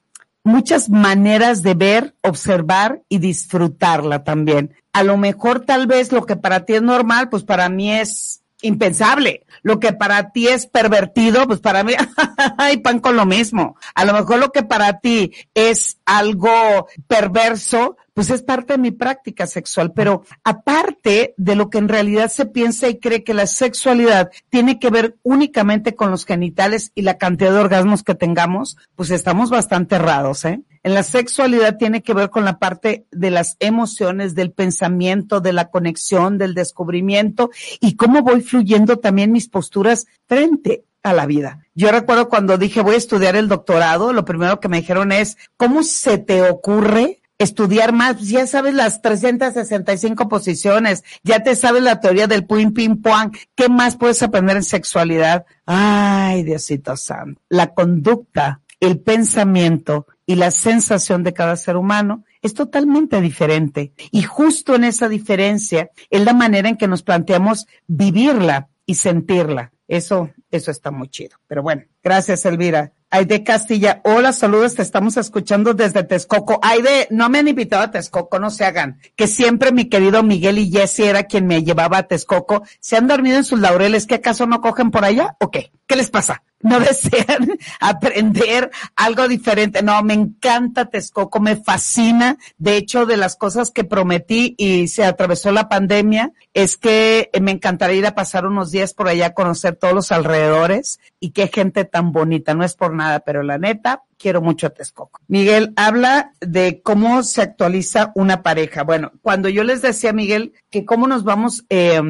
muchas 0.43 0.89
maneras 0.89 1.63
de 1.63 1.73
ver, 1.73 2.15
observar 2.21 3.01
y 3.09 3.19
disfrutarla 3.19 4.23
también. 4.23 4.73
A 4.93 5.03
lo 5.03 5.17
mejor 5.17 5.61
tal 5.61 5.87
vez 5.87 6.11
lo 6.11 6.25
que 6.25 6.35
para 6.35 6.65
ti 6.65 6.73
es 6.73 6.81
normal, 6.81 7.29
pues 7.29 7.43
para 7.43 7.69
mí 7.69 7.91
es 7.91 8.40
impensable. 8.61 9.45
Lo 9.63 9.79
que 9.79 9.93
para 9.93 10.31
ti 10.31 10.47
es 10.47 10.65
pervertido, 10.65 11.45
pues 11.47 11.59
para 11.59 11.83
mí 11.83 11.93
hay 12.57 12.77
pan 12.77 12.99
con 12.99 13.15
lo 13.15 13.25
mismo. 13.25 13.75
A 13.95 14.05
lo 14.05 14.13
mejor 14.13 14.39
lo 14.39 14.51
que 14.51 14.63
para 14.63 14.99
ti 14.99 15.33
es 15.53 15.97
algo 16.05 16.87
perverso, 17.07 17.97
pues 18.13 18.29
es 18.29 18.41
parte 18.41 18.73
de 18.73 18.79
mi 18.79 18.91
práctica 18.91 19.47
sexual, 19.47 19.93
pero 19.93 20.23
aparte 20.43 21.33
de 21.37 21.55
lo 21.55 21.69
que 21.69 21.77
en 21.77 21.89
realidad 21.89 22.29
se 22.29 22.45
piensa 22.45 22.89
y 22.89 22.99
cree 22.99 23.23
que 23.23 23.33
la 23.33 23.47
sexualidad 23.47 24.31
tiene 24.49 24.79
que 24.79 24.89
ver 24.89 25.15
únicamente 25.23 25.95
con 25.95 26.11
los 26.11 26.25
genitales 26.25 26.91
y 26.95 27.03
la 27.03 27.17
cantidad 27.17 27.51
de 27.51 27.59
orgasmos 27.59 28.03
que 28.03 28.15
tengamos, 28.15 28.77
pues 28.95 29.11
estamos 29.11 29.49
bastante 29.49 29.95
errados, 29.95 30.45
¿eh? 30.45 30.61
En 30.83 30.93
la 30.93 31.03
sexualidad 31.03 31.77
tiene 31.77 32.01
que 32.01 32.13
ver 32.13 32.29
con 32.29 32.43
la 32.43 32.57
parte 32.57 33.05
de 33.11 33.29
las 33.29 33.55
emociones, 33.59 34.33
del 34.33 34.51
pensamiento, 34.51 35.39
de 35.39 35.53
la 35.53 35.69
conexión, 35.69 36.37
del 36.37 36.55
descubrimiento 36.55 37.51
y 37.79 37.95
cómo 37.95 38.21
voy 38.23 38.41
fluyendo 38.41 38.97
también 38.97 39.31
mis 39.31 39.47
posturas 39.47 40.07
frente 40.27 40.83
a 41.03 41.13
la 41.13 41.25
vida. 41.25 41.65
Yo 41.75 41.91
recuerdo 41.91 42.29
cuando 42.29 42.57
dije 42.57 42.81
voy 42.81 42.95
a 42.95 42.97
estudiar 42.97 43.35
el 43.35 43.47
doctorado, 43.47 44.13
lo 44.13 44.25
primero 44.25 44.59
que 44.59 44.69
me 44.69 44.77
dijeron 44.77 45.11
es, 45.11 45.37
¿cómo 45.57 45.83
se 45.83 46.17
te 46.17 46.41
ocurre 46.49 47.21
estudiar 47.41 47.91
más, 47.91 48.21
ya 48.21 48.45
sabes 48.45 48.73
las 48.73 49.01
365 49.01 50.29
posiciones, 50.29 51.03
ya 51.23 51.41
te 51.41 51.55
sabes 51.55 51.81
la 51.81 51.99
teoría 51.99 52.27
del 52.27 52.45
ping 52.45 52.71
ping 52.71 53.01
pong, 53.01 53.35
¿qué 53.55 53.67
más 53.67 53.97
puedes 53.97 54.21
aprender 54.21 54.57
en 54.57 54.63
sexualidad? 54.63 55.45
Ay, 55.65 56.43
Diosito 56.43 56.95
Santo, 56.95 57.41
la 57.49 57.73
conducta, 57.73 58.61
el 58.79 58.99
pensamiento 58.99 60.07
y 60.31 60.35
la 60.35 60.49
sensación 60.49 61.23
de 61.23 61.33
cada 61.33 61.57
ser 61.57 61.75
humano 61.75 62.23
es 62.41 62.53
totalmente 62.53 63.19
diferente. 63.19 63.91
Y 64.11 64.21
justo 64.21 64.75
en 64.75 64.85
esa 64.85 65.09
diferencia 65.09 65.91
es 66.09 66.23
la 66.23 66.33
manera 66.33 66.69
en 66.69 66.77
que 66.77 66.87
nos 66.87 67.03
planteamos 67.03 67.67
vivirla 67.85 68.69
y 68.85 68.95
sentirla. 68.95 69.73
Eso, 69.89 70.29
eso 70.49 70.71
está 70.71 70.89
muy 70.89 71.09
chido. 71.09 71.35
Pero 71.47 71.63
bueno, 71.63 71.83
gracias 72.03 72.45
Elvira. 72.45 72.93
Aide 73.13 73.43
Castilla, 73.43 73.99
hola, 74.05 74.31
saludos, 74.31 74.75
te 74.75 74.81
estamos 74.83 75.17
escuchando 75.17 75.73
desde 75.73 76.05
Texcoco. 76.05 76.61
Aide, 76.63 77.09
no 77.09 77.27
me 77.27 77.39
han 77.39 77.49
invitado 77.49 77.83
a 77.83 77.91
Texcoco, 77.91 78.39
no 78.39 78.49
se 78.49 78.63
hagan. 78.63 79.01
Que 79.17 79.27
siempre 79.27 79.73
mi 79.73 79.89
querido 79.89 80.23
Miguel 80.23 80.59
y 80.59 80.71
Jesse 80.71 81.01
era 81.01 81.23
quien 81.23 81.45
me 81.45 81.61
llevaba 81.61 81.97
a 81.97 82.03
Texcoco. 82.03 82.63
¿Se 82.79 82.95
han 82.95 83.07
dormido 83.07 83.35
en 83.35 83.43
sus 83.43 83.59
laureles? 83.59 84.07
¿Qué 84.07 84.15
acaso 84.15 84.45
no 84.45 84.61
cogen 84.61 84.91
por 84.91 85.03
allá? 85.03 85.35
¿O 85.41 85.51
qué? 85.51 85.73
¿Qué 85.87 85.97
les 85.97 86.09
pasa? 86.09 86.41
¿No 86.61 86.79
desean 86.79 87.57
aprender 87.81 88.71
algo 88.95 89.27
diferente? 89.27 89.83
No, 89.83 90.01
me 90.03 90.13
encanta 90.13 90.85
Texcoco, 90.85 91.41
me 91.41 91.57
fascina. 91.57 92.37
De 92.57 92.77
hecho, 92.77 93.05
de 93.05 93.17
las 93.17 93.35
cosas 93.35 93.71
que 93.71 93.83
prometí 93.83 94.55
y 94.57 94.87
se 94.87 95.03
atravesó 95.03 95.51
la 95.51 95.67
pandemia, 95.67 96.31
es 96.53 96.77
que 96.77 97.29
me 97.41 97.51
encantaría 97.51 97.97
ir 97.97 98.05
a 98.05 98.15
pasar 98.15 98.45
unos 98.45 98.71
días 98.71 98.93
por 98.93 99.09
allá 99.09 99.27
a 99.27 99.33
conocer 99.33 99.75
todos 99.75 99.93
los 99.93 100.13
alrededores 100.13 101.01
y 101.19 101.31
qué 101.31 101.47
gente 101.47 101.83
tan 101.91 102.11
bonita, 102.11 102.53
no 102.53 102.63
es 102.63 102.73
por 102.73 102.93
nada, 102.93 103.19
pero 103.19 103.43
la 103.43 103.57
neta, 103.57 104.03
quiero 104.17 104.41
mucho 104.41 104.67
a 104.67 104.71
Texcoco. 104.71 105.19
Miguel 105.27 105.73
habla 105.75 106.33
de 106.39 106.81
cómo 106.81 107.21
se 107.21 107.41
actualiza 107.41 108.11
una 108.15 108.41
pareja. 108.41 108.83
Bueno, 108.83 109.11
cuando 109.21 109.49
yo 109.49 109.63
les 109.63 109.81
decía, 109.81 110.13
Miguel, 110.13 110.53
que 110.71 110.85
cómo 110.85 111.07
nos 111.07 111.23
vamos, 111.23 111.65
eh, 111.69 112.01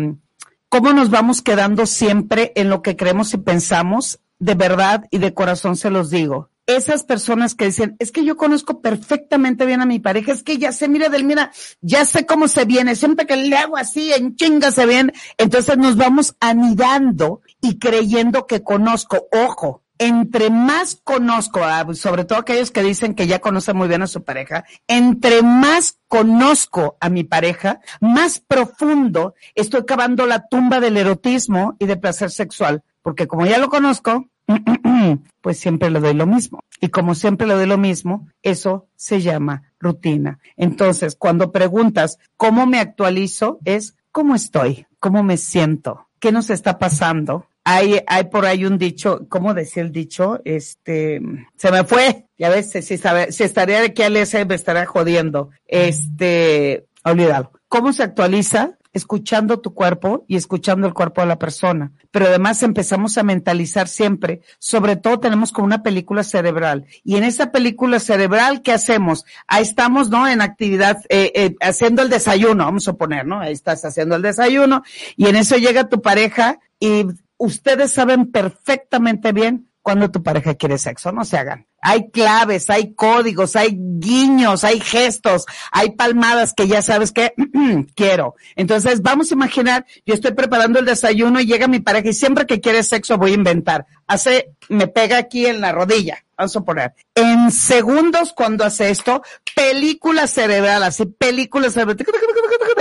cómo 0.70 0.94
nos 0.94 1.10
vamos 1.10 1.42
quedando 1.42 1.86
siempre 1.86 2.54
en 2.56 2.70
lo 2.70 2.82
que 2.82 2.96
creemos 2.96 3.34
y 3.34 3.38
pensamos, 3.38 4.20
de 4.40 4.56
verdad 4.56 5.06
y 5.12 5.18
de 5.18 5.34
corazón 5.34 5.76
se 5.76 5.90
los 5.90 6.10
digo. 6.10 6.50
Esas 6.78 7.04
personas 7.04 7.54
que 7.54 7.66
dicen, 7.66 7.98
es 8.00 8.14
que 8.14 8.24
yo 8.24 8.38
conozco 8.38 8.80
perfectamente 8.80 9.66
bien 9.66 9.82
a 9.82 9.86
mi 9.86 10.00
pareja, 10.00 10.32
es 10.32 10.42
que 10.42 10.58
ya 10.58 10.72
sé, 10.72 10.88
mira, 10.88 11.10
Delmira, 11.10 11.52
ya 11.82 12.06
sé 12.06 12.26
cómo 12.26 12.48
se 12.48 12.64
viene, 12.64 12.96
siempre 12.96 13.26
que 13.26 13.36
le 13.36 13.58
hago 13.58 13.76
así, 13.76 14.14
en 14.14 14.38
chinga 14.38 14.72
se 14.72 14.86
viene. 14.86 15.12
Entonces 15.38 15.78
nos 15.78 15.98
vamos 15.98 16.36
anidando 16.40 17.42
y 17.62 17.78
creyendo 17.78 18.48
que 18.48 18.64
conozco. 18.64 19.28
Ojo, 19.34 19.84
entre 19.98 20.50
más 20.50 21.00
conozco, 21.04 21.60
sobre 21.94 22.24
todo 22.24 22.40
aquellos 22.40 22.72
que 22.72 22.84
dicen 22.84 23.16
que 23.16 23.28
ya 23.28 23.40
conocen 23.40 23.76
muy 23.76 23.90
bien 23.90 24.02
a 24.02 24.08
su 24.08 24.24
pareja, 24.24 24.64
entre 24.88 25.42
más 25.42 26.00
conozco 26.08 26.96
a 27.02 27.10
mi 27.10 27.26
pareja, 27.26 27.82
más 28.00 28.40
profundo 28.40 29.36
estoy 29.56 29.86
cavando 29.86 30.26
la 30.26 30.48
tumba 30.48 30.80
del 30.80 30.96
erotismo 30.96 31.76
y 31.80 31.86
del 31.86 32.00
placer 32.00 32.32
sexual, 32.32 32.82
porque 33.02 33.28
como 33.28 33.46
ya 33.46 33.58
lo 33.58 33.70
conozco, 33.70 34.26
pues 35.42 35.60
siempre 35.60 35.90
le 35.90 36.00
doy 36.00 36.14
lo 36.14 36.28
mismo. 36.28 36.60
Y 36.80 36.90
como 36.90 37.16
siempre 37.16 37.48
le 37.48 37.54
doy 37.54 37.68
lo 37.68 37.78
mismo, 37.78 38.28
eso 38.42 38.88
se 38.96 39.22
llama 39.22 39.64
rutina. 39.80 40.40
Entonces, 40.58 41.16
cuando 41.16 41.52
preguntas 41.52 42.18
cómo 42.38 42.66
me 42.66 42.80
actualizo, 42.80 43.60
es 43.66 43.96
cómo 44.12 44.36
estoy, 44.36 44.88
cómo 45.00 45.24
me 45.24 45.38
siento, 45.38 46.08
qué 46.20 46.32
nos 46.32 46.50
está 46.50 46.80
pasando. 46.80 47.48
Hay, 47.64 48.02
hay 48.08 48.24
por 48.26 48.46
ahí 48.46 48.66
un 48.66 48.80
dicho, 48.80 49.28
¿cómo 49.30 49.54
decía 49.54 49.84
el 49.84 49.92
dicho? 49.92 50.42
Este, 50.46 51.22
se 51.56 51.72
me 51.72 51.84
fue. 51.84 52.26
Ya 52.38 52.50
ves, 52.50 52.72
si, 52.72 52.82
si 52.82 53.44
estaría 53.44 53.84
aquí 53.84 54.02
al 54.02 54.18
ese 54.18 54.46
me 54.46 54.56
estaría 54.56 54.88
jodiendo. 54.88 55.52
Este, 55.68 56.88
olvídalo. 57.04 57.52
¿Cómo 57.68 57.94
se 57.94 58.02
actualiza? 58.02 58.80
Escuchando 58.94 59.60
tu 59.60 59.74
cuerpo 59.74 60.26
y 60.28 60.36
escuchando 60.36 60.88
el 60.88 60.94
cuerpo 60.94 61.22
de 61.22 61.28
la 61.28 61.40
persona. 61.40 61.92
Pero 62.12 62.28
además 62.28 62.62
empezamos 62.64 63.18
a 63.18 63.24
mentalizar 63.24 63.88
siempre. 63.88 64.42
Sobre 64.60 64.96
todo 64.96 65.20
tenemos 65.20 65.52
como 65.52 65.66
una 65.66 65.84
película 65.84 66.24
cerebral. 66.24 66.86
Y 67.04 67.16
en 67.16 67.24
esa 67.24 67.52
película 67.52 68.00
cerebral, 68.00 68.62
¿qué 68.62 68.74
hacemos? 68.74 69.26
Ahí 69.48 69.64
estamos, 69.64 70.10
¿no? 70.10 70.28
En 70.28 70.42
actividad, 70.42 71.02
eh, 71.10 71.32
eh, 71.36 71.56
haciendo 71.62 72.02
el 72.02 72.10
desayuno, 72.10 72.66
vamos 72.66 72.88
a 72.88 72.94
poner, 72.94 73.26
¿no? 73.26 73.40
Ahí 73.40 73.54
estás 73.54 73.84
haciendo 73.86 74.16
el 74.16 74.22
desayuno 74.22 74.84
y 75.16 75.28
en 75.28 75.36
eso 75.36 75.58
llega 75.58 75.90
tu 75.90 76.02
pareja 76.02 76.60
y 76.80 77.06
ustedes 77.38 77.92
saben 77.92 78.32
perfectamente 78.32 79.32
bien 79.32 79.70
cuando 79.82 80.12
tu 80.12 80.22
pareja 80.22 80.56
quiere 80.56 80.78
sexo, 80.78 81.12
no 81.12 81.26
se 81.26 81.38
hagan. 81.38 81.68
Hay 81.82 82.10
claves, 82.12 82.70
hay 82.70 82.94
códigos, 82.94 83.56
hay 83.56 83.76
guiños, 83.76 84.64
hay 84.64 84.80
gestos, 84.80 85.46
hay 85.72 85.92
palmadas 85.92 86.54
que 86.54 86.68
ya 86.68 86.82
sabes 86.82 87.12
que 87.12 87.34
quiero. 87.96 88.36
Entonces 88.56 89.02
vamos 89.02 89.32
a 89.32 89.34
imaginar, 89.34 89.86
yo 90.06 90.14
estoy 90.14 90.34
preparando 90.34 90.80
el 90.80 90.86
desayuno 90.86 91.40
y 91.40 91.46
llega 91.46 91.68
mi 91.68 91.80
pareja 91.80 92.10
y 92.10 92.14
siempre 92.14 92.46
que 92.46 92.62
quiere 92.62 92.84
sexo 92.84 93.18
voy 93.18 93.32
a 93.32 93.36
inventar. 93.36 93.86
Hace, 94.08 94.52
me 94.70 94.88
pega 94.88 95.18
aquí 95.18 95.46
en 95.46 95.62
la 95.62 95.72
rodilla, 95.72 96.24
vamos 96.38 96.56
a 96.56 96.62
poner. 96.62 96.94
En 97.16 97.52
segundos 97.52 98.34
cuando 98.36 98.64
hace 98.64 98.90
esto, 98.90 99.22
película 99.56 100.28
cerebral, 100.28 100.84
así, 100.84 101.06
película 101.06 101.70
cerebral. 101.70 101.98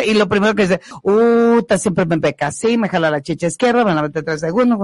Y 0.05 0.15
lo 0.15 0.29
primero 0.29 0.55
que 0.55 0.63
dice, 0.63 0.81
uh, 1.03 1.61
siempre 1.79 2.07
me 2.07 2.19
peca 2.19 2.49
así, 2.49 2.77
me 2.77 2.89
jala 2.89 3.11
la 3.11 3.23
chicha 3.23 3.47
izquierda, 3.47 3.85
me 3.85 3.95
la 3.95 4.03
mete 4.03 4.23
tres 4.23 4.41
segundos. 4.41 4.79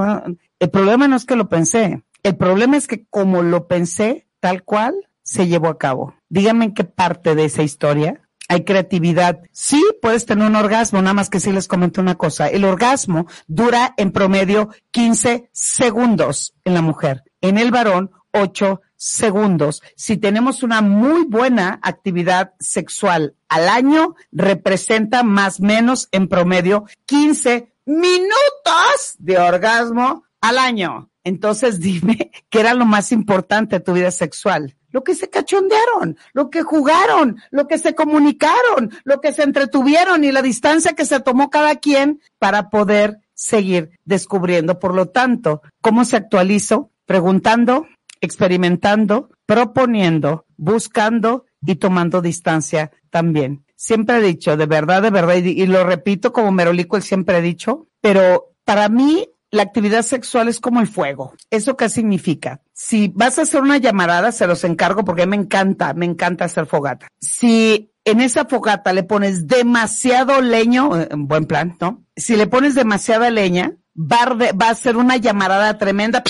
El 0.59 0.71
problema 0.71 1.09
no 1.09 1.17
es 1.17 1.25
que 1.25 1.37
lo 1.37 1.49
pensé. 1.49 2.03
El 2.23 2.37
problema 2.37 2.77
es 2.77 2.87
que 2.87 3.07
como 3.07 3.43
lo 3.43 3.69
pensé, 3.69 4.27
tal 4.41 4.63
cual, 4.65 4.95
se 5.23 5.49
llevó 5.49 5.69
a 5.69 5.79
cabo. 5.79 6.15
Díganme 6.29 6.67
en 6.67 6.75
qué 6.75 6.85
parte 6.85 7.35
de 7.35 7.45
esa 7.45 7.63
historia 7.63 8.21
hay 8.49 8.65
creatividad. 8.65 9.41
Sí, 9.53 9.85
puedes 10.01 10.27
tener 10.27 10.47
un 10.47 10.57
orgasmo, 10.57 11.03
nada 11.03 11.15
más 11.15 11.31
que 11.31 11.41
sí 11.41 11.53
les 11.53 11.69
comento 11.69 12.01
una 12.01 12.15
cosa. 12.17 12.49
El 12.49 12.65
orgasmo 12.65 13.27
dura 13.47 13.95
en 13.97 14.13
promedio 14.13 14.71
15 14.93 15.51
segundos 15.53 16.55
en 16.65 16.75
la 16.75 16.83
mujer. 16.83 17.25
En 17.41 17.59
el 17.59 17.71
varón, 17.71 18.13
8 18.33 18.81
segundos. 18.97 19.83
Si 19.97 20.17
tenemos 20.17 20.63
una 20.63 20.81
muy 20.81 21.25
buena 21.25 21.81
actividad 21.83 22.55
sexual 22.59 23.35
al 23.49 23.69
año, 23.69 24.15
representa 24.33 25.23
más 25.23 25.61
o 25.61 25.65
menos 25.65 26.09
en 26.13 26.29
promedio 26.29 26.85
15 27.07 27.73
minutos 27.85 29.17
de 29.19 29.39
orgasmo 29.39 30.25
al 30.41 30.59
año. 30.59 31.11
Entonces 31.27 31.81
dime 31.89 32.31
qué 32.49 32.61
era 32.61 32.73
lo 32.73 32.87
más 32.87 33.13
importante 33.13 33.77
de 33.77 33.85
tu 33.85 33.93
vida 33.93 34.13
sexual. 34.13 34.77
Lo 34.91 35.03
que 35.03 35.15
se 35.15 35.29
cachondearon, 35.29 36.17
lo 36.33 36.49
que 36.49 36.63
jugaron, 36.63 37.37
lo 37.51 37.67
que 37.67 37.77
se 37.77 37.95
comunicaron, 37.95 38.93
lo 39.05 39.21
que 39.21 39.33
se 39.33 39.43
entretuvieron 39.43 40.25
y 40.25 40.33
la 40.33 40.41
distancia 40.41 40.95
que 40.95 41.05
se 41.05 41.21
tomó 41.21 41.51
cada 41.51 41.77
quien 41.77 42.23
para 42.39 42.71
poder 42.71 43.19
seguir 43.35 43.91
descubriendo. 44.05 44.79
Por 44.79 44.95
lo 44.95 45.09
tanto, 45.09 45.61
¿cómo 45.83 46.05
se 46.05 46.17
actualizó? 46.17 46.93
Preguntando, 47.05 47.87
experimentando, 48.21 49.29
proponiendo, 49.45 50.47
buscando 50.57 51.45
y 51.61 51.75
tomando 51.75 52.23
distancia 52.23 52.93
también. 53.11 53.65
Siempre 53.75 54.19
he 54.19 54.23
dicho, 54.23 54.57
de 54.57 54.67
verdad, 54.67 55.03
de 55.03 55.11
verdad, 55.11 55.35
y, 55.35 55.61
y 55.61 55.67
lo 55.67 55.85
repito 55.85 56.33
como 56.33 56.53
Merolico, 56.53 56.97
él 56.97 57.03
siempre 57.03 57.37
ha 57.37 57.41
dicho, 57.41 57.89
pero 58.01 58.55
para 58.65 58.89
mí 58.89 59.29
la 59.57 59.63
actividad 59.63 60.03
sexual 60.03 60.49
es 60.49 60.61
como 60.61 60.81
el 60.81 60.87
fuego. 60.87 61.35
¿Eso 61.51 61.77
qué 61.77 61.89
significa? 61.89 62.61
Si 62.73 63.09
vas 63.15 63.39
a 63.39 63.43
hacer 63.43 63.63
una 63.63 63.79
llamarada, 63.79 64.31
se 64.31 64.47
los 64.47 64.63
encargo 64.65 65.05
porque 65.05 65.27
me 65.27 65.37
encanta, 65.37 65.95
me 65.95 66.07
encanta 66.07 66.45
hacer 66.45 66.67
fogata. 66.67 67.09
Si 67.21 67.91
en 68.05 68.21
esa 68.21 68.45
fogata 68.45 68.93
le 68.93 69.03
pones 69.03 69.47
demasiado 69.47 70.41
leño, 70.41 70.97
eh, 71.01 71.09
en 71.11 71.27
buen 71.27 71.47
plan, 71.47 71.77
¿no? 71.81 72.05
Si 72.15 72.37
le 72.37 72.47
pones 72.47 72.75
demasiada 72.75 73.31
leña, 73.31 73.77
va 73.97 74.69
a, 74.69 74.75
ser 74.75 74.97
una 74.97 75.17
llamarada 75.17 75.79
tremenda, 75.79 76.23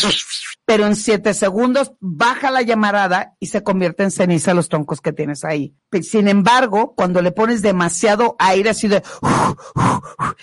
pero 0.64 0.86
en 0.86 0.94
siete 0.94 1.34
segundos 1.34 1.92
baja 2.00 2.50
la 2.50 2.62
llamarada 2.62 3.34
y 3.40 3.46
se 3.46 3.62
convierte 3.62 4.04
en 4.04 4.12
ceniza 4.12 4.54
los 4.54 4.68
troncos 4.68 5.00
que 5.00 5.12
tienes 5.12 5.44
ahí. 5.44 5.74
Sin 6.02 6.28
embargo, 6.28 6.94
cuando 6.96 7.22
le 7.22 7.32
pones 7.32 7.62
demasiado 7.62 8.36
aire, 8.38 8.70
así 8.70 8.86
de, 8.88 9.02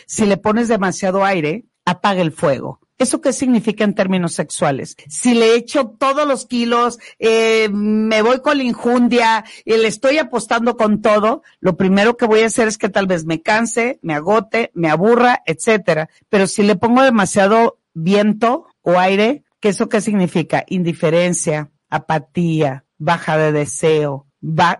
si 0.05 0.25
le 0.25 0.37
pones 0.37 0.67
demasiado 0.67 1.23
aire, 1.23 1.65
apaga 1.85 2.21
el 2.21 2.31
fuego. 2.31 2.79
¿Eso 2.99 3.21
qué 3.21 3.33
significa 3.33 3.83
en 3.83 3.95
términos 3.95 4.33
sexuales? 4.33 4.95
Si 5.09 5.33
le 5.33 5.55
echo 5.55 5.87
todos 5.87 6.27
los 6.27 6.45
kilos, 6.45 6.99
eh, 7.19 7.67
me 7.69 8.21
voy 8.21 8.39
con 8.39 8.57
la 8.57 8.63
injundia 8.63 9.43
y 9.65 9.75
le 9.75 9.87
estoy 9.87 10.19
apostando 10.19 10.77
con 10.77 11.01
todo, 11.01 11.41
lo 11.59 11.75
primero 11.75 12.15
que 12.15 12.27
voy 12.27 12.41
a 12.41 12.45
hacer 12.45 12.67
es 12.67 12.77
que 12.77 12.89
tal 12.89 13.07
vez 13.07 13.25
me 13.25 13.41
canse, 13.41 13.99
me 14.03 14.13
agote, 14.13 14.71
me 14.73 14.89
aburra, 14.89 15.41
etcétera. 15.45 16.09
Pero 16.29 16.47
si 16.47 16.63
le 16.63 16.75
pongo 16.75 17.01
demasiado 17.01 17.79
viento 17.93 18.67
o 18.81 18.99
aire, 18.99 19.43
¿qué 19.59 19.69
eso 19.69 19.89
qué 19.89 19.99
significa? 19.99 20.63
Indiferencia, 20.67 21.71
apatía, 21.89 22.85
baja 22.97 23.37
de 23.37 23.51
deseo, 23.51 24.27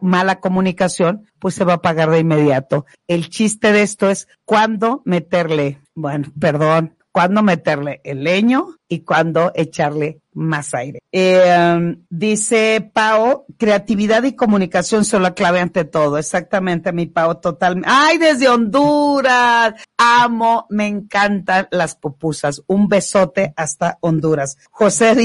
mala 0.01 0.39
comunicación, 0.39 1.27
pues 1.39 1.55
se 1.55 1.63
va 1.63 1.73
a 1.73 1.75
apagar 1.77 2.09
de 2.09 2.19
inmediato. 2.19 2.85
El 3.07 3.29
chiste 3.29 3.71
de 3.71 3.81
esto 3.81 4.09
es 4.09 4.27
cuándo 4.45 5.01
meterle, 5.05 5.79
bueno, 5.95 6.27
perdón, 6.39 6.97
cuándo 7.11 7.43
meterle 7.43 8.01
el 8.03 8.23
leño 8.23 8.77
y 8.93 9.01
cuándo 9.01 9.51
echarle 9.55 10.19
más 10.35 10.73
aire. 10.73 10.99
Eh, 11.11 11.95
dice 12.09 12.91
Pau, 12.93 13.45
creatividad 13.57 14.23
y 14.23 14.35
comunicación 14.35 15.05
son 15.05 15.23
la 15.23 15.33
clave 15.33 15.59
ante 15.59 15.85
todo. 15.85 16.17
Exactamente, 16.17 16.91
mi 16.91 17.05
Pau, 17.05 17.39
totalmente. 17.39 17.89
¡Ay, 17.91 18.17
desde 18.17 18.49
Honduras! 18.49 19.75
Amo, 19.97 20.65
me 20.69 20.87
encantan 20.87 21.67
las 21.71 21.95
pupusas. 21.95 22.63
Un 22.67 22.87
besote 22.87 23.53
hasta 23.55 23.97
Honduras. 24.01 24.57
José 24.71 25.15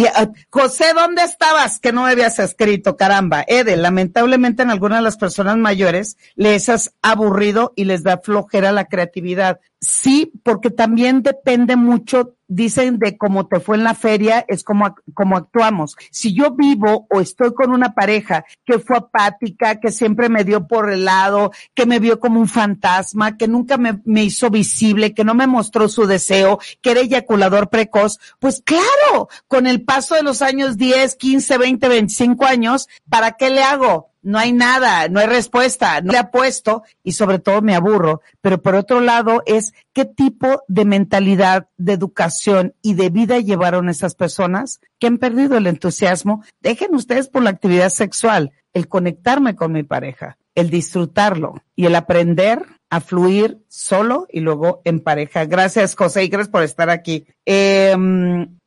José, 0.51 0.93
¿dónde 0.95 1.23
estabas? 1.23 1.81
Que 1.81 1.93
no 1.93 2.03
me 2.05 2.11
habías 2.11 2.39
escrito, 2.39 2.97
caramba. 2.97 3.45
Ede, 3.47 3.77
lamentablemente 3.77 4.63
en 4.63 4.71
algunas 4.71 4.99
de 4.99 5.05
las 5.05 5.17
personas 5.17 5.57
mayores 5.57 6.17
les 6.35 6.69
has 6.69 6.95
aburrido 7.03 7.73
y 7.77 7.85
les 7.85 8.03
da 8.03 8.19
flojera 8.19 8.73
la 8.73 8.87
creatividad. 8.87 9.61
Sí, 9.81 10.33
porque 10.43 10.71
también 10.71 11.23
depende 11.23 11.77
mucho 11.77 12.38
dicen 12.49 12.99
de 12.99 13.17
cómo 13.17 13.47
te 13.47 13.61
fue 13.61 13.77
en 13.77 13.85
la 13.85 13.95
feria, 13.95 14.45
es 14.49 14.65
como, 14.65 14.97
como 15.15 15.37
actuamos. 15.37 15.97
Si 16.11 16.35
yo 16.35 16.53
vivo 16.53 17.07
o 17.11 17.21
estoy 17.21 17.55
con 17.55 17.71
una 17.71 17.95
pareja 17.95 18.45
que 18.65 18.79
fue 18.79 18.97
apática, 18.97 19.79
que 19.79 19.93
siempre 19.93 20.29
me 20.29 20.45
dio 20.45 20.67
por 20.67 20.91
el 20.91 21.05
lado, 21.05 21.53
que 21.75 21.87
me 21.87 22.01
vio 22.01 22.19
como 22.19 22.41
un 22.41 22.49
fantasma, 22.49 23.37
que 23.37 23.47
nunca 23.47 23.77
me, 23.77 24.01
me 24.05 24.25
hizo 24.25 24.51
visible, 24.51 25.15
que 25.15 25.25
no 25.25 25.35
me 25.35 25.47
mostró 25.47 25.89
su 25.89 26.07
deseo, 26.07 26.59
que 26.81 26.91
era 26.91 27.01
eyaculador 27.01 27.69
precoz, 27.69 28.19
pues 28.39 28.63
claro, 28.65 29.29
con 29.47 29.67
el 29.67 29.83
paso 29.83 30.15
de 30.15 30.23
los 30.23 30.43
años 30.43 30.77
10, 30.77 31.17
15, 31.17 31.59
20, 31.59 31.89
25 31.89 32.45
años, 32.47 32.89
¿para 33.09 33.33
qué 33.33 33.51
le 33.51 33.63
hago? 33.63 34.09
No 34.29 34.39
hay 34.39 34.53
nada, 34.53 35.09
no 35.09 35.21
hay 35.21 35.27
respuesta, 35.27 36.03
no 36.03 36.13
le 36.13 36.19
apuesto 36.19 36.83
y 37.03 37.13
sobre 37.13 37.39
todo 37.39 37.63
me 37.63 37.75
aburro. 37.75 38.21
Pero 38.43 38.61
por 38.61 38.75
otro 38.75 39.01
lado 39.01 39.43
es 39.47 39.73
qué 39.95 40.05
tipo 40.05 40.65
de 40.69 40.85
mentalidad, 40.85 41.71
de 41.79 41.95
educación 41.95 42.75
y 42.83 42.93
de 42.93 43.09
vida 43.09 43.39
llevaron 43.39 43.89
esas 43.89 44.15
personas 44.15 44.83
que 44.99 45.07
han 45.07 45.17
perdido 45.17 45.57
el 45.57 45.67
entusiasmo. 45.67 46.45
Dejen 46.61 46.95
ustedes 46.95 47.29
por 47.29 47.43
la 47.43 47.49
actividad 47.49 47.89
sexual, 47.89 48.53
el 48.75 48.87
conectarme 48.87 49.57
con 49.57 49.73
mi 49.73 49.83
pareja, 49.83 50.37
el 50.55 50.69
disfrutarlo 50.69 51.63
y 51.75 51.87
el 51.87 51.95
aprender 51.95 52.67
a 52.91 53.01
fluir 53.01 53.65
solo 53.69 54.27
y 54.31 54.41
luego 54.41 54.83
en 54.85 55.01
pareja. 55.01 55.47
Gracias, 55.47 55.95
José, 55.95 56.25
y 56.25 56.29
gracias 56.29 56.51
por 56.51 56.65
estar 56.65 56.91
aquí. 56.91 57.27
Eh, 57.47 57.97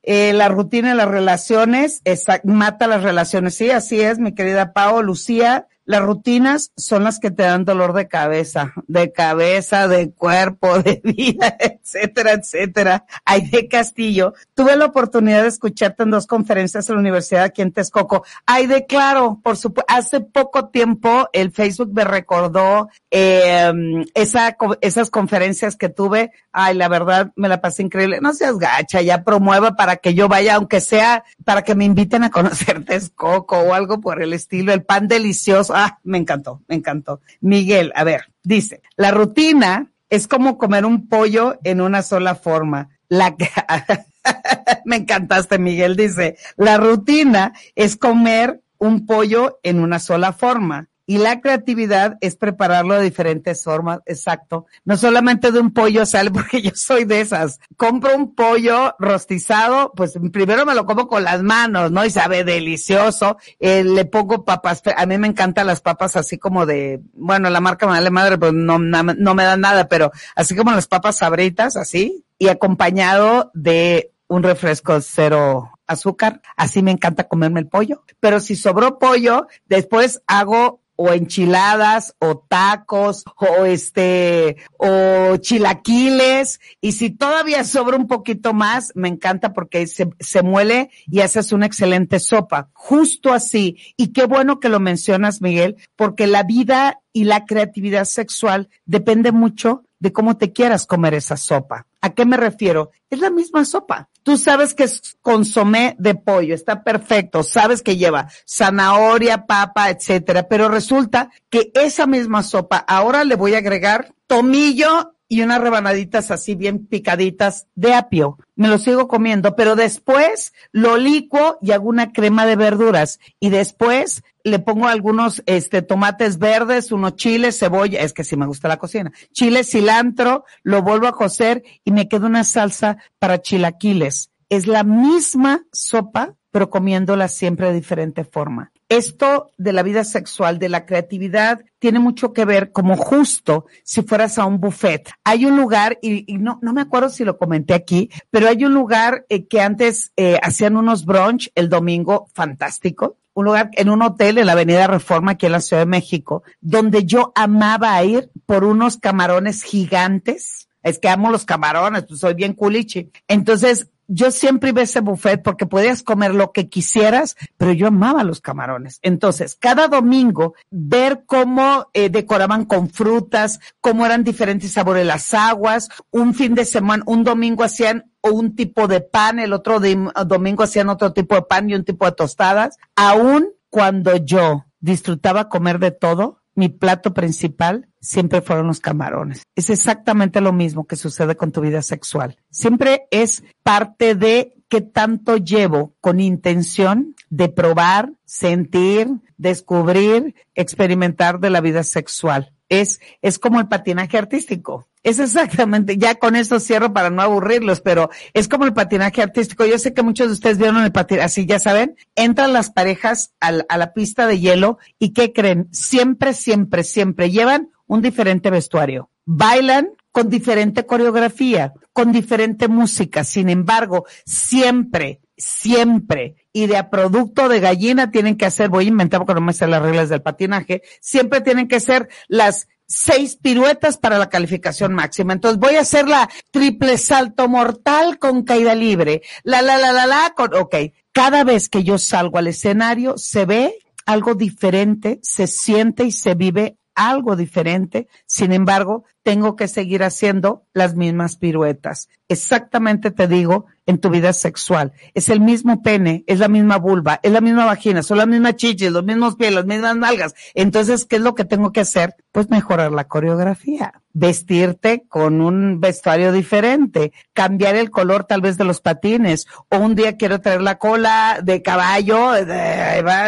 eh, 0.03 0.33
la 0.33 0.47
rutina 0.49 0.89
de 0.89 0.95
las 0.95 1.07
relaciones 1.07 2.01
esa, 2.05 2.41
mata 2.43 2.87
las 2.87 3.03
relaciones. 3.03 3.55
Sí, 3.55 3.69
así 3.69 4.01
es, 4.01 4.19
mi 4.19 4.33
querida 4.33 4.73
Pao, 4.73 5.01
Lucía. 5.01 5.67
Las 5.91 6.03
rutinas 6.03 6.71
son 6.77 7.03
las 7.03 7.19
que 7.19 7.31
te 7.31 7.43
dan 7.43 7.65
dolor 7.65 7.91
de 7.91 8.07
cabeza, 8.07 8.71
de 8.87 9.11
cabeza, 9.11 9.89
de 9.89 10.13
cuerpo, 10.13 10.79
de 10.83 11.01
vida, 11.03 11.57
etcétera, 11.59 12.31
etcétera. 12.31 13.03
de 13.51 13.67
Castillo, 13.67 14.33
tuve 14.53 14.77
la 14.77 14.85
oportunidad 14.85 15.41
de 15.41 15.49
escucharte 15.49 16.03
en 16.03 16.11
dos 16.11 16.27
conferencias 16.27 16.87
en 16.87 16.95
la 16.95 17.01
universidad 17.01 17.43
aquí 17.43 17.61
en 17.61 17.73
Texcoco. 17.73 18.23
de 18.47 18.85
claro, 18.85 19.41
por 19.43 19.57
supuesto, 19.57 19.93
hace 19.93 20.21
poco 20.21 20.69
tiempo 20.69 21.27
el 21.33 21.51
Facebook 21.51 21.91
me 21.93 22.05
recordó 22.05 22.87
eh, 23.09 23.73
esa, 24.13 24.55
esas 24.79 25.09
conferencias 25.09 25.75
que 25.75 25.89
tuve. 25.89 26.31
Ay, 26.53 26.75
la 26.75 26.87
verdad, 26.87 27.33
me 27.35 27.49
la 27.49 27.59
pasé 27.59 27.83
increíble. 27.83 28.19
No 28.21 28.31
seas 28.33 28.57
gacha, 28.57 29.01
ya 29.01 29.25
promueva 29.25 29.75
para 29.75 29.97
que 29.97 30.13
yo 30.13 30.29
vaya, 30.29 30.55
aunque 30.55 30.79
sea 30.79 31.25
para 31.43 31.63
que 31.63 31.75
me 31.75 31.83
inviten 31.83 32.23
a 32.23 32.29
conocer 32.29 32.85
Texcoco 32.85 33.57
o 33.57 33.73
algo 33.73 33.99
por 33.99 34.23
el 34.23 34.31
estilo, 34.31 34.71
el 34.71 34.83
pan 34.83 35.09
delicioso 35.09 35.80
Ah, 35.83 35.97
me 36.03 36.19
encantó, 36.19 36.61
me 36.67 36.75
encantó. 36.75 37.21
Miguel, 37.39 37.91
a 37.95 38.03
ver, 38.03 38.31
dice, 38.43 38.83
la 38.97 39.09
rutina 39.09 39.91
es 40.11 40.27
como 40.27 40.59
comer 40.59 40.85
un 40.85 41.07
pollo 41.07 41.57
en 41.63 41.81
una 41.81 42.03
sola 42.03 42.35
forma. 42.35 42.89
La 43.07 43.35
me 44.85 44.97
encantaste, 44.97 45.57
Miguel, 45.57 45.95
dice, 45.95 46.37
la 46.55 46.77
rutina 46.77 47.53
es 47.73 47.97
comer 47.97 48.61
un 48.77 49.07
pollo 49.07 49.59
en 49.63 49.79
una 49.79 49.97
sola 49.97 50.33
forma. 50.33 50.90
Y 51.11 51.17
la 51.17 51.41
creatividad 51.41 52.17
es 52.21 52.37
prepararlo 52.37 52.95
de 52.95 53.03
diferentes 53.03 53.65
formas, 53.65 53.99
exacto. 54.05 54.67
No 54.85 54.95
solamente 54.95 55.51
de 55.51 55.59
un 55.59 55.73
pollo 55.73 56.05
sale, 56.05 56.31
porque 56.31 56.61
yo 56.61 56.71
soy 56.73 57.03
de 57.03 57.19
esas. 57.19 57.59
Compro 57.75 58.15
un 58.15 58.33
pollo 58.33 58.95
rostizado, 58.97 59.91
pues 59.93 60.13
primero 60.31 60.65
me 60.65 60.73
lo 60.73 60.85
como 60.85 61.09
con 61.09 61.25
las 61.25 61.43
manos, 61.43 61.91
¿no? 61.91 62.05
Y 62.05 62.09
sabe 62.11 62.45
delicioso. 62.45 63.35
Eh, 63.59 63.83
le 63.83 64.05
pongo 64.05 64.45
papas, 64.45 64.83
a 64.95 65.05
mí 65.05 65.17
me 65.17 65.27
encantan 65.27 65.67
las 65.67 65.81
papas 65.81 66.15
así 66.15 66.37
como 66.37 66.65
de, 66.65 67.01
bueno, 67.11 67.49
la 67.49 67.59
marca 67.59 67.85
me 67.87 67.91
vale 67.91 68.09
madre, 68.09 68.37
pues 68.37 68.53
no, 68.53 68.79
no 68.79 69.35
me 69.35 69.43
dan 69.43 69.59
nada, 69.59 69.89
pero 69.89 70.13
así 70.37 70.55
como 70.55 70.71
las 70.71 70.87
papas 70.87 71.17
sabritas, 71.17 71.75
así, 71.75 72.23
y 72.39 72.47
acompañado 72.47 73.51
de 73.53 74.13
un 74.29 74.43
refresco 74.43 75.01
cero 75.01 75.71
azúcar. 75.87 76.41
Así 76.55 76.81
me 76.81 76.91
encanta 76.91 77.27
comerme 77.27 77.59
el 77.59 77.67
pollo. 77.67 78.03
Pero 78.19 78.39
si 78.39 78.55
sobró 78.55 78.97
pollo, 78.97 79.47
después 79.65 80.21
hago 80.25 80.80
o 81.01 81.11
enchiladas 81.13 82.15
o 82.19 82.37
tacos 82.37 83.23
o 83.35 83.65
este 83.65 84.57
o 84.77 85.37
chilaquiles. 85.37 86.59
Y 86.79 86.91
si 86.91 87.09
todavía 87.09 87.63
sobra 87.63 87.97
un 87.97 88.07
poquito 88.07 88.53
más 88.53 88.91
me 88.93 89.07
encanta 89.07 89.53
porque 89.53 89.87
se, 89.87 90.09
se 90.19 90.43
muele 90.43 90.91
y 91.07 91.21
haces 91.21 91.51
una 91.51 91.65
excelente 91.65 92.19
sopa. 92.19 92.69
Justo 92.73 93.33
así. 93.33 93.77
Y 93.97 94.13
qué 94.13 94.25
bueno 94.25 94.59
que 94.59 94.69
lo 94.69 94.79
mencionas 94.79 95.41
Miguel 95.41 95.77
porque 95.95 96.27
la 96.27 96.43
vida 96.43 96.99
y 97.13 97.23
la 97.23 97.45
creatividad 97.45 98.05
sexual 98.05 98.69
depende 98.85 99.31
mucho 99.31 99.83
de 100.01 100.11
cómo 100.11 100.35
te 100.35 100.51
quieras 100.51 100.85
comer 100.85 101.13
esa 101.13 101.37
sopa. 101.37 101.85
¿A 102.01 102.09
qué 102.09 102.25
me 102.25 102.35
refiero? 102.35 102.91
Es 103.09 103.19
la 103.19 103.29
misma 103.29 103.63
sopa. 103.63 104.09
Tú 104.23 104.35
sabes 104.35 104.73
que 104.73 104.83
es 104.83 105.17
consomé 105.21 105.95
de 105.99 106.15
pollo, 106.15 106.53
está 106.53 106.83
perfecto, 106.83 107.43
sabes 107.43 107.81
que 107.81 107.97
lleva 107.97 108.27
zanahoria, 108.47 109.45
papa, 109.45 109.89
etcétera, 109.89 110.47
pero 110.47 110.69
resulta 110.69 111.29
que 111.49 111.71
esa 111.75 112.07
misma 112.07 112.43
sopa 112.43 112.77
ahora 112.77 113.23
le 113.23 113.35
voy 113.35 113.53
a 113.53 113.59
agregar 113.59 114.13
tomillo 114.27 115.13
y 115.31 115.41
unas 115.43 115.61
rebanaditas 115.61 116.29
así 116.29 116.55
bien 116.55 116.87
picaditas 116.87 117.65
de 117.73 117.93
apio. 117.93 118.37
Me 118.57 118.67
lo 118.67 118.77
sigo 118.77 119.07
comiendo, 119.07 119.55
pero 119.55 119.77
después 119.77 120.51
lo 120.73 120.97
licuo 120.97 121.57
y 121.61 121.71
hago 121.71 121.87
una 121.87 122.11
crema 122.11 122.45
de 122.45 122.57
verduras 122.57 123.17
y 123.39 123.49
después 123.49 124.23
le 124.43 124.59
pongo 124.59 124.89
algunos 124.89 125.41
este 125.45 125.83
tomates 125.83 126.37
verdes, 126.37 126.91
unos 126.91 127.15
chiles, 127.15 127.57
cebolla, 127.57 128.01
es 128.01 128.11
que 128.11 128.25
sí 128.25 128.35
me 128.35 128.45
gusta 128.45 128.67
la 128.67 128.75
cocina. 128.75 129.13
Chile, 129.31 129.63
cilantro, 129.63 130.43
lo 130.63 130.81
vuelvo 130.81 131.07
a 131.07 131.13
cocer 131.13 131.63
y 131.85 131.91
me 131.91 132.09
queda 132.09 132.27
una 132.27 132.43
salsa 132.43 132.97
para 133.17 133.41
chilaquiles. 133.41 134.31
Es 134.49 134.67
la 134.67 134.83
misma 134.83 135.63
sopa, 135.71 136.35
pero 136.51 136.69
comiéndola 136.69 137.29
siempre 137.29 137.67
de 137.67 137.75
diferente 137.75 138.25
forma 138.25 138.73
esto 138.91 139.51
de 139.57 139.71
la 139.71 139.83
vida 139.83 140.03
sexual, 140.03 140.59
de 140.59 140.67
la 140.67 140.85
creatividad, 140.85 141.63
tiene 141.79 141.99
mucho 141.99 142.33
que 142.33 142.43
ver 142.43 142.73
como 142.73 142.97
justo 142.97 143.65
si 143.83 144.01
fueras 144.01 144.37
a 144.37 144.45
un 144.45 144.59
buffet. 144.59 145.09
Hay 145.23 145.45
un 145.45 145.55
lugar, 145.55 145.97
y, 146.01 146.25
no, 146.37 146.59
no 146.61 146.73
me 146.73 146.81
acuerdo 146.81 147.09
si 147.09 147.23
lo 147.23 147.37
comenté 147.37 147.73
aquí, 147.73 148.09
pero 148.29 148.49
hay 148.49 148.65
un 148.65 148.73
lugar 148.73 149.25
eh, 149.29 149.47
que 149.47 149.61
antes 149.61 150.11
eh, 150.17 150.37
hacían 150.43 150.75
unos 150.75 151.05
brunch 151.05 151.49
el 151.55 151.69
domingo 151.69 152.27
fantástico. 152.33 153.17
Un 153.33 153.45
lugar 153.45 153.69
en 153.73 153.89
un 153.89 154.01
hotel 154.01 154.37
en 154.37 154.45
la 154.45 154.51
Avenida 154.51 154.87
Reforma 154.87 155.31
aquí 155.31 155.45
en 155.45 155.53
la 155.53 155.61
Ciudad 155.61 155.83
de 155.83 155.85
México, 155.85 156.43
donde 156.59 157.05
yo 157.05 157.31
amaba 157.33 158.03
ir 158.03 158.29
por 158.45 158.65
unos 158.65 158.97
camarones 158.97 159.63
gigantes. 159.63 160.67
Es 160.83 160.99
que 160.99 161.07
amo 161.07 161.31
los 161.31 161.45
camarones, 161.45 162.03
pues 162.03 162.19
soy 162.19 162.33
bien 162.33 162.53
culichi. 162.53 163.09
Entonces, 163.29 163.87
yo 164.13 164.29
siempre 164.29 164.71
iba 164.71 164.81
a 164.81 164.83
ese 164.83 164.99
buffet 164.99 165.41
porque 165.41 165.65
podías 165.65 166.03
comer 166.03 166.35
lo 166.35 166.51
que 166.51 166.67
quisieras, 166.67 167.37
pero 167.57 167.71
yo 167.71 167.87
amaba 167.87 168.25
los 168.25 168.41
camarones. 168.41 168.99
Entonces, 169.03 169.55
cada 169.55 169.87
domingo, 169.87 170.53
ver 170.69 171.23
cómo 171.25 171.87
eh, 171.93 172.09
decoraban 172.09 172.65
con 172.65 172.89
frutas, 172.89 173.61
cómo 173.79 174.05
eran 174.05 174.25
diferentes 174.25 174.73
sabores 174.73 175.05
las 175.05 175.33
aguas, 175.33 175.87
un 176.11 176.33
fin 176.33 176.55
de 176.55 176.65
semana, 176.65 177.03
un 177.05 177.23
domingo 177.23 177.63
hacían 177.63 178.11
un 178.21 178.53
tipo 178.55 178.89
de 178.89 178.99
pan, 178.99 179.39
el 179.39 179.53
otro 179.53 179.79
domingo 179.79 180.63
hacían 180.63 180.89
otro 180.89 181.13
tipo 181.13 181.35
de 181.35 181.43
pan 181.43 181.69
y 181.69 181.75
un 181.75 181.85
tipo 181.85 182.05
de 182.05 182.11
tostadas. 182.11 182.77
Aún 182.97 183.53
cuando 183.69 184.17
yo 184.17 184.65
disfrutaba 184.81 185.47
comer 185.47 185.79
de 185.79 185.91
todo, 185.91 186.40
mi 186.55 186.69
plato 186.69 187.13
principal 187.13 187.87
siempre 187.99 188.41
fueron 188.41 188.67
los 188.67 188.79
camarones. 188.79 189.43
Es 189.55 189.69
exactamente 189.69 190.41
lo 190.41 190.53
mismo 190.53 190.85
que 190.85 190.95
sucede 190.95 191.35
con 191.35 191.51
tu 191.51 191.61
vida 191.61 191.81
sexual. 191.81 192.37
Siempre 192.49 193.07
es 193.11 193.43
parte 193.63 194.15
de 194.15 194.60
qué 194.71 194.79
tanto 194.79 195.35
llevo 195.35 195.97
con 195.99 196.21
intención 196.21 197.13
de 197.29 197.49
probar, 197.49 198.13
sentir, 198.23 199.09
descubrir, 199.35 200.33
experimentar 200.55 201.41
de 201.41 201.49
la 201.49 201.59
vida 201.59 201.83
sexual. 201.83 202.53
Es, 202.69 203.01
es 203.21 203.37
como 203.37 203.59
el 203.59 203.67
patinaje 203.67 204.17
artístico. 204.17 204.87
Es 205.03 205.19
exactamente, 205.19 205.97
ya 205.97 206.15
con 206.15 206.37
eso 206.37 206.61
cierro 206.61 206.93
para 206.93 207.09
no 207.09 207.21
aburrirlos, 207.21 207.81
pero 207.81 208.09
es 208.33 208.47
como 208.47 208.63
el 208.63 208.73
patinaje 208.73 209.21
artístico. 209.21 209.65
Yo 209.65 209.77
sé 209.77 209.93
que 209.93 210.03
muchos 210.03 210.27
de 210.27 210.33
ustedes 210.33 210.57
vieron 210.57 210.81
el 210.81 210.93
patinaje, 210.93 211.25
así 211.25 211.45
ya 211.45 211.59
saben, 211.59 211.97
entran 212.15 212.53
las 212.53 212.69
parejas 212.69 213.33
al, 213.41 213.65
a 213.67 213.77
la 213.77 213.91
pista 213.91 214.25
de 214.25 214.39
hielo 214.39 214.77
y 214.97 215.11
¿qué 215.11 215.33
creen? 215.33 215.67
Siempre, 215.71 216.33
siempre, 216.33 216.85
siempre 216.85 217.29
llevan 217.29 217.71
un 217.87 218.01
diferente 218.01 218.49
vestuario. 218.49 219.09
Bailan 219.25 219.89
con 220.11 220.29
diferente 220.29 220.85
coreografía, 220.85 221.73
con 221.93 222.11
diferente 222.11 222.67
música. 222.67 223.23
Sin 223.23 223.49
embargo, 223.49 224.05
siempre, 224.25 225.21
siempre, 225.37 226.35
y 226.53 226.67
de 226.67 226.77
a 226.77 226.89
producto 226.89 227.49
de 227.49 227.59
gallina 227.59 228.11
tienen 228.11 228.37
que 228.37 228.45
hacer, 228.45 228.69
voy 228.69 228.85
a 228.85 228.89
inventar 228.89 229.19
porque 229.19 229.33
no 229.33 229.45
me 229.45 229.53
sé 229.53 229.67
las 229.67 229.81
reglas 229.81 230.09
del 230.09 230.21
patinaje, 230.21 230.81
siempre 230.99 231.41
tienen 231.41 231.67
que 231.67 231.79
ser 231.79 232.09
las 232.27 232.67
seis 232.91 233.37
piruetas 233.37 233.97
para 233.97 234.19
la 234.19 234.29
calificación 234.29 234.93
máxima. 234.93 235.33
Entonces 235.33 235.59
voy 235.59 235.75
a 235.75 235.81
hacer 235.81 236.07
la 236.07 236.29
triple 236.51 236.97
salto 236.97 237.47
mortal 237.47 238.19
con 238.19 238.43
caída 238.43 238.75
libre. 238.75 239.21
La, 239.43 239.61
la, 239.61 239.77
la, 239.77 239.93
la, 239.93 240.07
la, 240.07 240.33
con, 240.35 240.53
ok. 240.53 240.75
Cada 241.13 241.43
vez 241.43 241.69
que 241.69 241.83
yo 241.83 241.97
salgo 241.97 242.37
al 242.37 242.47
escenario 242.47 243.17
se 243.17 243.45
ve 243.45 243.75
algo 244.05 244.35
diferente, 244.35 245.19
se 245.21 245.47
siente 245.47 246.03
y 246.03 246.11
se 246.11 246.35
vive 246.35 246.77
algo 246.95 247.35
diferente. 247.35 248.07
Sin 248.25 248.51
embargo, 248.53 249.05
tengo 249.23 249.55
que 249.55 249.67
seguir 249.67 250.03
haciendo 250.03 250.65
las 250.73 250.95
mismas 250.95 251.37
piruetas. 251.37 252.09
Exactamente 252.27 253.11
te 253.11 253.27
digo, 253.27 253.65
en 253.91 253.99
tu 253.99 254.09
vida 254.09 254.33
sexual. 254.33 254.93
Es 255.13 255.29
el 255.29 255.39
mismo 255.39 255.83
pene, 255.83 256.23
es 256.25 256.39
la 256.39 256.47
misma 256.47 256.77
vulva, 256.77 257.19
es 257.21 257.31
la 257.31 257.41
misma 257.41 257.65
vagina, 257.65 258.01
son 258.01 258.17
las 258.17 258.27
mismas 258.27 258.55
chichis, 258.55 258.91
los 258.91 259.03
mismos 259.03 259.35
pies, 259.35 259.53
las 259.53 259.65
mismas 259.65 259.95
nalgas. 259.95 260.33
Entonces, 260.55 261.05
¿qué 261.05 261.17
es 261.17 261.21
lo 261.21 261.35
que 261.35 261.45
tengo 261.45 261.71
que 261.71 261.81
hacer? 261.81 262.15
Pues 262.31 262.49
mejorar 262.49 262.91
la 262.91 263.07
coreografía 263.07 264.01
vestirte 264.13 265.05
con 265.07 265.41
un 265.41 265.79
vestuario 265.79 266.31
diferente, 266.31 267.13
cambiar 267.33 267.75
el 267.75 267.91
color 267.91 268.25
tal 268.25 268.41
vez 268.41 268.57
de 268.57 268.63
los 268.63 268.81
patines, 268.81 269.47
o 269.69 269.77
un 269.77 269.95
día 269.95 270.17
quiero 270.17 270.41
traer 270.41 270.61
la 270.61 270.77
cola 270.77 271.39
de 271.43 271.61
caballo, 271.61 272.33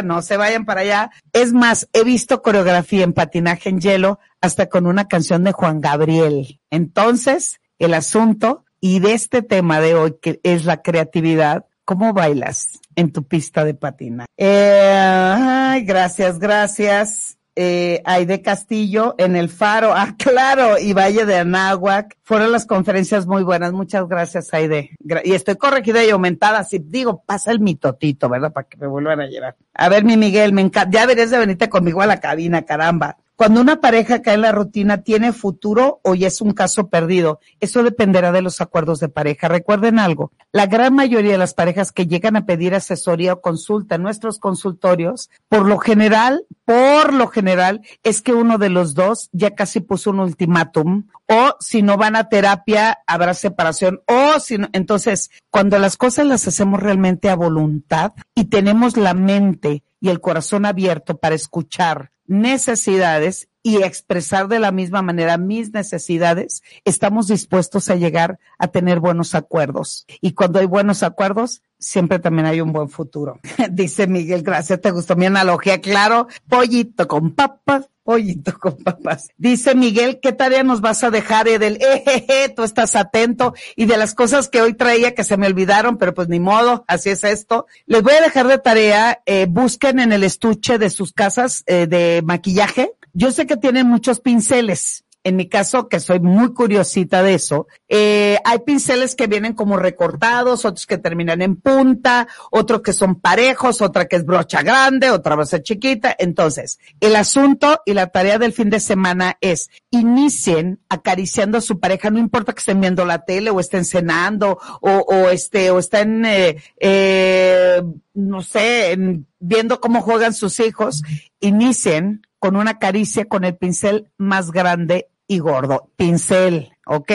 no 0.04 0.22
se 0.22 0.38
vayan 0.38 0.66
para 0.66 0.82
allá. 0.82 1.12
Es 1.32 1.54
más, 1.54 1.88
he 1.94 2.04
visto 2.04 2.42
coreografía 2.42 3.04
en 3.04 3.14
patinaje 3.14 3.70
en 3.70 3.80
hielo 3.80 4.20
hasta 4.42 4.68
con 4.68 4.88
una 4.88 5.08
canción 5.08 5.44
de 5.44 5.54
Juan 5.54 5.80
Gabriel. 5.80 6.60
Entonces, 6.70 7.62
el 7.80 7.94
asunto 7.94 8.63
y 8.86 9.00
de 9.00 9.14
este 9.14 9.42
tema 9.42 9.80
de 9.80 9.96
hoy, 9.96 10.16
que 10.22 10.42
es 10.44 10.66
la 10.66 10.82
creatividad, 10.82 11.68
¿cómo 11.86 12.12
bailas 12.12 12.82
en 12.98 13.14
tu 13.14 13.24
pista 13.24 13.64
de 13.64 13.76
patina? 13.76 14.26
Eh, 14.36 14.94
ay, 14.94 15.86
gracias, 15.86 16.38
gracias. 16.38 17.38
Eh, 17.56 18.02
Aide 18.04 18.42
Castillo 18.42 19.16
en 19.18 19.38
el 19.38 19.48
Faro, 19.48 19.94
ah, 19.96 20.16
claro, 20.18 20.78
y 20.78 20.92
Valle 20.92 21.26
de 21.26 21.38
Anáhuac. 21.38 22.18
Fueron 22.24 22.52
las 22.52 22.66
conferencias 22.66 23.26
muy 23.26 23.44
buenas. 23.44 23.72
Muchas 23.72 24.06
gracias, 24.10 24.54
Aide. 24.54 24.90
y 25.24 25.32
estoy 25.32 25.56
corregida 25.56 26.04
y 26.04 26.10
aumentada. 26.10 26.66
Si 26.66 26.80
digo, 26.80 27.24
pasa 27.26 27.52
el 27.52 27.62
mitotito, 27.62 28.28
¿verdad? 28.28 28.52
Para 28.52 28.68
que 28.68 28.76
me 28.76 28.88
vuelvan 28.88 29.22
a 29.22 29.28
llevar. 29.28 29.56
A 29.76 29.88
ver, 29.88 30.04
mi 30.04 30.18
Miguel, 30.18 30.52
me 30.52 30.62
encanta. 30.62 30.92
Ya 30.92 31.06
verías 31.06 31.30
de 31.30 31.38
venirte 31.38 31.70
conmigo 31.70 32.02
a 32.02 32.06
la 32.06 32.20
cabina, 32.20 32.64
caramba. 32.64 33.16
Cuando 33.44 33.60
una 33.60 33.82
pareja 33.82 34.22
cae 34.22 34.36
en 34.36 34.42
la 34.42 34.54
rutina, 34.54 35.02
¿tiene 35.02 35.34
futuro 35.34 36.00
o 36.06 36.16
ya 36.16 36.28
es 36.28 36.40
un 36.40 36.54
caso 36.54 36.88
perdido? 36.88 37.42
Eso 37.60 37.84
dependerá 37.84 38.32
de 38.32 38.42
los 38.42 38.62
acuerdos 38.62 39.02
de 39.02 39.10
pareja. 39.10 39.50
Recuerden 39.50 40.00
algo, 40.00 40.32
la 40.54 40.66
gran 40.66 40.96
mayoría 40.96 41.34
de 41.34 41.38
las 41.38 41.54
parejas 41.54 41.92
que 41.92 42.08
llegan 42.08 42.38
a 42.38 42.46
pedir 42.46 42.74
asesoría 42.74 43.34
o 43.34 43.42
consulta 43.42 43.96
en 43.96 44.04
nuestros 44.04 44.40
consultorios, 44.40 45.30
por 45.50 45.68
lo 45.68 45.78
general, 45.78 46.46
por 46.64 47.12
lo 47.12 47.28
general, 47.28 47.82
es 48.02 48.22
que 48.22 48.32
uno 48.32 48.58
de 48.58 48.70
los 48.70 48.94
dos 48.94 49.28
ya 49.34 49.56
casi 49.56 49.82
puso 49.82 50.12
un 50.12 50.22
ultimátum 50.22 51.08
o 51.28 51.58
si 51.60 51.82
no 51.82 51.98
van 51.98 52.16
a 52.16 52.30
terapia, 52.30 53.00
habrá 53.08 53.34
separación 53.34 54.04
o 54.08 54.40
si 54.40 54.58
no, 54.58 54.70
entonces, 54.72 55.32
cuando 55.50 55.80
las 55.80 55.98
cosas 55.98 56.28
las 56.28 56.48
hacemos 56.48 56.80
realmente 56.80 57.30
a 57.30 57.36
voluntad 57.36 58.14
y 58.36 58.46
tenemos 58.46 58.96
la 58.96 59.14
mente 59.14 59.84
y 60.00 60.08
el 60.08 60.22
corazón 60.22 60.66
abierto 60.66 61.18
para 61.18 61.36
escuchar 61.36 62.14
necesidades 62.34 63.48
y 63.64 63.78
expresar 63.78 64.50
de 64.50 64.60
la 64.60 64.72
misma 64.72 65.02
manera 65.02 65.38
mis 65.38 65.72
necesidades, 65.74 66.62
estamos 66.84 67.28
dispuestos 67.28 67.90
a 67.90 67.96
llegar 67.96 68.38
a 68.60 68.68
tener 68.68 69.00
buenos 69.00 69.34
acuerdos. 69.34 70.06
Y 70.22 70.34
cuando 70.34 70.60
hay 70.60 70.66
buenos 70.66 71.02
acuerdos, 71.02 71.62
siempre 71.80 72.20
también 72.20 72.46
hay 72.46 72.62
un 72.62 72.74
buen 72.74 72.90
futuro. 72.90 73.40
Dice 73.72 74.06
Miguel, 74.06 74.44
gracias, 74.44 74.82
te 74.82 74.92
gustó 74.92 75.16
mi 75.16 75.26
analogía, 75.26 75.80
claro, 75.80 76.28
pollito 76.50 77.08
con 77.08 77.32
papas, 77.32 77.90
pollito 78.04 78.58
con 78.60 78.76
papas. 78.76 79.30
Dice 79.38 79.76
Miguel, 79.76 80.20
¿qué 80.22 80.34
tarea 80.34 80.64
nos 80.64 80.82
vas 80.82 81.04
a 81.06 81.10
dejar, 81.10 81.48
Edel? 81.48 81.80
Ejeje, 81.82 82.50
tú 82.50 82.64
estás 82.64 82.96
atento 82.98 83.54
y 83.76 83.86
de 83.86 83.98
las 83.98 84.14
cosas 84.14 84.50
que 84.50 84.62
hoy 84.62 84.74
traía 84.74 85.16
que 85.16 85.24
se 85.24 85.38
me 85.38 85.48
olvidaron, 85.48 85.98
pero 85.98 86.14
pues 86.14 86.28
ni 86.28 86.40
modo, 86.40 86.84
así 86.88 87.10
es 87.10 87.24
esto. 87.24 87.66
Les 87.86 88.04
voy 88.04 88.14
a 88.14 88.22
dejar 88.22 88.48
de 88.48 88.58
tarea, 88.58 89.22
eh, 89.26 89.48
busquen 89.50 90.00
en 90.00 90.12
el 90.12 90.24
estuche 90.24 90.78
de 90.78 90.90
sus 90.90 91.14
casas 91.14 91.64
eh, 91.66 91.88
de 91.88 92.22
maquillaje. 92.26 92.94
Yo 93.14 93.32
sé 93.32 93.46
que 93.46 93.58
tienen 93.58 93.88
muchos 93.88 94.20
pinceles 94.20 95.06
en 95.24 95.38
mi 95.38 95.48
caso, 95.48 95.88
que 95.88 96.00
soy 96.02 96.20
muy 96.20 96.54
curiosita 96.54 97.24
de 97.24 97.36
eso, 97.36 97.68
eh, 97.88 98.38
hay 98.44 98.60
pinceles 98.60 99.16
que 99.16 99.28
vienen 99.28 99.54
como 99.54 99.78
recortados, 99.78 100.66
otros 100.66 100.86
que 100.86 100.98
terminan 100.98 101.42
en 101.42 101.56
punta, 101.56 102.28
otros 102.52 102.82
que 102.82 102.92
son 102.92 103.16
parejos, 103.16 103.82
otra 103.82 104.06
que 104.06 104.18
es 104.18 104.26
brocha 104.26 104.62
grande, 104.64 105.12
otra 105.12 105.36
va 105.36 105.44
a 105.44 105.48
ser 105.48 105.64
chiquita. 105.64 106.14
Entonces, 106.20 106.80
el 107.00 107.16
asunto 107.16 107.82
y 107.86 107.94
la 107.94 108.08
tarea 108.08 108.38
del 108.38 108.52
fin 108.52 108.70
de 108.70 108.82
semana 108.82 109.38
es 109.40 109.70
inicien 109.92 110.80
acariciando 110.90 111.58
a 111.58 111.62
su 111.62 111.80
pareja, 111.80 112.10
no 112.10 112.20
importa 112.20 112.52
que 112.52 112.60
estén 112.60 112.82
viendo 112.82 113.06
la 113.06 113.24
tele 113.24 113.50
o 113.50 113.62
estén 113.62 113.86
cenando 113.86 114.60
o, 114.82 114.92
o 114.92 115.30
este, 115.30 115.72
o 115.72 115.80
estén, 115.80 116.26
eh, 116.26 116.62
eh, 116.80 117.82
no 118.14 118.42
sé, 118.42 118.98
viendo 119.40 119.80
cómo 119.80 120.02
juegan 120.02 120.34
sus 120.34 120.60
hijos, 120.60 121.02
inicien 121.40 122.24
con 122.44 122.58
una 122.58 122.78
caricia 122.78 123.24
con 123.24 123.46
el 123.46 123.56
pincel 123.56 124.12
más 124.18 124.52
grande 124.52 125.08
y 125.28 125.40
gordo, 125.40 125.90
pincel, 125.96 126.74
¿ok? 126.86 127.10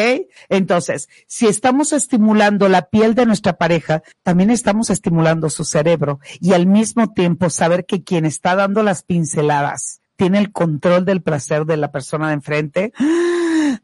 Entonces, 0.49 1.11
si 1.27 1.47
estamos 1.47 1.93
estimulando 1.93 2.67
la 2.71 2.89
piel 2.89 3.15
de 3.15 3.27
nuestra 3.27 3.59
pareja, 3.59 4.03
también 4.23 4.51
estamos 4.51 4.89
estimulando 4.89 5.51
su 5.51 5.67
cerebro 5.67 6.19
y 6.41 6.55
al 6.55 6.67
mismo 6.67 7.13
tiempo 7.13 7.51
saber 7.51 7.85
que 7.85 8.03
quien 8.03 8.25
está 8.25 8.57
dando 8.57 8.83
las 8.83 9.03
pinceladas 9.03 10.01
tiene 10.17 10.39
el 10.39 10.51
control 10.51 11.05
del 11.05 11.21
placer 11.21 11.67
de 11.67 11.77
la 11.77 11.93
persona 11.93 12.29
de 12.29 12.33
enfrente. 12.33 12.95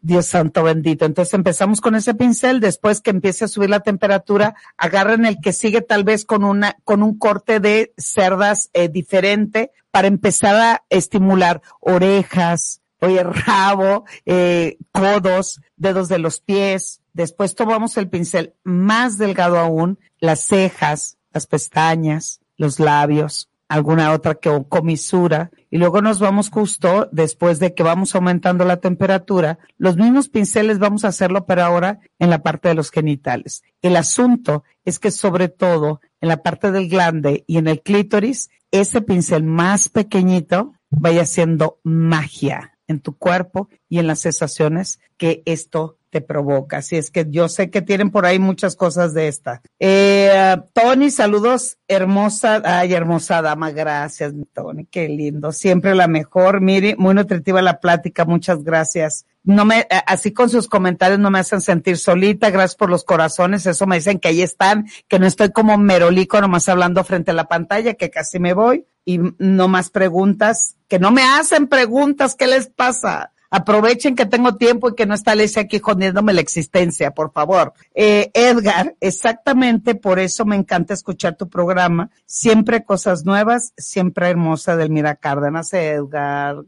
Dios 0.04 0.26
santo 0.26 0.62
bendito. 0.62 1.06
Entonces 1.06 1.32
empezamos 1.32 1.80
con 1.80 1.94
ese 1.94 2.14
pincel, 2.14 2.60
después 2.60 3.00
que 3.00 3.08
empiece 3.08 3.46
a 3.46 3.48
subir 3.48 3.70
la 3.70 3.80
temperatura, 3.80 4.54
agarren 4.76 5.24
el 5.24 5.38
que 5.42 5.54
sigue 5.54 5.80
tal 5.80 6.04
vez 6.04 6.26
con 6.26 6.44
una, 6.44 6.76
con 6.84 7.02
un 7.02 7.18
corte 7.18 7.58
de 7.58 7.94
cerdas 7.96 8.68
eh, 8.74 8.90
diferente 8.90 9.72
para 9.90 10.06
empezar 10.06 10.56
a 10.56 10.82
estimular 10.90 11.62
orejas, 11.80 12.82
oye, 13.00 13.22
rabo, 13.22 14.04
eh, 14.26 14.76
codos, 14.92 15.62
dedos 15.76 16.08
de 16.10 16.18
los 16.18 16.40
pies. 16.40 17.00
Después 17.14 17.54
tomamos 17.54 17.96
el 17.96 18.10
pincel 18.10 18.52
más 18.62 19.16
delgado 19.16 19.58
aún, 19.58 19.98
las 20.20 20.40
cejas, 20.40 21.16
las 21.32 21.46
pestañas, 21.46 22.40
los 22.58 22.78
labios, 22.78 23.48
alguna 23.74 24.12
otra 24.12 24.36
que 24.36 24.64
comisura. 24.68 25.50
Y 25.70 25.78
luego 25.78 26.00
nos 26.00 26.20
vamos 26.20 26.48
justo 26.50 27.08
después 27.10 27.58
de 27.58 27.74
que 27.74 27.82
vamos 27.82 28.14
aumentando 28.14 28.64
la 28.64 28.78
temperatura. 28.78 29.58
Los 29.78 29.96
mismos 29.96 30.28
pinceles 30.28 30.78
vamos 30.78 31.04
a 31.04 31.08
hacerlo, 31.08 31.44
pero 31.46 31.64
ahora 31.64 31.98
en 32.18 32.30
la 32.30 32.42
parte 32.42 32.68
de 32.68 32.74
los 32.74 32.90
genitales. 32.90 33.64
El 33.82 33.96
asunto 33.96 34.62
es 34.84 34.98
que 34.98 35.10
sobre 35.10 35.48
todo 35.48 36.00
en 36.20 36.28
la 36.28 36.42
parte 36.42 36.70
del 36.70 36.88
glande 36.88 37.44
y 37.46 37.58
en 37.58 37.66
el 37.66 37.82
clítoris, 37.82 38.50
ese 38.70 39.02
pincel 39.02 39.42
más 39.42 39.88
pequeñito 39.88 40.74
vaya 40.90 41.22
haciendo 41.22 41.80
magia 41.82 42.78
en 42.86 43.00
tu 43.00 43.16
cuerpo 43.18 43.68
y 43.88 43.98
en 43.98 44.06
las 44.06 44.20
sensaciones 44.20 45.00
que 45.16 45.42
esto 45.46 45.98
te 46.14 46.20
provoca. 46.20 46.76
Así 46.76 46.94
es 46.94 47.10
que 47.10 47.26
yo 47.28 47.48
sé 47.48 47.70
que 47.70 47.82
tienen 47.82 48.12
por 48.12 48.24
ahí 48.24 48.38
muchas 48.38 48.76
cosas 48.76 49.14
de 49.14 49.26
esta. 49.26 49.62
Eh, 49.80 50.56
Tony, 50.72 51.10
saludos, 51.10 51.78
hermosa, 51.88 52.62
ay, 52.64 52.94
hermosa 52.94 53.42
dama, 53.42 53.72
gracias, 53.72 54.32
Tony, 54.52 54.86
qué 54.86 55.08
lindo. 55.08 55.50
Siempre 55.50 55.96
la 55.96 56.06
mejor, 56.06 56.60
Miri, 56.60 56.94
muy 56.96 57.16
nutritiva 57.16 57.60
la 57.62 57.80
plática, 57.80 58.24
muchas 58.24 58.62
gracias. 58.62 59.26
No 59.42 59.64
me, 59.64 59.80
eh, 59.80 60.02
así 60.06 60.32
con 60.32 60.48
sus 60.48 60.68
comentarios 60.68 61.18
no 61.18 61.32
me 61.32 61.40
hacen 61.40 61.60
sentir 61.60 61.98
solita, 61.98 62.50
gracias 62.50 62.76
por 62.76 62.90
los 62.90 63.02
corazones, 63.02 63.66
eso 63.66 63.84
me 63.88 63.96
dicen 63.96 64.20
que 64.20 64.28
ahí 64.28 64.40
están, 64.40 64.86
que 65.08 65.18
no 65.18 65.26
estoy 65.26 65.50
como 65.50 65.76
merolico 65.78 66.40
nomás 66.40 66.68
hablando 66.68 67.02
frente 67.02 67.32
a 67.32 67.34
la 67.34 67.48
pantalla, 67.48 67.94
que 67.94 68.08
casi 68.08 68.38
me 68.38 68.54
voy 68.54 68.86
y 69.04 69.18
no 69.38 69.66
más 69.66 69.90
preguntas, 69.90 70.76
que 70.86 71.00
no 71.00 71.10
me 71.10 71.24
hacen 71.24 71.66
preguntas, 71.66 72.36
¿qué 72.36 72.46
les 72.46 72.68
pasa? 72.68 73.32
Aprovechen 73.56 74.16
que 74.16 74.26
tengo 74.26 74.56
tiempo 74.56 74.88
y 74.88 74.94
que 74.96 75.06
no 75.06 75.14
está 75.14 75.34
aquí 75.60 75.78
jodiéndome 75.78 76.32
la 76.32 76.40
existencia, 76.40 77.12
por 77.12 77.30
favor. 77.30 77.72
Eh, 77.94 78.32
Edgar, 78.34 78.96
exactamente 78.98 79.94
por 79.94 80.18
eso 80.18 80.44
me 80.44 80.56
encanta 80.56 80.92
escuchar 80.92 81.36
tu 81.36 81.48
programa. 81.48 82.10
Siempre 82.26 82.82
cosas 82.82 83.24
nuevas, 83.24 83.72
siempre 83.76 84.28
hermosa 84.28 84.76
del 84.76 84.90
Mira 84.90 85.14
Cárdenas. 85.14 85.72
Edgar, 85.72 86.64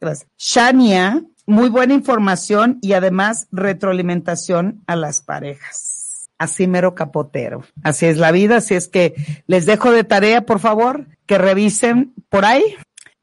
gracias. 0.00 0.28
Shania, 0.38 1.24
muy 1.46 1.68
buena 1.68 1.94
información 1.94 2.78
y 2.80 2.92
además 2.92 3.48
retroalimentación 3.50 4.84
a 4.86 4.94
las 4.94 5.20
parejas. 5.20 6.28
Así 6.38 6.68
mero 6.68 6.94
capotero. 6.94 7.64
Así 7.82 8.06
es 8.06 8.18
la 8.18 8.30
vida, 8.30 8.58
así 8.58 8.76
es 8.76 8.86
que 8.86 9.14
les 9.48 9.66
dejo 9.66 9.90
de 9.90 10.04
tarea, 10.04 10.46
por 10.46 10.60
favor, 10.60 11.08
que 11.26 11.38
revisen 11.38 12.14
por 12.28 12.44
ahí 12.44 12.62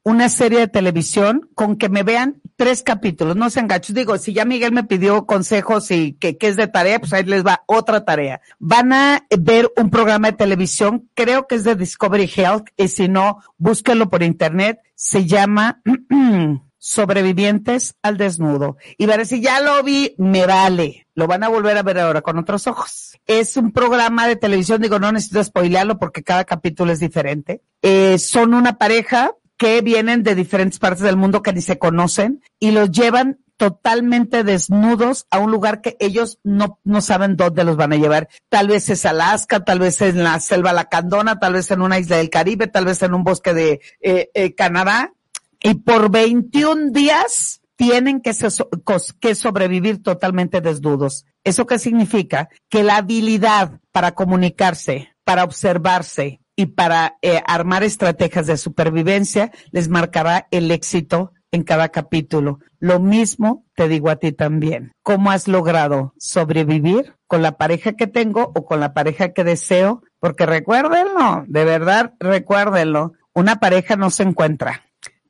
una 0.08 0.30
serie 0.30 0.60
de 0.60 0.68
televisión 0.68 1.50
con 1.54 1.76
que 1.76 1.90
me 1.90 2.02
vean 2.02 2.40
tres 2.56 2.82
capítulos, 2.82 3.36
no 3.36 3.50
sean 3.50 3.68
gachos. 3.68 3.94
Digo, 3.94 4.16
si 4.16 4.32
ya 4.32 4.46
Miguel 4.46 4.72
me 4.72 4.84
pidió 4.84 5.26
consejos 5.26 5.90
y 5.90 6.14
que, 6.14 6.38
es 6.40 6.56
de 6.56 6.66
tarea, 6.66 6.98
pues 6.98 7.12
ahí 7.12 7.24
les 7.24 7.46
va 7.46 7.62
otra 7.66 8.06
tarea. 8.06 8.40
Van 8.58 8.94
a 8.94 9.26
ver 9.38 9.70
un 9.76 9.90
programa 9.90 10.30
de 10.30 10.38
televisión, 10.38 11.10
creo 11.12 11.46
que 11.46 11.56
es 11.56 11.64
de 11.64 11.74
Discovery 11.74 12.30
Health, 12.34 12.68
y 12.78 12.88
si 12.88 13.08
no, 13.08 13.40
búsquenlo 13.58 14.08
por 14.08 14.22
internet. 14.22 14.80
Se 14.94 15.26
llama 15.26 15.82
Sobrevivientes 16.78 17.94
al 18.00 18.16
Desnudo. 18.16 18.78
Y 18.96 19.04
ver 19.04 19.26
si 19.26 19.42
ya 19.42 19.60
lo 19.60 19.82
vi, 19.82 20.14
me 20.16 20.46
vale. 20.46 21.06
Lo 21.14 21.26
van 21.26 21.44
a 21.44 21.48
volver 21.48 21.76
a 21.76 21.82
ver 21.82 21.98
ahora 21.98 22.22
con 22.22 22.38
otros 22.38 22.66
ojos. 22.66 23.18
Es 23.26 23.58
un 23.58 23.72
programa 23.72 24.26
de 24.26 24.36
televisión, 24.36 24.80
digo, 24.80 24.98
no 24.98 25.12
necesito 25.12 25.44
spoilearlo 25.44 25.98
porque 25.98 26.22
cada 26.22 26.44
capítulo 26.44 26.92
es 26.92 26.98
diferente. 26.98 27.60
Eh, 27.82 28.18
son 28.18 28.54
una 28.54 28.78
pareja 28.78 29.32
que 29.58 29.82
vienen 29.82 30.22
de 30.22 30.34
diferentes 30.34 30.78
partes 30.78 31.02
del 31.02 31.16
mundo 31.16 31.42
que 31.42 31.52
ni 31.52 31.60
se 31.60 31.78
conocen 31.78 32.42
y 32.58 32.70
los 32.70 32.90
llevan 32.90 33.40
totalmente 33.58 34.44
desnudos 34.44 35.26
a 35.30 35.40
un 35.40 35.50
lugar 35.50 35.80
que 35.80 35.96
ellos 35.98 36.38
no, 36.44 36.78
no 36.84 37.00
saben 37.00 37.36
dónde 37.36 37.64
los 37.64 37.76
van 37.76 37.92
a 37.92 37.96
llevar. 37.96 38.28
Tal 38.48 38.68
vez 38.68 38.88
es 38.88 39.04
Alaska, 39.04 39.64
tal 39.64 39.80
vez 39.80 40.00
es 40.00 40.14
en 40.14 40.22
la 40.22 40.38
selva 40.38 40.72
lacandona, 40.72 41.40
tal 41.40 41.54
vez 41.54 41.70
en 41.72 41.82
una 41.82 41.98
isla 41.98 42.16
del 42.18 42.30
Caribe, 42.30 42.68
tal 42.68 42.84
vez 42.84 43.02
en 43.02 43.14
un 43.14 43.24
bosque 43.24 43.52
de 43.54 43.80
eh, 44.00 44.30
eh, 44.32 44.54
Canadá. 44.54 45.12
Y 45.60 45.74
por 45.74 46.08
21 46.10 46.92
días 46.92 47.60
tienen 47.74 48.20
que, 48.20 48.30
cos- 48.30 49.16
que 49.18 49.34
sobrevivir 49.34 50.04
totalmente 50.04 50.60
desnudos. 50.60 51.26
¿Eso 51.42 51.66
qué 51.66 51.80
significa? 51.80 52.48
Que 52.68 52.84
la 52.84 52.98
habilidad 52.98 53.80
para 53.90 54.12
comunicarse, 54.14 55.14
para 55.24 55.42
observarse 55.42 56.40
y 56.58 56.66
para 56.66 57.18
eh, 57.22 57.40
armar 57.46 57.84
estrategias 57.84 58.48
de 58.48 58.56
supervivencia 58.56 59.52
les 59.70 59.88
marcará 59.88 60.48
el 60.50 60.70
éxito 60.72 61.32
en 61.52 61.62
cada 61.62 61.90
capítulo. 61.90 62.58
Lo 62.80 62.98
mismo 62.98 63.64
te 63.76 63.86
digo 63.86 64.10
a 64.10 64.16
ti 64.16 64.32
también. 64.32 64.90
¿Cómo 65.02 65.30
has 65.30 65.46
logrado 65.46 66.12
sobrevivir 66.18 67.14
con 67.28 67.42
la 67.42 67.56
pareja 67.56 67.92
que 67.92 68.08
tengo 68.08 68.50
o 68.54 68.66
con 68.66 68.80
la 68.80 68.92
pareja 68.92 69.32
que 69.32 69.44
deseo? 69.44 70.02
Porque 70.18 70.46
recuérdenlo, 70.46 71.44
de 71.46 71.64
verdad, 71.64 72.14
recuérdenlo. 72.18 73.12
Una 73.32 73.60
pareja 73.60 73.94
no 73.94 74.10
se 74.10 74.24
encuentra 74.24 74.82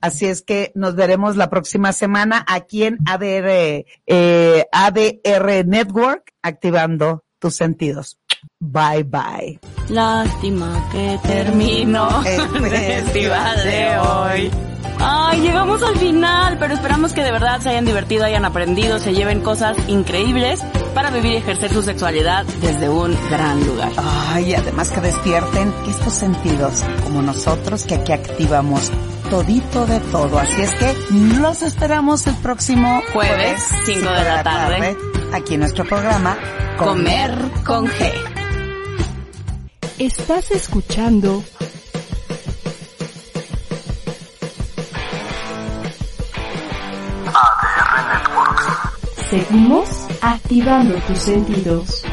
Así 0.00 0.26
es 0.26 0.42
que 0.42 0.72
nos 0.74 0.94
veremos 0.94 1.36
la 1.36 1.50
próxima 1.50 1.92
semana 1.92 2.44
aquí 2.48 2.84
en 2.84 2.98
ADR, 3.06 3.84
eh, 4.06 4.66
ADR 4.72 5.66
Network, 5.66 6.32
activando 6.42 7.24
tus 7.38 7.56
sentidos. 7.56 8.18
Bye 8.58 9.04
bye. 9.04 9.60
Lástima 9.88 10.88
que 10.92 11.18
terminó 11.22 12.22
el 12.24 12.70
festival 12.70 13.64
de 13.64 13.98
hoy. 13.98 14.75
Ay, 14.98 15.40
llegamos 15.40 15.82
al 15.82 15.96
final, 15.96 16.58
pero 16.58 16.74
esperamos 16.74 17.12
que 17.12 17.22
de 17.22 17.32
verdad 17.32 17.60
se 17.60 17.70
hayan 17.70 17.84
divertido, 17.84 18.24
hayan 18.24 18.44
aprendido, 18.44 18.98
se 18.98 19.14
lleven 19.14 19.40
cosas 19.40 19.76
increíbles 19.88 20.60
para 20.94 21.10
vivir 21.10 21.32
y 21.32 21.36
ejercer 21.36 21.72
su 21.72 21.82
sexualidad 21.82 22.44
desde 22.60 22.88
un 22.88 23.16
gran 23.28 23.64
lugar. 23.66 23.92
Ay, 23.96 24.54
además 24.54 24.90
que 24.90 25.00
despierten 25.00 25.72
estos 25.88 26.14
sentidos, 26.14 26.82
como 27.04 27.22
nosotros 27.22 27.84
que 27.84 27.96
aquí 27.96 28.12
activamos 28.12 28.90
todito 29.30 29.86
de 29.86 30.00
todo. 30.00 30.38
Así 30.38 30.62
es 30.62 30.72
que 30.74 30.94
los 31.38 31.62
esperamos 31.62 32.26
el 32.26 32.34
próximo 32.36 33.02
Jueves, 33.12 33.62
cinco 33.84 34.10
de 34.10 34.24
la 34.24 34.42
tarde. 34.42 34.96
aquí 35.32 35.54
en 35.54 35.60
nuestro 35.60 35.84
programa 35.84 36.36
Comer 36.78 37.32
con 37.64 37.86
G. 37.86 38.12
Estás 39.98 40.50
escuchando 40.50 41.42
Seguimos 49.30 50.06
activando 50.22 50.94
tus 51.08 51.18
sentidos. 51.18 52.04